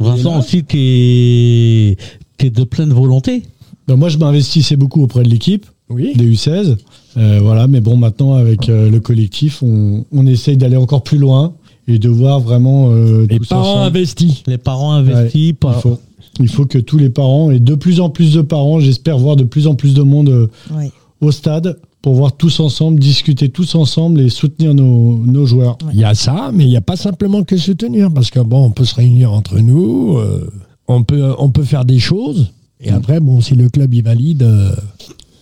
Vincent 0.00 0.38
aussi 0.40 0.64
qui 0.64 0.78
est 0.78 1.96
qui 2.38 2.46
est 2.46 2.50
de 2.50 2.64
pleine 2.64 2.92
volonté. 2.92 3.42
Ben, 3.86 3.96
moi, 3.96 4.08
je 4.08 4.18
m'investissais 4.18 4.76
beaucoup 4.76 5.02
auprès 5.02 5.22
de 5.22 5.28
l'équipe 5.28 5.64
Oui. 5.90 6.14
des 6.16 6.30
U16. 6.30 6.76
Euh, 7.16 7.38
voilà, 7.42 7.66
mais 7.66 7.80
bon, 7.80 7.96
maintenant, 7.96 8.34
avec 8.34 8.68
euh, 8.68 8.90
le 8.90 9.00
collectif, 9.00 9.62
on, 9.62 10.04
on 10.12 10.26
essaye 10.26 10.56
d'aller 10.56 10.76
encore 10.76 11.02
plus 11.02 11.18
loin 11.18 11.54
et 11.86 11.98
de 11.98 12.08
voir 12.08 12.40
vraiment. 12.40 12.90
euh, 12.90 13.26
Les 13.28 13.38
tous 13.38 13.48
parents 13.48 13.62
ensemble. 13.72 13.86
investis. 13.96 14.42
Les 14.46 14.58
parents 14.58 14.92
investis 14.92 15.48
Il 15.48 15.54
par 15.54 15.80
faut, 15.80 15.98
il 16.40 16.48
faut 16.48 16.66
que 16.66 16.78
tous 16.78 16.98
les 16.98 17.08
parents, 17.10 17.50
et 17.50 17.58
de 17.60 17.74
plus 17.74 18.00
en 18.00 18.10
plus 18.10 18.34
de 18.34 18.42
parents, 18.42 18.80
j'espère 18.80 19.18
voir 19.18 19.36
de 19.36 19.44
plus 19.44 19.66
en 19.66 19.74
plus 19.74 19.94
de 19.94 20.02
monde 20.02 20.28
euh, 20.28 20.46
au 21.20 21.32
stade 21.32 21.78
pour 22.02 22.14
voir 22.14 22.36
tous 22.36 22.60
ensemble, 22.60 23.00
discuter 23.00 23.48
tous 23.48 23.74
ensemble 23.74 24.20
et 24.20 24.28
soutenir 24.28 24.72
nos, 24.74 25.16
nos 25.16 25.46
joueurs. 25.46 25.78
Il 25.92 25.98
y 25.98 26.04
a 26.04 26.14
ça, 26.14 26.50
mais 26.54 26.64
il 26.64 26.68
n'y 26.68 26.76
a 26.76 26.80
pas 26.80 26.96
simplement 26.96 27.42
que 27.42 27.56
soutenir. 27.56 28.12
Parce 28.12 28.30
que, 28.30 28.38
bon, 28.40 28.64
on 28.66 28.70
peut 28.70 28.84
se 28.84 28.94
réunir 28.94 29.32
entre 29.32 29.58
nous, 29.58 30.16
euh, 30.18 30.48
on, 30.86 31.02
peut, 31.02 31.32
on 31.38 31.48
peut 31.50 31.64
faire 31.64 31.84
des 31.84 31.98
choses. 31.98 32.52
Et 32.80 32.90
après, 32.90 33.18
bon, 33.18 33.40
si 33.40 33.56
le 33.56 33.68
club 33.68 33.92
y 33.94 34.02
valide, 34.02 34.42
euh, 34.44 34.70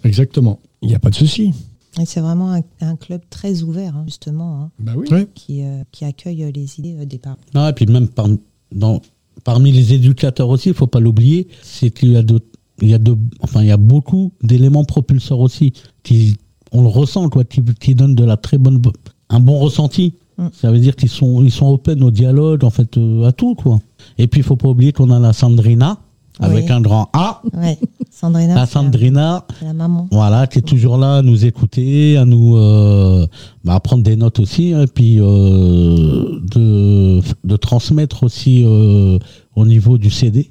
Exactement. 0.07 0.61
il 0.83 0.89
n'y 0.89 0.95
a 0.95 0.99
pas 0.99 1.11
de 1.11 1.15
souci. 1.15 1.53
Et 2.01 2.05
c'est 2.05 2.21
vraiment 2.21 2.53
un, 2.53 2.61
un 2.83 2.97
club 2.97 3.23
très 3.31 3.63
ouvert, 3.63 3.97
hein, 3.97 4.05
justement, 4.07 4.61
hein, 4.61 4.71
Bah 4.79 4.93
oui. 4.97 5.07
Ouais. 5.11 5.27
qui, 5.35 5.63
euh, 5.63 5.83
qui 5.93 6.05
accueille 6.05 6.45
euh, 6.45 6.51
les 6.55 6.79
idées 6.79 6.95
euh, 7.01 7.05
des 7.07 7.19
parents. 7.19 7.39
Non, 7.55 7.67
et 7.69 7.73
puis 7.73 7.87
même 7.87 8.09
par- 8.09 8.29
dans, 8.73 9.01
parmi 9.45 9.73
les 9.73 9.95
éducateurs 9.95 10.49
aussi, 10.51 10.69
il 10.71 10.75
faut 10.75 10.87
pas 10.87 11.01
l'oublier, 11.01 11.49
c'est 11.63 11.91
qu'il 11.91 12.13
y 12.13 12.17
a 12.17 12.23
de 12.23 12.41
il 12.83 12.89
y 12.91 12.95
a 12.95 12.99
de 12.99 13.17
enfin 13.41 13.63
il 13.63 13.69
y 13.69 13.71
a 13.71 13.79
beaucoup 13.79 14.33
d'éléments 14.43 14.85
propulseurs 14.85 15.39
aussi 15.41 15.73
qui 16.03 16.37
on 16.73 16.83
le 16.83 16.89
ressent 16.89 17.31
quoi 17.31 17.43
qui, 17.45 17.63
qui 17.81 17.95
donnent 17.95 18.15
de 18.15 18.25
la 18.25 18.37
très 18.37 18.59
bonne 18.59 18.83
un 19.31 19.41
bon 19.41 19.59
ressenti. 19.59 20.13
Mm. 20.37 20.49
Ça 20.53 20.71
veut 20.71 20.79
dire 20.79 20.95
qu'ils 20.95 21.09
sont 21.09 21.43
ils 21.43 21.51
sont 21.51 21.69
open 21.69 22.03
au 22.05 22.11
dialogue 22.11 22.65
en 22.65 22.71
fait 22.71 22.99
euh, 22.99 23.25
à 23.25 23.33
tout 23.33 23.55
quoi. 23.55 23.79
Et 24.19 24.27
puis 24.27 24.41
il 24.41 24.45
faut 24.45 24.57
pas 24.57 24.69
oublier 24.69 24.93
qu'on 24.93 25.11
a 25.11 25.19
la 25.19 25.33
Sandrina 25.33 25.99
avec 26.41 26.67
Oui. 26.67 26.73
un 26.73 26.81
grand 26.81 27.09
A, 27.13 27.43
Ouais. 27.55 27.79
Sandrina, 28.11 28.55
la 28.55 28.67
Sandrina 28.67 29.45
c'est 29.59 29.67
la 29.67 29.73
maman. 29.75 30.09
Voilà, 30.11 30.47
qui 30.47 30.59
est 30.61 30.63
toujours 30.63 30.97
là 30.97 31.17
à 31.19 31.23
nous 31.23 31.45
écouter, 31.45 32.17
à 32.17 32.25
nous 32.25 32.57
euh, 32.57 33.27
bah, 33.65 33.75
à 33.75 33.81
prendre 33.81 34.03
des 34.03 34.17
notes 34.17 34.41
aussi, 34.41 34.73
hein, 34.73 34.83
et 34.83 34.87
puis 34.87 35.19
euh, 35.21 36.41
de, 36.55 37.21
de 37.45 37.57
transmettre 37.57 38.23
aussi 38.23 38.63
euh, 38.65 39.19
au 39.55 39.67
niveau 39.67 39.99
du 39.99 40.11
CD. 40.11 40.49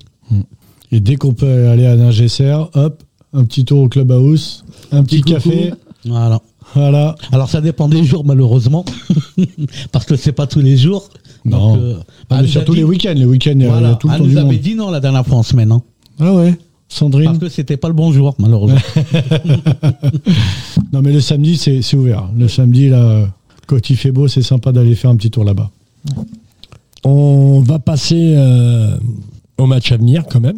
Et 0.92 1.00
dès 1.00 1.16
qu'on 1.16 1.34
peut 1.34 1.68
aller 1.70 1.86
à 1.88 1.96
Ningesser, 1.96 2.56
hop, 2.74 3.04
un 3.34 3.44
petit 3.46 3.66
tour 3.66 3.80
au 3.82 3.90
clubhouse, 3.90 4.64
un 4.92 5.04
petit, 5.04 5.22
Petit 5.22 5.34
café. 5.34 5.74
Voilà. 6.06 6.40
Voilà. 6.74 7.16
Alors 7.32 7.50
ça 7.50 7.62
dépend 7.62 7.88
des 7.88 8.04
jours 8.04 8.26
malheureusement, 8.26 8.84
parce 9.92 10.06
que 10.06 10.16
c'est 10.16 10.32
pas 10.32 10.48
tous 10.48 10.60
les 10.62 10.76
jours. 10.78 11.10
Non. 11.46 11.76
Donc, 11.76 11.78
euh, 11.84 11.98
Ah, 12.30 12.42
mais 12.42 12.48
surtout 12.48 12.72
dit- 12.74 12.80
les 12.80 12.84
week-ends. 12.84 13.14
Les 13.16 13.26
week-ends, 13.26 13.52
il 13.56 13.62
il 13.62 13.66
y 13.66 13.70
Voilà, 13.70 13.92
a 13.92 13.96
tout 13.96 14.08
le 14.08 14.14
elle 14.14 14.20
temps 14.20 14.26
nous 14.26 14.32
du 14.32 14.38
avait 14.38 14.48
monde. 14.48 14.58
dit 14.60 14.76
non 14.76 14.90
la 14.90 15.00
dernière 15.00 15.26
fois 15.26 15.38
en 15.38 15.44
semaine, 15.44 15.72
hein, 15.72 15.82
Ah 16.20 16.34
ouais, 16.34 16.52
parce 16.52 17.00
Sandrine. 17.00 17.38
que 17.38 17.50
c'était 17.50 17.78
pas 17.78 17.88
le 17.88 17.94
bon 17.94 18.12
jour 18.12 18.36
malheureusement. 18.40 18.80
Non, 20.94 21.02
mais 21.02 21.12
le 21.12 21.20
samedi, 21.22 21.58
c'est 21.58 21.82
c'est 21.82 21.98
ouvert. 21.98 22.30
Le 22.38 22.48
samedi, 22.48 22.90
là, 22.90 23.28
quand 23.68 23.90
il 23.90 23.98
fait 23.98 24.12
beau, 24.12 24.28
c'est 24.28 24.42
sympa 24.42 24.72
d'aller 24.72 24.96
faire 24.96 25.10
un 25.12 25.16
petit 25.18 25.30
tour 25.32 25.44
là-bas. 25.44 25.70
On 27.04 27.62
va 27.62 27.80
passer 27.80 28.34
euh, 28.36 28.98
au 29.58 29.66
match 29.66 29.92
à 29.92 29.98
venir 29.98 30.24
quand 30.30 30.40
même. 30.40 30.58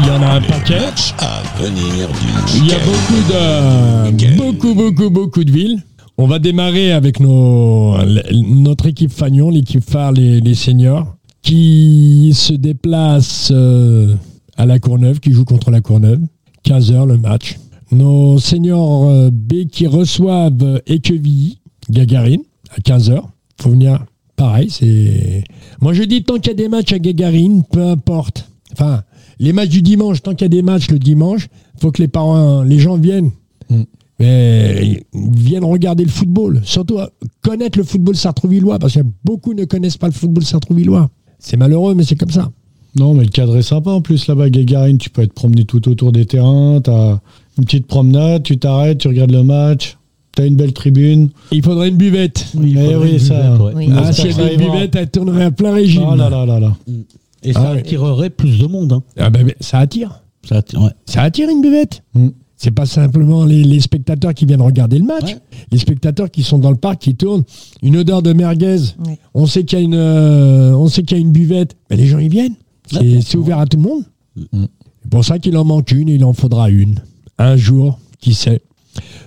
Il 0.00 0.06
y 0.06 0.10
en 0.10 0.22
a 0.22 0.32
un 0.34 0.40
paquet. 0.40 0.86
À 1.18 1.42
venir 1.62 2.08
du 2.08 2.58
Il 2.58 2.66
y 2.66 2.72
a 2.72 2.78
beaucoup 2.78 3.22
de 3.30 4.36
beaucoup 4.36 4.74
beaucoup 4.74 5.10
beaucoup 5.10 5.44
de 5.44 5.50
villes. 5.50 5.82
On 6.18 6.26
va 6.26 6.38
démarrer 6.38 6.92
avec 6.92 7.20
nos, 7.20 7.96
notre 8.32 8.86
équipe 8.86 9.12
Fagnon, 9.12 9.50
l'équipe 9.50 9.82
phare, 9.82 10.12
les, 10.12 10.40
les 10.40 10.54
seniors, 10.54 11.16
qui 11.42 12.32
se 12.34 12.52
déplace 12.52 13.50
euh, 13.52 14.14
à 14.56 14.66
la 14.66 14.78
Courneuve, 14.78 15.20
qui 15.20 15.32
joue 15.32 15.44
contre 15.44 15.70
la 15.70 15.80
Courneuve. 15.80 16.20
15h 16.64 17.06
le 17.06 17.18
match. 17.18 17.58
Nos 17.90 18.38
seniors 18.38 19.08
euh, 19.08 19.30
B 19.32 19.66
qui 19.70 19.86
reçoivent 19.86 20.62
euh, 20.62 20.78
Équevilly, 20.86 21.58
Gagarine, 21.90 22.42
à 22.76 22.80
15h. 22.80 23.20
Faut 23.60 23.70
venir. 23.70 24.04
Pareil, 24.36 24.70
c'est. 24.70 25.44
Moi 25.80 25.92
je 25.92 26.02
dis 26.02 26.24
tant 26.24 26.34
qu'il 26.36 26.48
y 26.48 26.50
a 26.50 26.54
des 26.54 26.68
matchs 26.68 26.92
à 26.92 26.98
Gagarine, 26.98 27.62
peu 27.70 27.86
importe. 27.86 28.48
Enfin, 28.72 29.02
les 29.38 29.52
matchs 29.52 29.70
du 29.70 29.82
dimanche, 29.82 30.22
tant 30.22 30.34
qu'il 30.34 30.44
y 30.44 30.46
a 30.46 30.48
des 30.48 30.62
matchs 30.62 30.90
le 30.90 30.98
dimanche, 30.98 31.48
faut 31.80 31.90
que 31.90 32.00
les 32.02 32.08
parents, 32.08 32.62
les 32.62 32.78
gens 32.78 32.96
viennent. 32.96 33.30
Mm. 33.68 33.82
Mais 34.20 35.04
viennent 35.12 35.64
regarder 35.64 36.04
le 36.04 36.10
football. 36.10 36.60
Surtout 36.62 36.98
euh, 36.98 37.06
connaître 37.42 37.78
le 37.78 37.84
football 37.84 38.14
sartrouvillois, 38.14 38.78
parce 38.78 38.94
que 38.94 39.00
beaucoup 39.24 39.54
ne 39.54 39.64
connaissent 39.64 39.96
pas 39.96 40.06
le 40.06 40.12
football 40.12 40.44
sartrouvillois. 40.44 41.10
C'est 41.40 41.56
malheureux, 41.56 41.94
mais 41.94 42.04
c'est 42.04 42.16
comme 42.16 42.30
ça. 42.30 42.50
Non, 42.96 43.12
mais 43.12 43.24
le 43.24 43.30
cadre 43.30 43.56
est 43.56 43.62
sympa 43.62 43.90
en 43.90 44.00
plus 44.00 44.28
là-bas, 44.28 44.50
Gagarine. 44.50 44.98
Tu 44.98 45.10
peux 45.10 45.22
être 45.22 45.32
promené 45.32 45.64
tout 45.64 45.88
autour 45.88 46.12
des 46.12 46.26
terrains. 46.26 46.80
Tu 46.82 46.90
as 46.90 47.20
une 47.58 47.64
petite 47.64 47.86
promenade, 47.86 48.44
tu 48.44 48.56
t'arrêtes, 48.56 48.98
tu 48.98 49.08
regardes 49.08 49.32
le 49.32 49.42
match. 49.42 49.98
Tu 50.36 50.42
as 50.42 50.46
une 50.46 50.56
belle 50.56 50.72
tribune. 50.72 51.30
Il 51.52 51.62
faudrait 51.62 51.88
une 51.88 51.96
buvette. 51.96 52.46
Eh 52.54 52.74
faudrait 52.74 52.94
oui, 52.96 53.12
une 53.12 53.18
ça. 53.18 53.34
buvette, 53.34 53.60
ouais. 53.60 53.72
Oui. 53.74 53.88
Ah, 53.96 54.12
si 54.12 54.32
ça 54.32 54.42
avait 54.42 54.54
une 54.54 54.60
buvette, 54.60 54.94
elle 54.94 55.10
tournerait 55.10 55.44
à 55.44 55.50
plein 55.50 55.72
régime. 55.74 56.04
Oh 56.08 56.14
là 56.14 56.30
là 56.30 56.46
là 56.46 56.60
là. 56.60 56.76
Et 57.44 57.52
ça 57.52 57.60
Ah 57.64 57.72
ouais. 57.72 57.78
attirerait 57.80 58.30
plus 58.30 58.58
de 58.58 58.66
monde. 58.66 58.92
Hein. 58.92 59.02
Ah 59.18 59.30
ben, 59.30 59.52
ça 59.60 59.78
attire. 59.78 60.22
Ça 60.48 60.56
attire- 60.56 60.80
ouais. 60.82 60.90
Ça 61.06 61.22
attire 61.22 61.48
une 61.48 61.60
buvette. 61.62 62.02
Mm. 62.14 62.28
C'est 62.56 62.70
pas 62.70 62.86
simplement 62.86 63.44
les, 63.44 63.62
les 63.64 63.80
spectateurs 63.80 64.32
qui 64.32 64.46
viennent 64.46 64.62
regarder 64.62 64.98
le 64.98 65.04
match. 65.04 65.24
Ouais. 65.24 65.38
Les 65.70 65.78
spectateurs 65.78 66.30
qui 66.30 66.42
sont 66.42 66.58
dans 66.58 66.70
le 66.70 66.76
parc, 66.76 67.00
qui 67.02 67.14
tournent. 67.14 67.42
Une 67.82 67.96
odeur 67.96 68.22
de 68.22 68.32
merguez. 68.32 68.78
Ouais. 69.06 69.18
On 69.34 69.46
sait 69.46 69.64
qu'il 69.64 69.78
y 69.78 69.82
a 69.82 69.84
une, 69.84 69.94
euh, 69.94 70.72
on 70.74 70.88
sait 70.88 71.02
qu'il 71.02 71.16
y 71.16 71.20
a 71.20 71.22
une 71.22 71.32
buvette. 71.32 71.76
Mais 71.90 71.96
les 71.96 72.06
gens 72.06 72.18
y 72.18 72.28
viennent. 72.28 72.54
C'est 72.90 73.36
ouvert 73.36 73.58
à 73.58 73.66
tout 73.66 73.76
le 73.76 73.82
monde. 73.82 74.04
Mm. 74.52 74.64
C'est 75.02 75.10
pour 75.10 75.24
ça 75.24 75.38
qu'il 75.38 75.56
en 75.56 75.64
manque 75.64 75.90
une. 75.90 76.08
Il 76.08 76.24
en 76.24 76.32
faudra 76.32 76.70
une. 76.70 77.00
Un 77.38 77.56
jour, 77.56 77.98
qui 78.20 78.32
sait. 78.34 78.62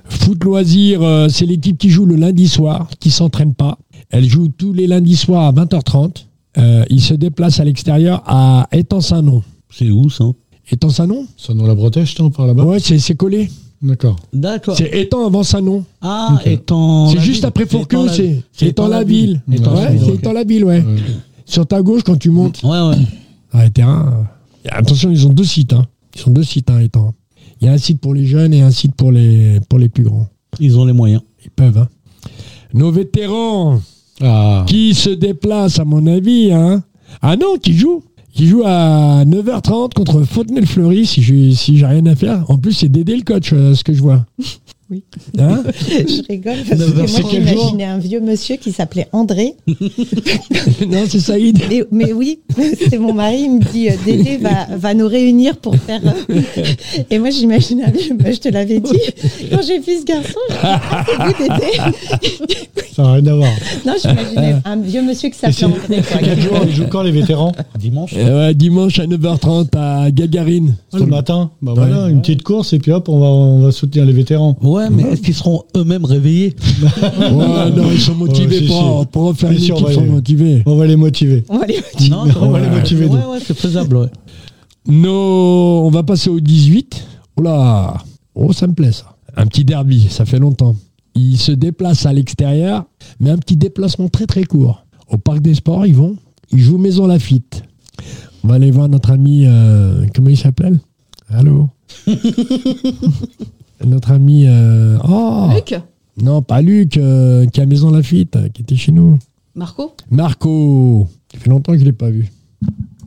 Foot 0.06 0.42
loisir, 0.46 1.02
euh, 1.04 1.28
c'est 1.30 1.46
l'équipe 1.46 1.78
qui 1.78 1.90
joue 1.90 2.06
le 2.06 2.16
lundi 2.16 2.48
soir, 2.48 2.90
qui 3.00 3.12
s'entraîne 3.12 3.54
pas. 3.54 3.78
Elle 4.10 4.28
joue 4.28 4.48
tous 4.48 4.72
les 4.72 4.88
lundis 4.88 5.18
soirs 5.18 5.44
à 5.44 5.52
20h30. 5.52 6.26
Euh, 6.58 6.84
il 6.90 7.02
se 7.02 7.14
déplace 7.14 7.60
à 7.60 7.64
l'extérieur 7.66 8.24
à 8.26 8.68
Étang-Saint-Nom. 8.72 9.44
C'est 9.70 9.92
où 9.92 10.10
ça 10.10 10.26
Étang-Saint-Nom 10.72 11.26
Ça 11.38 11.54
dans 11.54 11.68
la 11.68 11.76
Bretèche, 11.76 12.18
non, 12.20 12.30
par 12.30 12.48
là-bas 12.48 12.64
Ouais, 12.64 12.80
c'est 12.80 13.00
c'est 13.00 13.16
collé. 13.16 13.50
D'accord. 13.82 14.16
D'accord. 14.34 14.76
C'est 14.76 14.90
Étang 14.98 15.26
avant 15.28 15.44
Saint-Nom. 15.44 15.84
Ah, 16.02 16.32
Ok. 16.36 16.48
étant. 16.48 17.10
C'est 17.10 17.16
la 17.18 17.22
juste 17.22 17.38
ville. 17.38 17.46
après 17.46 17.66
Fourqueux, 17.68 18.06
la- 18.08 18.12
c'est 18.14 18.42
c'est 18.52 18.68
Étang 18.68 18.88
la 18.88 19.04
ville. 19.04 19.42
Étang 19.52 19.74
la 19.76 19.82
Ouais, 19.82 19.92
ville, 19.92 20.02
c'est 20.04 20.12
ok. 20.12 20.20
Étang 20.20 20.34
la 20.34 20.44
ville, 20.44 20.66
ouais. 20.66 20.82
Ouais. 20.82 20.96
Sur 21.46 21.68
ta 21.68 21.82
gauche, 21.82 22.02
quand 22.04 22.18
tu 22.18 22.32
montes 22.32 22.62
Ouais, 22.64 22.70
ouais. 22.70 22.96
dans 23.54 23.62
les 23.62 23.70
terrains. 23.70 24.26
euh, 24.66 24.70
attention, 24.72 25.12
ils 25.12 25.28
ont 25.28 25.34
deux 25.34 25.44
sites. 25.44 25.74
Hein. 25.74 25.86
Ils 26.16 26.22
sont 26.22 26.32
deux 26.32 26.44
sites, 26.44 26.70
hein, 26.72 26.80
Étang. 26.80 27.14
Il 27.62 27.68
y 27.68 27.70
a 27.70 27.74
un 27.74 27.78
site 27.78 28.02
pour 28.02 28.14
les 28.16 28.26
jeunes 28.26 28.54
et 28.54 28.62
un 28.62 28.72
site 28.72 28.96
pour 28.96 29.12
les, 29.12 29.60
pour 29.70 29.78
les 29.80 29.90
plus 29.90 30.04
grands. 30.04 30.28
Ils 30.60 30.78
ont 30.80 30.86
les 30.86 30.94
moyens. 30.94 31.22
Ils 31.46 31.52
peuvent. 31.52 31.78
Hein. 31.78 31.88
Nos 32.74 32.92
vétérans 32.92 33.80
Ah. 34.22 34.66
qui 34.68 34.94
se 34.94 35.10
déplacent, 35.10 35.80
à 35.80 35.86
mon 35.86 36.06
avis. 36.08 36.52
Hein. 36.52 36.84
Ah 37.22 37.36
non, 37.36 37.58
qui 37.62 37.74
jouent. 37.74 38.04
Qui 38.34 38.48
jouent 38.48 38.66
à 38.66 39.24
9h30 39.26 39.94
contre 39.94 40.22
Fontenay-le-Fleury, 40.24 41.06
si 41.08 41.24
j'ai 41.24 41.54
si 41.54 41.78
j'ai 41.78 41.86
rien 41.88 42.06
à 42.06 42.16
faire. 42.16 42.50
En 42.52 42.58
plus, 42.58 42.74
c'est 42.74 42.90
Dédé 42.90 43.16
le 43.16 43.24
coach, 43.24 43.52
euh, 43.52 43.74
ce 43.74 43.84
que 43.84 43.94
je 43.94 44.02
vois. 44.02 44.26
Oui. 44.90 45.04
Hein 45.38 45.64
Je 45.90 46.22
rigole 46.30 46.56
parce 46.68 46.80
Neuf 46.80 46.94
que 46.94 47.22
moi 47.22 47.30
j'imaginais 47.30 47.84
un 47.84 47.98
vieux 47.98 48.22
monsieur 48.22 48.56
qui 48.56 48.72
s'appelait 48.72 49.08
André. 49.12 49.54
non, 50.88 51.04
c'est 51.10 51.20
Saïd. 51.20 51.60
Mais, 51.70 51.84
mais 51.92 52.14
oui, 52.14 52.40
c'est 52.90 52.98
mon 52.98 53.14
mari, 53.14 53.42
il 53.44 53.52
me 53.58 53.62
dit 53.72 53.90
euh, 53.90 53.94
Dédé 54.06 54.38
va, 54.38 54.68
va 54.78 54.94
nous 54.94 55.08
réunir 55.08 55.58
pour 55.58 55.76
faire. 55.76 56.00
euh, 56.30 56.42
Et 57.10 57.20
moi 57.20 57.30
j'imaginais 57.32 57.84
un 57.86 57.92
vieux, 57.92 58.16
bah, 58.18 58.32
je 58.32 58.40
te 58.40 58.50
l'avais 58.50 58.80
dit, 58.80 58.98
quand 59.52 59.62
j'ai 59.62 59.80
vu 59.80 60.00
ce 60.00 60.06
garçon, 60.06 60.40
je 60.50 60.54
me 60.54 61.34
suis 61.34 61.44
dit, 61.44 61.50
ah, 61.60 61.92
vous 62.40 62.48
Dédé 62.48 62.56
Ça 62.96 63.04
n'a 63.04 63.12
rien 63.14 63.28
à 63.28 63.34
voir. 63.36 63.52
Non, 63.86 63.94
j'imaginais 64.02 64.56
un 64.64 64.76
vieux 64.78 65.02
monsieur 65.02 65.30
qui 65.30 65.36
Et 65.46 65.52
s'appelait 65.52 65.66
André. 65.66 66.02
c'est 66.10 66.20
quel 66.24 66.42
jour 66.42 66.58
Ils 66.66 66.74
jouent 66.76 66.88
quand 66.90 67.02
les 67.04 67.12
vétérans? 67.12 67.52
Dimanche. 67.78 68.14
Euh, 68.16 68.48
ouais, 68.48 68.54
dimanche 68.54 69.00
à 69.00 69.06
9h30 69.06 69.68
à 69.78 70.12
Gagarine. 70.12 70.76
Ce 70.94 71.04
matin. 71.04 71.52
Bah 71.62 71.74
voilà, 71.76 72.06
Ouais. 72.06 72.12
une 72.12 72.22
petite 72.22 72.44
course 72.44 72.74
et 72.74 72.80
puis 72.80 72.92
hop, 72.92 73.10
on 73.10 73.20
va, 73.20 73.26
on 73.28 73.60
va 73.60 73.72
soutenir 73.72 74.06
les 74.06 74.14
vétérans. 74.14 74.56
Ouais, 74.62 74.77
mais 74.92 75.04
est-ce 75.04 75.22
qu'ils 75.22 75.34
seront 75.34 75.64
eux-mêmes 75.76 76.06
réveillés 76.06 76.56
Ouais, 76.82 77.72
non, 77.76 77.92
ils 77.92 78.00
sont 78.00 78.16
motivés 78.16 78.62
Ouais, 78.62 78.68
pour, 78.68 79.08
pour 79.08 79.24
refaire 79.26 79.52
une 79.52 79.58
équipe, 79.58 79.76
ils 79.88 79.94
sont 79.94 80.02
les- 80.02 80.10
motivés. 80.10 80.64
On 80.66 80.76
va 80.76 80.86
les 80.88 80.96
motiver. 80.96 81.44
On 81.50 81.58
va 81.58 81.64
aller 81.64 81.80
Non, 82.10 82.24
On 82.42 82.50
va 82.50 82.60
les 82.60 82.70
motiver, 82.70 83.06
Ouais, 83.06 83.26
ouais, 83.32 83.40
c'est 83.46 83.58
faisable, 83.58 83.98
ouais. 83.98 84.10
On 84.90 85.90
va 85.92 86.04
passer 86.04 86.30
au 86.30 86.40
18. 86.40 87.06
Oh 87.38 87.42
là 87.42 87.98
Oh, 88.36 88.54
ça 88.54 88.68
me 88.68 88.74
plaît 88.74 88.92
ça. 88.92 89.16
Un 89.36 89.46
petit 89.48 89.66
derby, 89.66 90.08
ça 90.10 90.26
fait 90.26 90.40
longtemps. 90.40 90.76
Ils 91.16 91.38
se 91.38 91.52
déplacent 91.52 92.06
à 92.06 92.14
l'extérieur, 92.14 92.86
mais 93.20 93.30
un 93.32 93.38
petit 93.38 93.58
déplacement 93.58 94.08
très 94.10 94.26
très 94.28 94.44
court. 94.44 94.86
Au 95.10 95.18
Parc 95.18 95.40
des 95.42 95.56
Sports, 95.56 95.86
ils 95.88 95.96
vont. 95.96 96.16
Ils 96.52 96.60
jouent 96.62 96.78
Maison 96.78 97.08
Lafitte. 97.08 97.64
On 98.44 98.48
va 98.50 98.56
aller 98.56 98.72
voir 98.72 98.88
notre 98.90 99.12
ami... 99.12 99.44
euh, 99.46 100.06
comment 100.16 100.30
il 100.30 100.38
s'appelle? 100.38 100.80
Allô? 101.30 101.70
Notre 103.86 104.12
ami... 104.12 104.46
euh, 104.48 104.98
oh 105.08 105.50
Luc 105.54 105.80
Non, 106.22 106.42
pas 106.42 106.62
Luc, 106.62 106.98
euh, 106.98 107.46
qui 107.48 107.60
est 107.60 107.64
à 107.64 107.66
Maison 107.66 107.92
Lafitte, 107.92 108.38
qui 108.54 108.62
était 108.64 108.76
chez 108.76 108.92
nous. 108.92 109.20
Marco 109.56 109.94
Marco, 110.12 111.08
ça 111.32 111.40
fait 111.40 111.50
longtemps 111.50 111.72
que 111.74 111.78
je 111.80 111.84
ne 111.84 111.90
l'ai 111.90 111.94
pas 111.94 112.10
vu. 112.10 112.32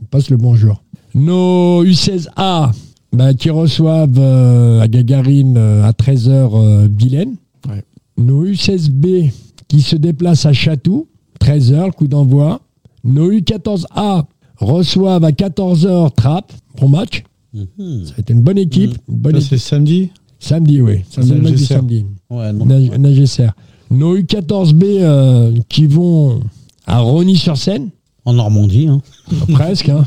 On 0.01 0.05
passe 0.11 0.31
le 0.31 0.37
bonjour. 0.37 0.83
Nos 1.15 1.85
U16A 1.85 2.73
bah, 3.13 3.35
qui 3.35 3.51
reçoivent 3.51 4.19
euh, 4.19 4.81
à 4.81 4.89
Gagarine 4.89 5.57
euh, 5.57 5.85
à 5.85 5.91
13h 5.93 6.29
euh, 6.55 6.89
Vilaine. 6.91 7.35
Ouais. 7.69 7.85
Nos 8.17 8.47
U16B 8.47 9.33
qui 9.69 9.83
se 9.83 9.97
déplacent 9.97 10.47
à 10.47 10.53
Chatou, 10.53 11.09
13h, 11.41 11.87
le 11.87 11.93
coup 11.93 12.07
d'envoi. 12.09 12.61
Nos 13.05 13.33
U14A 13.33 14.25
reçoivent 14.59 15.25
à 15.25 15.31
14h 15.31 16.15
Trappes, 16.15 16.53
bon 16.81 16.89
match. 16.89 17.25
Mhm. 17.55 18.05
Ça 18.07 18.15
a 18.17 18.21
été 18.21 18.33
une 18.33 18.43
bonne 18.43 18.59
équipe. 18.59 18.97
une 19.09 19.17
bonne 19.17 19.33
Ça, 19.33 19.39
équipe. 19.39 19.51
c'est 19.51 19.59
samedi 19.59 20.11
Samedi, 20.41 20.81
oui. 20.81 21.01
Ça, 21.11 21.23
c'est 21.23 21.29
le 21.29 21.35
match 21.37 21.45
du 21.45 21.51
Nagesser. 21.53 21.75
samedi. 21.75 22.05
Ouais, 22.31 22.53
non. 22.53 22.65
Na- 22.67 22.99
Nagesser. 22.99 23.49
Nos 23.91 24.17
U14B 24.19 24.83
euh, 24.85 25.53
qui 25.69 25.87
vont 25.87 26.41
à 26.87 26.99
Rony-sur-Seine. 27.01 27.91
En 28.25 28.33
Normandie, 28.35 28.87
hein. 28.89 29.01
Presque, 29.53 29.89
hein. 29.89 30.05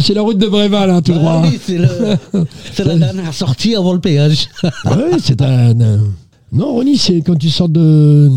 C'est 0.00 0.14
la 0.14 0.22
route 0.22 0.38
de 0.38 0.46
Bréval, 0.48 0.90
hein, 0.90 1.00
tout 1.02 1.12
Bah 1.12 1.18
droit. 1.18 1.42
oui, 1.44 1.58
c'est 2.72 2.84
la 2.84 2.96
dernière 2.98 3.32
sortie 3.34 3.74
avant 3.76 3.92
le 3.92 4.00
péage. 4.00 4.48
Ah 4.84 4.96
ouais, 4.96 5.18
c'est 5.20 5.40
un. 5.42 5.74
Non, 6.52 6.72
Ronny, 6.74 6.96
c'est 6.96 7.20
quand 7.22 7.36
tu 7.36 7.50
sors 7.50 7.68
de. 7.68 8.30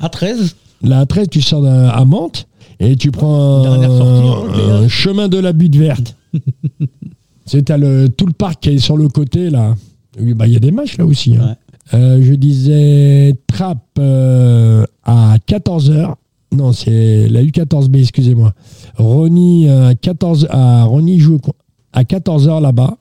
À 0.00 0.08
13 0.08 0.54
La 0.82 1.06
13, 1.06 1.28
tu 1.30 1.40
sors 1.42 1.64
à 1.66 2.04
Mantes 2.04 2.46
et 2.80 2.96
tu 2.96 3.10
prends 3.10 3.64
un, 3.64 3.86
sortie 3.98 4.60
un 4.84 4.88
chemin 4.88 5.28
de 5.28 5.38
la 5.38 5.52
butte 5.52 5.76
verte. 5.76 6.16
c'est 7.46 7.68
le, 7.70 8.08
tout 8.08 8.26
le 8.26 8.32
parc 8.32 8.60
qui 8.62 8.70
est 8.70 8.78
sur 8.78 8.96
le 8.96 9.08
côté, 9.08 9.50
là. 9.50 9.76
Oui, 10.20 10.34
bah, 10.34 10.46
il 10.46 10.52
y 10.52 10.56
a 10.56 10.60
des 10.60 10.72
matchs 10.72 10.98
là 10.98 11.04
aussi. 11.06 11.36
hein. 11.36 11.56
Ouais. 11.92 11.98
Euh, 11.98 12.22
je 12.22 12.34
disais 12.34 13.34
Trappe 13.46 13.82
euh, 13.98 14.84
à 15.04 15.36
14h. 15.48 16.14
Non, 16.52 16.72
c'est 16.72 17.28
la 17.28 17.42
U14B, 17.42 18.00
excusez-moi. 18.00 18.52
Ronny, 18.96 19.68
euh, 19.68 19.88
à 19.88 19.94
14, 19.94 20.48
à 20.50 20.84
Ronny 20.84 21.18
joue 21.18 21.38
à 21.92 22.02
14h 22.04 22.60
là-bas. 22.60 22.98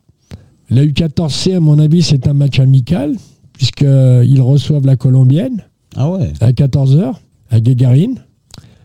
La 0.69 0.85
U14C, 0.85 1.55
à 1.55 1.59
mon 1.59 1.77
avis, 1.79 2.01
c'est 2.01 2.27
un 2.27 2.33
match 2.33 2.59
amical, 2.59 3.15
puisqu'ils 3.53 4.41
reçoivent 4.41 4.85
la 4.85 4.95
Colombienne 4.95 5.63
Ah 5.97 6.09
ouais. 6.09 6.31
à 6.39 6.51
14h, 6.51 7.13
à 7.49 7.59
Guégarine. 7.59 8.15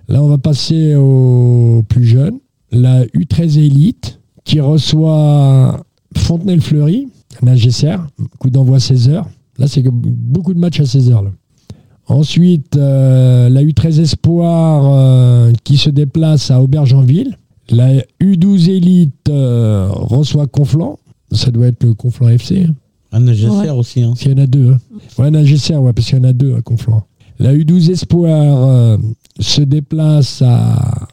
Là, 0.08 0.22
on 0.22 0.28
va 0.28 0.38
passer 0.38 0.94
aux 0.96 1.82
plus 1.88 2.04
jeunes. 2.04 2.38
La 2.72 3.04
U13 3.06 3.58
Elite, 3.58 4.20
qui 4.44 4.60
reçoit 4.60 5.80
Fontenay-le-Fleury, 6.16 7.08
Nagesser, 7.42 7.96
coup 8.38 8.50
d'envoi 8.50 8.78
16h. 8.78 9.22
Là, 9.58 9.68
c'est 9.68 9.82
beaucoup 9.88 10.54
de 10.54 10.58
matchs 10.58 10.80
à 10.80 10.84
16h. 10.84 11.24
Là. 11.24 11.30
Ensuite, 12.08 12.76
euh, 12.76 13.48
la 13.48 13.62
U13 13.64 14.00
Espoir 14.00 14.84
euh, 14.86 15.52
qui 15.64 15.76
se 15.76 15.90
déplace 15.90 16.50
à 16.50 16.62
Aubergenville. 16.62 17.36
La 17.70 17.94
U12 18.22 18.70
Elite 18.70 19.28
euh, 19.28 19.88
reçoit 19.90 20.46
Conflans. 20.46 20.98
Ça 21.32 21.50
doit 21.50 21.66
être 21.66 21.82
le 21.84 21.94
Conflans 21.94 22.28
FC. 22.28 22.64
hein. 22.68 22.74
Un 23.12 23.20
Nagesser 23.20 23.48
Ouais. 23.50 23.70
aussi, 23.70 24.02
hein. 24.02 24.14
S'il 24.16 24.30
y 24.32 24.34
en 24.34 24.38
a 24.44 24.46
deux. 24.46 24.72
Hein. 24.74 24.78
Ouais, 25.18 25.30
Nagesser, 25.30 25.74
ouais, 25.76 25.92
parce 25.92 26.06
qu'il 26.08 26.18
y 26.18 26.20
en 26.20 26.24
a 26.24 26.32
deux 26.32 26.54
à 26.54 26.60
Conflans. 26.62 27.02
La 27.38 27.54
U12 27.54 27.90
Espoir 27.90 28.30
euh, 28.68 28.96
se 29.40 29.62
déplace 29.62 30.42
à 30.46 31.08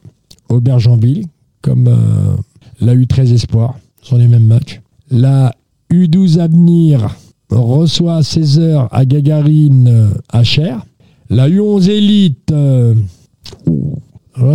Aubergenville, 0.49 1.25
comme 1.61 1.87
euh, 1.87 2.35
la 2.81 2.95
U13 2.95 3.33
Espoir. 3.33 3.75
Ce 4.01 4.09
sont 4.09 4.17
les 4.17 4.27
mêmes 4.27 4.45
matchs. 4.45 4.81
La 5.09 5.53
U12 5.93 6.39
Avenir 6.39 7.15
reçoit 7.49 8.15
à 8.15 8.21
16h 8.21 8.87
à 8.91 9.05
Gagarine 9.05 9.87
euh, 9.87 10.09
à 10.29 10.43
Cher. 10.43 10.85
La 11.29 11.49
U11 11.49 11.89
Élite, 11.89 12.51
euh, 12.51 12.95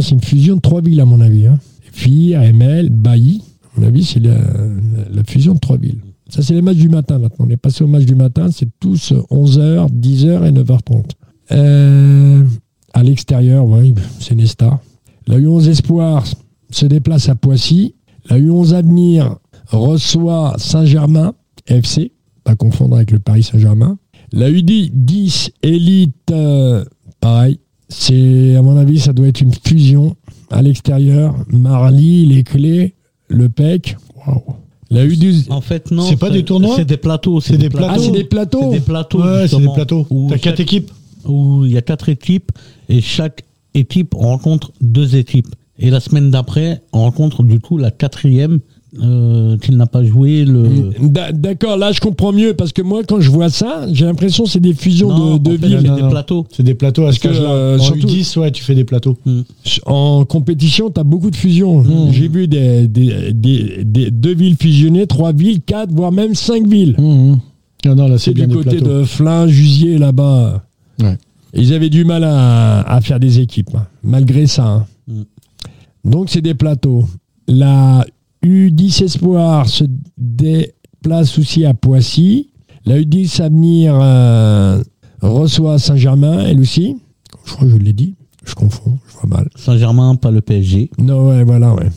c'est 0.00 0.10
une 0.10 0.20
fusion 0.20 0.56
de 0.56 0.60
trois 0.60 0.80
villes 0.80 1.00
à 1.00 1.04
mon 1.04 1.20
avis. 1.20 1.46
Hein. 1.46 1.58
FIR, 1.92 2.42
ML, 2.42 2.90
Bailly. 2.90 3.42
À 3.64 3.80
mon 3.80 3.86
avis, 3.86 4.04
c'est 4.04 4.20
la 4.20 5.24
fusion 5.26 5.54
de 5.54 5.58
trois 5.58 5.76
villes. 5.76 6.00
Ça, 6.28 6.42
c'est 6.42 6.54
les 6.54 6.62
matchs 6.62 6.76
du 6.76 6.88
matin 6.88 7.18
maintenant. 7.18 7.46
On 7.46 7.50
est 7.50 7.56
passé 7.56 7.84
au 7.84 7.86
match 7.86 8.04
du 8.04 8.14
matin. 8.14 8.48
C'est 8.52 8.68
tous 8.78 9.12
11h, 9.30 9.90
10h 9.90 10.46
et 10.46 10.52
9h30. 10.52 11.04
Euh, 11.52 12.44
à 12.92 13.02
l'extérieur, 13.02 13.64
oui, 13.64 13.94
c'est 14.20 14.34
Nesta. 14.34 14.80
La 15.26 15.38
U11 15.38 15.68
Espoir 15.68 16.24
se 16.70 16.86
déplace 16.86 17.28
à 17.28 17.34
Poissy. 17.34 17.94
La 18.28 18.38
U11 18.38 18.74
Avenir 18.74 19.36
reçoit 19.70 20.54
Saint-Germain 20.58 21.34
FC, 21.66 22.12
pas 22.44 22.54
confondre 22.54 22.96
avec 22.96 23.10
le 23.10 23.18
Paris 23.18 23.42
Saint-Germain. 23.42 23.98
La 24.32 24.50
U10 24.50 25.50
Elite, 25.62 26.30
euh, 26.30 26.84
pareil. 27.20 27.60
C'est, 27.88 28.54
à 28.56 28.62
mon 28.62 28.76
avis, 28.76 29.00
ça 29.00 29.12
doit 29.12 29.28
être 29.28 29.40
une 29.40 29.54
fusion 29.54 30.14
à 30.50 30.60
l'extérieur. 30.62 31.34
Marly, 31.48 32.26
les 32.26 32.44
clés, 32.44 32.94
le 33.28 33.48
PEC. 33.48 33.96
Waouh. 34.26 34.42
La 34.90 35.06
U12. 35.06 35.50
En 35.50 35.60
fait, 35.60 35.90
non. 35.90 36.02
C'est 36.02 36.16
pas 36.16 36.30
des 36.30 36.44
tournois 36.44 36.76
C'est 36.76 36.84
des 36.84 36.96
plateaux. 36.96 37.40
C'est 37.40 37.58
des 37.58 37.68
plateaux. 37.68 37.92
Ah, 37.94 37.98
c'est 37.98 38.10
des 38.10 38.24
plateaux. 38.24 38.72
C'est 38.72 38.78
des 38.78 38.84
plateaux. 38.84 39.22
Ouais, 39.22 39.48
c'est 39.48 39.58
des 39.58 39.72
plateaux. 39.74 40.06
T'as 40.28 40.38
quatre 40.38 40.60
équipes 40.60 40.90
Où 41.26 41.64
il 41.64 41.72
y 41.72 41.76
a 41.76 41.82
quatre 41.82 42.08
équipes 42.08 42.52
et 42.88 43.00
chaque 43.00 43.44
équipe 43.74 44.14
rencontre 44.14 44.72
deux 44.80 45.16
équipes. 45.16 45.54
Et 45.78 45.90
la 45.90 46.00
semaine 46.00 46.30
d'après, 46.30 46.82
on 46.92 47.00
rencontre 47.00 47.42
du 47.42 47.60
coup 47.60 47.76
la 47.76 47.90
quatrième 47.90 48.60
euh, 49.02 49.56
qui 49.58 49.74
n'a 49.74 49.86
pas 49.86 50.02
joué 50.04 50.44
le. 50.44 50.90
D'a- 51.00 51.32
D'accord, 51.32 51.76
là 51.76 51.92
je 51.92 52.00
comprends 52.00 52.32
mieux 52.32 52.54
parce 52.54 52.72
que 52.72 52.82
moi 52.82 53.02
quand 53.06 53.20
je 53.20 53.30
vois 53.30 53.48
ça, 53.50 53.86
j'ai 53.92 54.04
l'impression 54.04 54.44
que 54.44 54.50
c'est 54.50 54.60
des 54.60 54.74
fusions 54.74 55.08
Non, 55.08 55.36
de, 55.36 55.50
de 55.56 55.66
villes. 55.66 55.80
c'est 55.84 56.02
des 56.02 56.08
plateaux. 56.08 56.46
C'est 56.50 56.62
des 56.62 56.74
plateaux 56.74 57.02
à 57.02 57.06
Parce 57.06 57.16
ce 57.16 57.20
que, 57.20 57.28
euh, 57.28 57.76
En 57.78 57.82
surtout- 57.82 58.06
U10, 58.08 58.38
ouais, 58.38 58.50
tu 58.50 58.62
fais 58.64 58.74
des 58.74 58.84
plateaux. 58.84 59.16
En 59.86 60.24
compétition, 60.24 60.90
tu 60.90 61.00
as 61.00 61.04
beaucoup 61.04 61.30
de 61.30 61.36
fusions. 61.36 61.82
Mmh. 61.82 62.12
J'ai 62.12 62.28
vu 62.28 62.48
des, 62.48 62.88
des- 62.88 63.32
des- 63.32 63.84
des- 63.84 64.10
deux 64.10 64.34
villes 64.34 64.56
fusionnées, 64.60 65.06
trois 65.06 65.32
villes, 65.32 65.60
quatre, 65.60 65.92
voire 65.92 66.12
même 66.12 66.34
cinq 66.34 66.66
villes. 66.66 66.94
Non, 66.98 67.94
non, 67.94 68.08
là, 68.08 68.18
c'est 68.18 68.34
du 68.34 68.46
des 68.46 68.52
côté 68.52 68.70
plateaux. 68.78 68.86
de 69.00 69.04
Flins, 69.04 69.46
Jusier, 69.46 69.98
là-bas. 69.98 70.62
Ouais. 71.00 71.16
Ils 71.54 71.72
avaient 71.72 71.90
du 71.90 72.04
mal 72.04 72.24
à, 72.24 72.80
à 72.82 73.00
faire 73.00 73.20
des 73.20 73.38
équipes, 73.40 73.70
hein, 73.74 73.86
malgré 74.02 74.46
ça. 74.46 74.66
hein. 74.66 74.86
Mm. 75.06 75.22
Donc, 76.10 76.28
c'est 76.28 76.40
des 76.42 76.54
plateaux. 76.54 77.06
La 77.46 78.04
U10 78.48 79.04
Espoir 79.04 79.68
se 79.68 79.84
déplace 80.16 81.38
aussi 81.38 81.66
à 81.66 81.74
Poissy. 81.74 82.50
La 82.86 82.98
U10 82.98 83.42
Avenir 83.42 83.98
euh, 84.00 84.82
reçoit 85.20 85.78
Saint-Germain, 85.78 86.46
elle 86.46 86.60
aussi. 86.60 86.96
Je 87.44 87.52
crois 87.52 87.66
que 87.66 87.74
je 87.74 87.76
l'ai 87.76 87.92
dit. 87.92 88.14
Je 88.46 88.54
confonds, 88.54 88.98
je 89.06 89.12
vois 89.14 89.28
mal. 89.28 89.50
Saint-Germain, 89.54 90.14
pas 90.14 90.30
le 90.30 90.40
PSG. 90.40 90.90
Non, 90.98 91.28
ouais, 91.28 91.44
voilà, 91.44 91.74
ouais. 91.74 91.90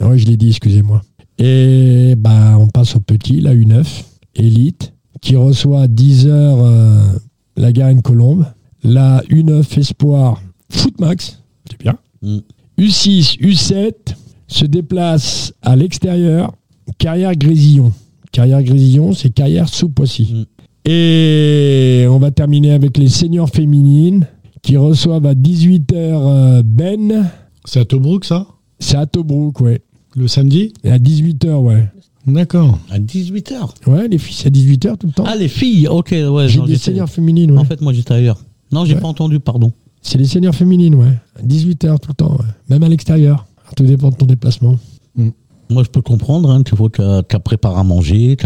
Ouais, 0.00 0.18
je 0.18 0.26
l'ai 0.26 0.36
dit, 0.36 0.48
excusez-moi. 0.48 1.02
Et 1.38 2.14
bah, 2.18 2.56
on 2.58 2.66
passe 2.66 2.96
au 2.96 3.00
petit, 3.00 3.40
la 3.40 3.54
U9, 3.54 3.86
Elite, 4.34 4.92
qui 5.20 5.36
reçoit 5.36 5.82
à 5.82 5.86
10h 5.86 6.26
euh, 6.28 7.04
la 7.56 7.70
Garenne 7.70 8.02
Colombe. 8.02 8.46
La 8.82 9.22
U9 9.30 9.78
Espoir, 9.78 10.42
Footmax, 10.68 11.40
c'est 11.70 11.78
bien. 11.78 11.96
Mm. 12.22 12.38
U6, 12.78 13.38
U7 13.38 13.92
se 14.52 14.64
déplace 14.66 15.52
à 15.62 15.76
l'extérieur, 15.76 16.52
Carrière 16.98 17.34
Grésillon. 17.36 17.92
Carrière 18.32 18.62
Grésillon, 18.62 19.12
c'est 19.12 19.30
Carrière 19.30 19.68
sous 19.68 19.88
Poissy. 19.88 20.32
Mm. 20.34 20.90
Et 20.90 22.06
on 22.10 22.18
va 22.18 22.30
terminer 22.30 22.72
avec 22.72 22.96
les 22.98 23.08
seniors 23.08 23.48
féminines 23.50 24.26
qui 24.62 24.76
reçoivent 24.76 25.26
à 25.26 25.34
18h 25.34 26.62
Ben. 26.64 27.30
C'est 27.64 27.80
à 27.80 27.84
Tobruk, 27.84 28.24
ça? 28.24 28.46
C'est 28.78 28.96
à 28.96 29.06
Tobruk, 29.06 29.60
ouais. 29.60 29.80
Le 30.16 30.28
samedi? 30.28 30.72
Et 30.84 30.90
à 30.90 30.98
18h, 30.98 31.54
ouais. 31.60 31.88
D'accord. 32.26 32.78
À 32.90 32.98
18h. 32.98 33.86
Ouais, 33.86 34.08
les 34.08 34.18
filles, 34.18 34.36
c'est 34.38 34.48
à 34.48 34.50
18h 34.50 34.96
tout 34.98 35.06
le 35.06 35.12
temps. 35.12 35.24
Ah, 35.26 35.36
les 35.36 35.48
filles, 35.48 35.88
ok, 35.88 36.10
ouais. 36.12 36.48
J'ai 36.48 36.58
non, 36.58 36.66
des 36.66 36.76
seniors 36.76 37.08
féminines, 37.08 37.52
ouais. 37.52 37.58
En 37.58 37.64
fait, 37.64 37.80
moi, 37.80 37.92
j'étais 37.92 38.14
ailleurs. 38.14 38.38
Non, 38.72 38.84
j'ai 38.84 38.94
Ouais. 38.94 39.00
pas 39.00 39.08
entendu, 39.08 39.38
pardon. 39.40 39.72
C'est 40.02 40.18
les 40.18 40.24
seniors 40.24 40.54
féminines, 40.54 40.94
ouais. 40.96 41.12
À 41.38 41.42
18h 41.42 41.98
tout 42.00 42.08
le 42.10 42.14
temps, 42.14 42.32
ouais. 42.32 42.46
Même 42.68 42.82
à 42.82 42.88
l'extérieur. 42.88 43.46
Tout 43.76 43.84
dépend 43.84 44.10
de 44.10 44.16
ton 44.16 44.26
déplacement. 44.26 44.76
Moi, 45.70 45.84
je 45.84 45.88
peux 45.88 46.02
comprendre, 46.02 46.50
hein, 46.50 46.62
tu 46.62 46.74
vois, 46.74 46.90
préparer 47.44 47.80
à 47.80 47.82
manger, 47.82 48.36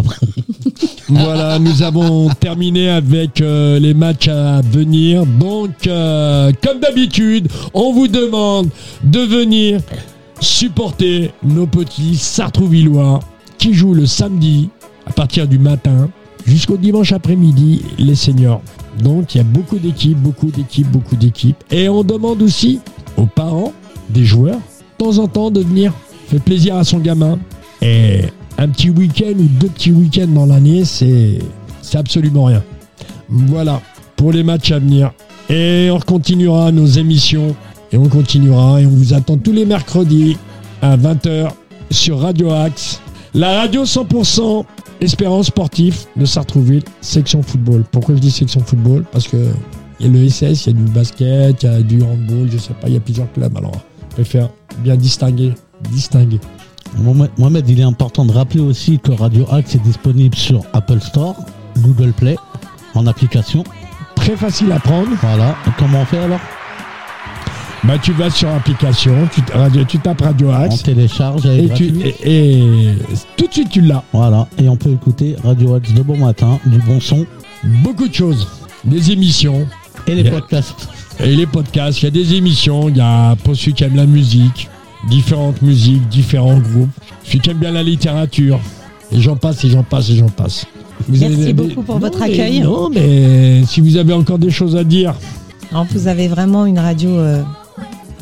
Voilà, 1.08 1.58
nous 1.58 1.82
avons 1.82 2.28
terminé 2.28 2.88
avec 2.88 3.40
euh, 3.40 3.80
les 3.80 3.94
matchs 3.94 4.28
à 4.28 4.60
venir. 4.60 5.26
Donc, 5.26 5.86
euh, 5.86 6.52
comme 6.62 6.78
d'habitude, 6.78 7.48
on 7.74 7.92
vous 7.92 8.06
demande 8.06 8.68
de 9.02 9.20
venir 9.20 9.80
supporter 10.40 11.32
nos 11.42 11.66
petits 11.66 12.16
Sartrouvillois 12.16 13.20
qui 13.58 13.72
jouent 13.74 13.94
le 13.94 14.06
samedi 14.06 14.68
à 15.06 15.12
partir 15.12 15.48
du 15.48 15.58
matin 15.58 16.08
jusqu'au 16.46 16.76
dimanche 16.76 17.12
après-midi, 17.12 17.82
les 17.98 18.14
seniors. 18.14 18.62
Donc, 19.02 19.34
il 19.34 19.38
y 19.38 19.40
a 19.40 19.44
beaucoup 19.44 19.78
d'équipes, 19.78 20.18
beaucoup 20.18 20.50
d'équipes, 20.50 20.90
beaucoup 20.90 21.16
d'équipes. 21.16 21.56
Et 21.70 21.88
on 21.88 22.04
demande 22.04 22.42
aussi 22.42 22.80
aux 23.16 23.26
parents 23.26 23.72
des 24.10 24.24
joueurs, 24.24 24.60
temps 24.98 25.18
en 25.18 25.28
temps, 25.28 25.50
de 25.50 25.60
venir 25.60 25.92
faire 26.28 26.40
plaisir 26.40 26.76
à 26.76 26.84
son 26.84 26.98
gamin. 26.98 27.38
Et 27.82 28.22
un 28.58 28.68
petit 28.68 28.90
week-end 28.90 29.38
ou 29.38 29.44
deux 29.44 29.68
petits 29.68 29.92
week-ends 29.92 30.28
dans 30.28 30.46
l'année, 30.46 30.84
c'est 30.84 31.38
absolument 31.94 32.44
rien. 32.44 32.62
Voilà 33.28 33.80
pour 34.16 34.32
les 34.32 34.42
matchs 34.42 34.72
à 34.72 34.78
venir. 34.78 35.12
Et 35.48 35.90
on 35.92 36.00
continuera 36.00 36.72
nos 36.72 36.86
émissions 36.86 37.54
et 37.92 37.98
on 37.98 38.08
continuera 38.08 38.80
et 38.80 38.86
on 38.86 38.90
vous 38.90 39.14
attend 39.14 39.36
tous 39.36 39.52
les 39.52 39.64
mercredis 39.64 40.36
à 40.82 40.96
20h 40.96 41.50
sur 41.90 42.18
Radio 42.20 42.50
Axe, 42.50 43.00
la 43.34 43.60
radio 43.60 43.84
100% 43.84 44.64
Espérance 44.98 45.48
sportif 45.48 46.06
de 46.16 46.24
Sartrouville, 46.24 46.82
section 47.02 47.42
football. 47.42 47.84
Pourquoi 47.92 48.14
je 48.14 48.20
dis 48.20 48.30
section 48.30 48.60
football? 48.60 49.04
Parce 49.12 49.28
que 49.28 49.36
il 50.00 50.06
y 50.06 50.08
a 50.08 50.12
le 50.12 50.28
SS, 50.28 50.66
il 50.66 50.66
y 50.66 50.70
a 50.70 50.72
du 50.72 50.90
basket, 50.90 51.62
il 51.62 51.66
y 51.66 51.68
a 51.68 51.82
du 51.82 52.02
handball, 52.02 52.48
je 52.50 52.56
sais 52.56 52.72
pas, 52.72 52.88
il 52.88 52.94
y 52.94 52.96
a 52.96 53.00
plusieurs 53.00 53.30
clubs. 53.32 53.54
Alors, 53.58 53.78
je 54.08 54.14
préfère 54.14 54.48
bien 54.78 54.96
distinguer, 54.96 55.54
distinguer. 55.90 56.40
Mohamed, 57.38 57.68
il 57.68 57.80
est 57.80 57.84
important 57.84 58.24
de 58.24 58.32
rappeler 58.32 58.60
aussi 58.60 58.98
que 58.98 59.12
Radio 59.12 59.46
Axe 59.50 59.74
est 59.74 59.82
disponible 59.82 60.34
sur 60.36 60.62
Apple 60.72 61.00
Store, 61.00 61.36
Google 61.78 62.12
Play, 62.12 62.36
en 62.94 63.06
application. 63.06 63.64
Très 64.14 64.36
facile 64.36 64.72
à 64.72 64.78
prendre. 64.78 65.08
Voilà. 65.20 65.56
Et 65.66 65.70
comment 65.78 66.00
on 66.00 66.04
fait 66.06 66.18
alors? 66.18 66.40
Bah, 67.84 67.98
tu 68.02 68.12
vas 68.12 68.30
sur 68.30 68.48
application, 68.48 69.28
tu, 69.32 69.40
radio, 69.52 69.84
tu 69.84 69.98
tapes 69.98 70.20
Radio 70.22 70.48
On 70.48 70.54
Axe 70.54 70.82
télécharge 70.82 71.46
elle 71.46 71.60
est 71.60 71.64
et, 71.66 71.68
tu, 71.74 71.84
et, 72.00 72.58
et 72.58 72.94
tout 73.36 73.46
de 73.46 73.52
suite 73.52 73.68
tu 73.70 73.80
l'as. 73.80 74.02
Voilà. 74.12 74.48
Et 74.58 74.68
on 74.68 74.76
peut 74.76 74.90
écouter 74.90 75.36
Radio 75.44 75.74
Axe 75.74 75.92
de 75.92 76.02
bon 76.02 76.16
matin, 76.16 76.58
du 76.66 76.78
bon 76.78 76.98
son 77.00 77.26
Beaucoup 77.84 78.08
de 78.08 78.14
choses, 78.14 78.48
des 78.84 79.12
émissions 79.12 79.66
et 80.06 80.14
les 80.16 80.22
Yeah. 80.22 80.32
podcasts. 80.32 80.88
Et 81.20 81.34
les 81.34 81.46
podcasts. 81.46 82.00
Il 82.02 82.04
y 82.04 82.08
a 82.08 82.10
des 82.10 82.34
émissions, 82.34 82.88
il 82.88 82.96
y 82.96 83.00
a 83.00 83.36
pour 83.36 83.56
ceux 83.56 83.72
qui 83.72 83.84
aiment 83.84 83.96
la 83.96 84.06
musique, 84.06 84.68
différentes 85.08 85.62
musiques, 85.62 86.06
différents 86.08 86.58
groupes. 86.58 86.90
Ceux 87.24 87.38
qui 87.38 87.50
aiment 87.50 87.58
bien 87.58 87.72
la 87.72 87.82
littérature. 87.82 88.60
Et 89.12 89.20
j'en 89.20 89.36
passe 89.36 89.64
et 89.64 89.70
j'en 89.70 89.82
passe 89.82 90.10
et 90.10 90.16
j'en 90.16 90.28
passe. 90.28 90.66
Vous 91.08 91.18
Merci 91.18 91.42
avez- 91.42 91.52
beaucoup 91.52 91.82
pour 91.82 91.98
votre 91.98 92.18
mais- 92.20 92.32
accueil. 92.32 92.60
Non, 92.60 92.88
mais 92.90 93.62
si 93.66 93.80
vous 93.80 93.96
avez 93.96 94.12
encore 94.12 94.38
des 94.38 94.50
choses 94.50 94.76
à 94.76 94.84
dire, 94.84 95.14
vous 95.92 96.08
avez 96.08 96.26
vraiment 96.28 96.64
une 96.66 96.78
radio 96.78 97.10
euh, 97.10 97.42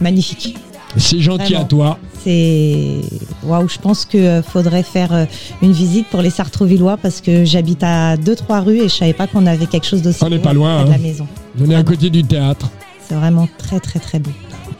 magnifique. 0.00 0.56
c'est 0.96 1.20
gentil 1.20 1.52
Vraiment. 1.52 1.60
à 1.60 1.64
toi. 1.64 1.98
C'est 2.24 3.00
waouh, 3.44 3.68
je 3.68 3.78
pense 3.78 4.04
que 4.06 4.16
euh, 4.16 4.42
faudrait 4.42 4.82
faire 4.82 5.12
euh, 5.12 5.24
une 5.62 5.72
visite 5.72 6.06
pour 6.08 6.22
les 6.22 6.30
Sartrouvillois 6.30 6.96
parce 6.96 7.20
que 7.20 7.44
j'habite 7.44 7.82
à 7.82 8.16
deux 8.16 8.34
trois 8.34 8.60
rues 8.60 8.78
et 8.78 8.88
je 8.88 8.94
savais 8.94 9.12
pas 9.12 9.26
qu'on 9.26 9.46
avait 9.46 9.66
quelque 9.66 9.86
chose 9.86 10.00
d'aussi 10.02 10.24
On 10.24 10.30
n'est 10.30 10.38
pas 10.38 10.54
loin, 10.54 10.84
de 10.84 10.88
hein. 10.88 10.92
la 10.92 10.98
maison. 10.98 11.26
On 11.62 11.70
est 11.70 11.74
à 11.74 11.82
côté 11.82 12.08
du 12.10 12.24
théâtre. 12.24 12.70
C'est 13.08 13.14
vraiment 13.14 13.48
très 13.58 13.80
très 13.80 13.98
très 13.98 14.18
beau. 14.18 14.30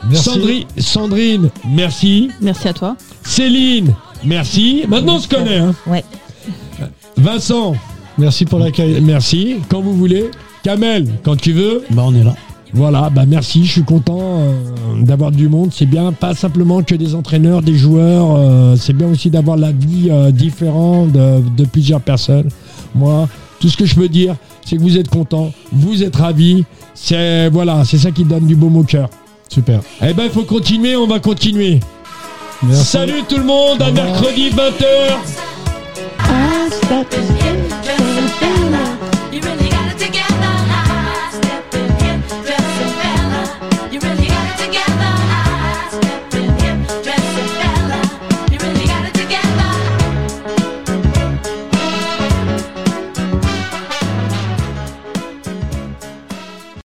Merci. 0.09 0.29
Sandri- 0.31 0.67
Sandrine, 0.79 1.51
merci. 1.69 2.31
Merci 2.41 2.69
à 2.69 2.73
toi. 2.73 2.97
Céline, 3.23 3.95
merci. 4.25 4.85
Maintenant 4.89 5.17
on 5.17 5.19
se 5.21 5.29
connaît. 5.29 5.59
Hein. 5.59 5.75
Ouais. 5.87 6.05
Vincent, 7.17 7.75
Merci 8.19 8.45
pour 8.45 8.59
l'accueil. 8.59 9.01
merci. 9.01 9.57
Quand 9.69 9.81
vous 9.81 9.95
voulez. 9.95 10.31
Kamel, 10.63 11.09
quand 11.23 11.37
tu 11.37 11.53
veux. 11.53 11.83
Bah, 11.91 12.03
on 12.07 12.15
est 12.15 12.25
là. 12.25 12.35
Voilà, 12.73 13.09
bah 13.09 13.25
merci, 13.25 13.65
je 13.65 13.71
suis 13.71 13.85
content 13.85 14.19
euh, 14.21 14.53
d'avoir 15.03 15.31
du 15.31 15.49
monde. 15.49 15.71
C'est 15.73 15.87
bien, 15.87 16.11
pas 16.13 16.35
simplement 16.35 16.83
que 16.83 16.97
des 16.97 17.15
entraîneurs, 17.15 17.63
des 17.63 17.77
joueurs. 17.77 18.35
euh, 18.37 18.75
c'est 18.77 18.95
bien 18.95 19.07
aussi 19.09 19.31
d'avoir 19.31 19.57
la 19.57 19.71
vie 19.71 20.09
euh, 20.11 20.33
différente 20.33 21.13
de, 21.13 21.41
de 21.57 21.65
plusieurs 21.67 22.01
personnes. 22.01 22.49
Moi, 22.97 23.29
tout 23.61 23.69
ce 23.69 23.77
que 23.77 23.85
je 23.85 23.95
peux 23.95 24.09
dire, 24.09 24.35
c'est 24.65 24.77
que 24.77 24.81
vous 24.83 24.99
êtes 24.99 25.09
contents, 25.09 25.53
vous 25.73 26.03
êtes 26.03 26.17
ravis. 26.17 26.65
C'est 26.95 27.49
voilà, 27.51 27.83
c'est 27.85 27.99
ça 27.99 28.11
qui 28.11 28.25
donne 28.25 28.47
du 28.47 28.57
baume 28.57 28.77
au 28.77 28.85
cœur. 28.85 29.09
Super. 29.49 29.81
Eh 30.03 30.13
ben, 30.15 30.25
il 30.25 30.31
faut 30.31 30.45
continuer, 30.45 30.97
on 30.97 31.07
va 31.07 31.21
continuer. 31.21 31.81
Merci. 32.63 32.85
Salut 32.85 33.23
tout 33.29 33.37
le 33.37 33.45
monde, 33.45 33.83
à 33.83 33.91
mercredi 33.91 34.51
20h. 34.51 35.19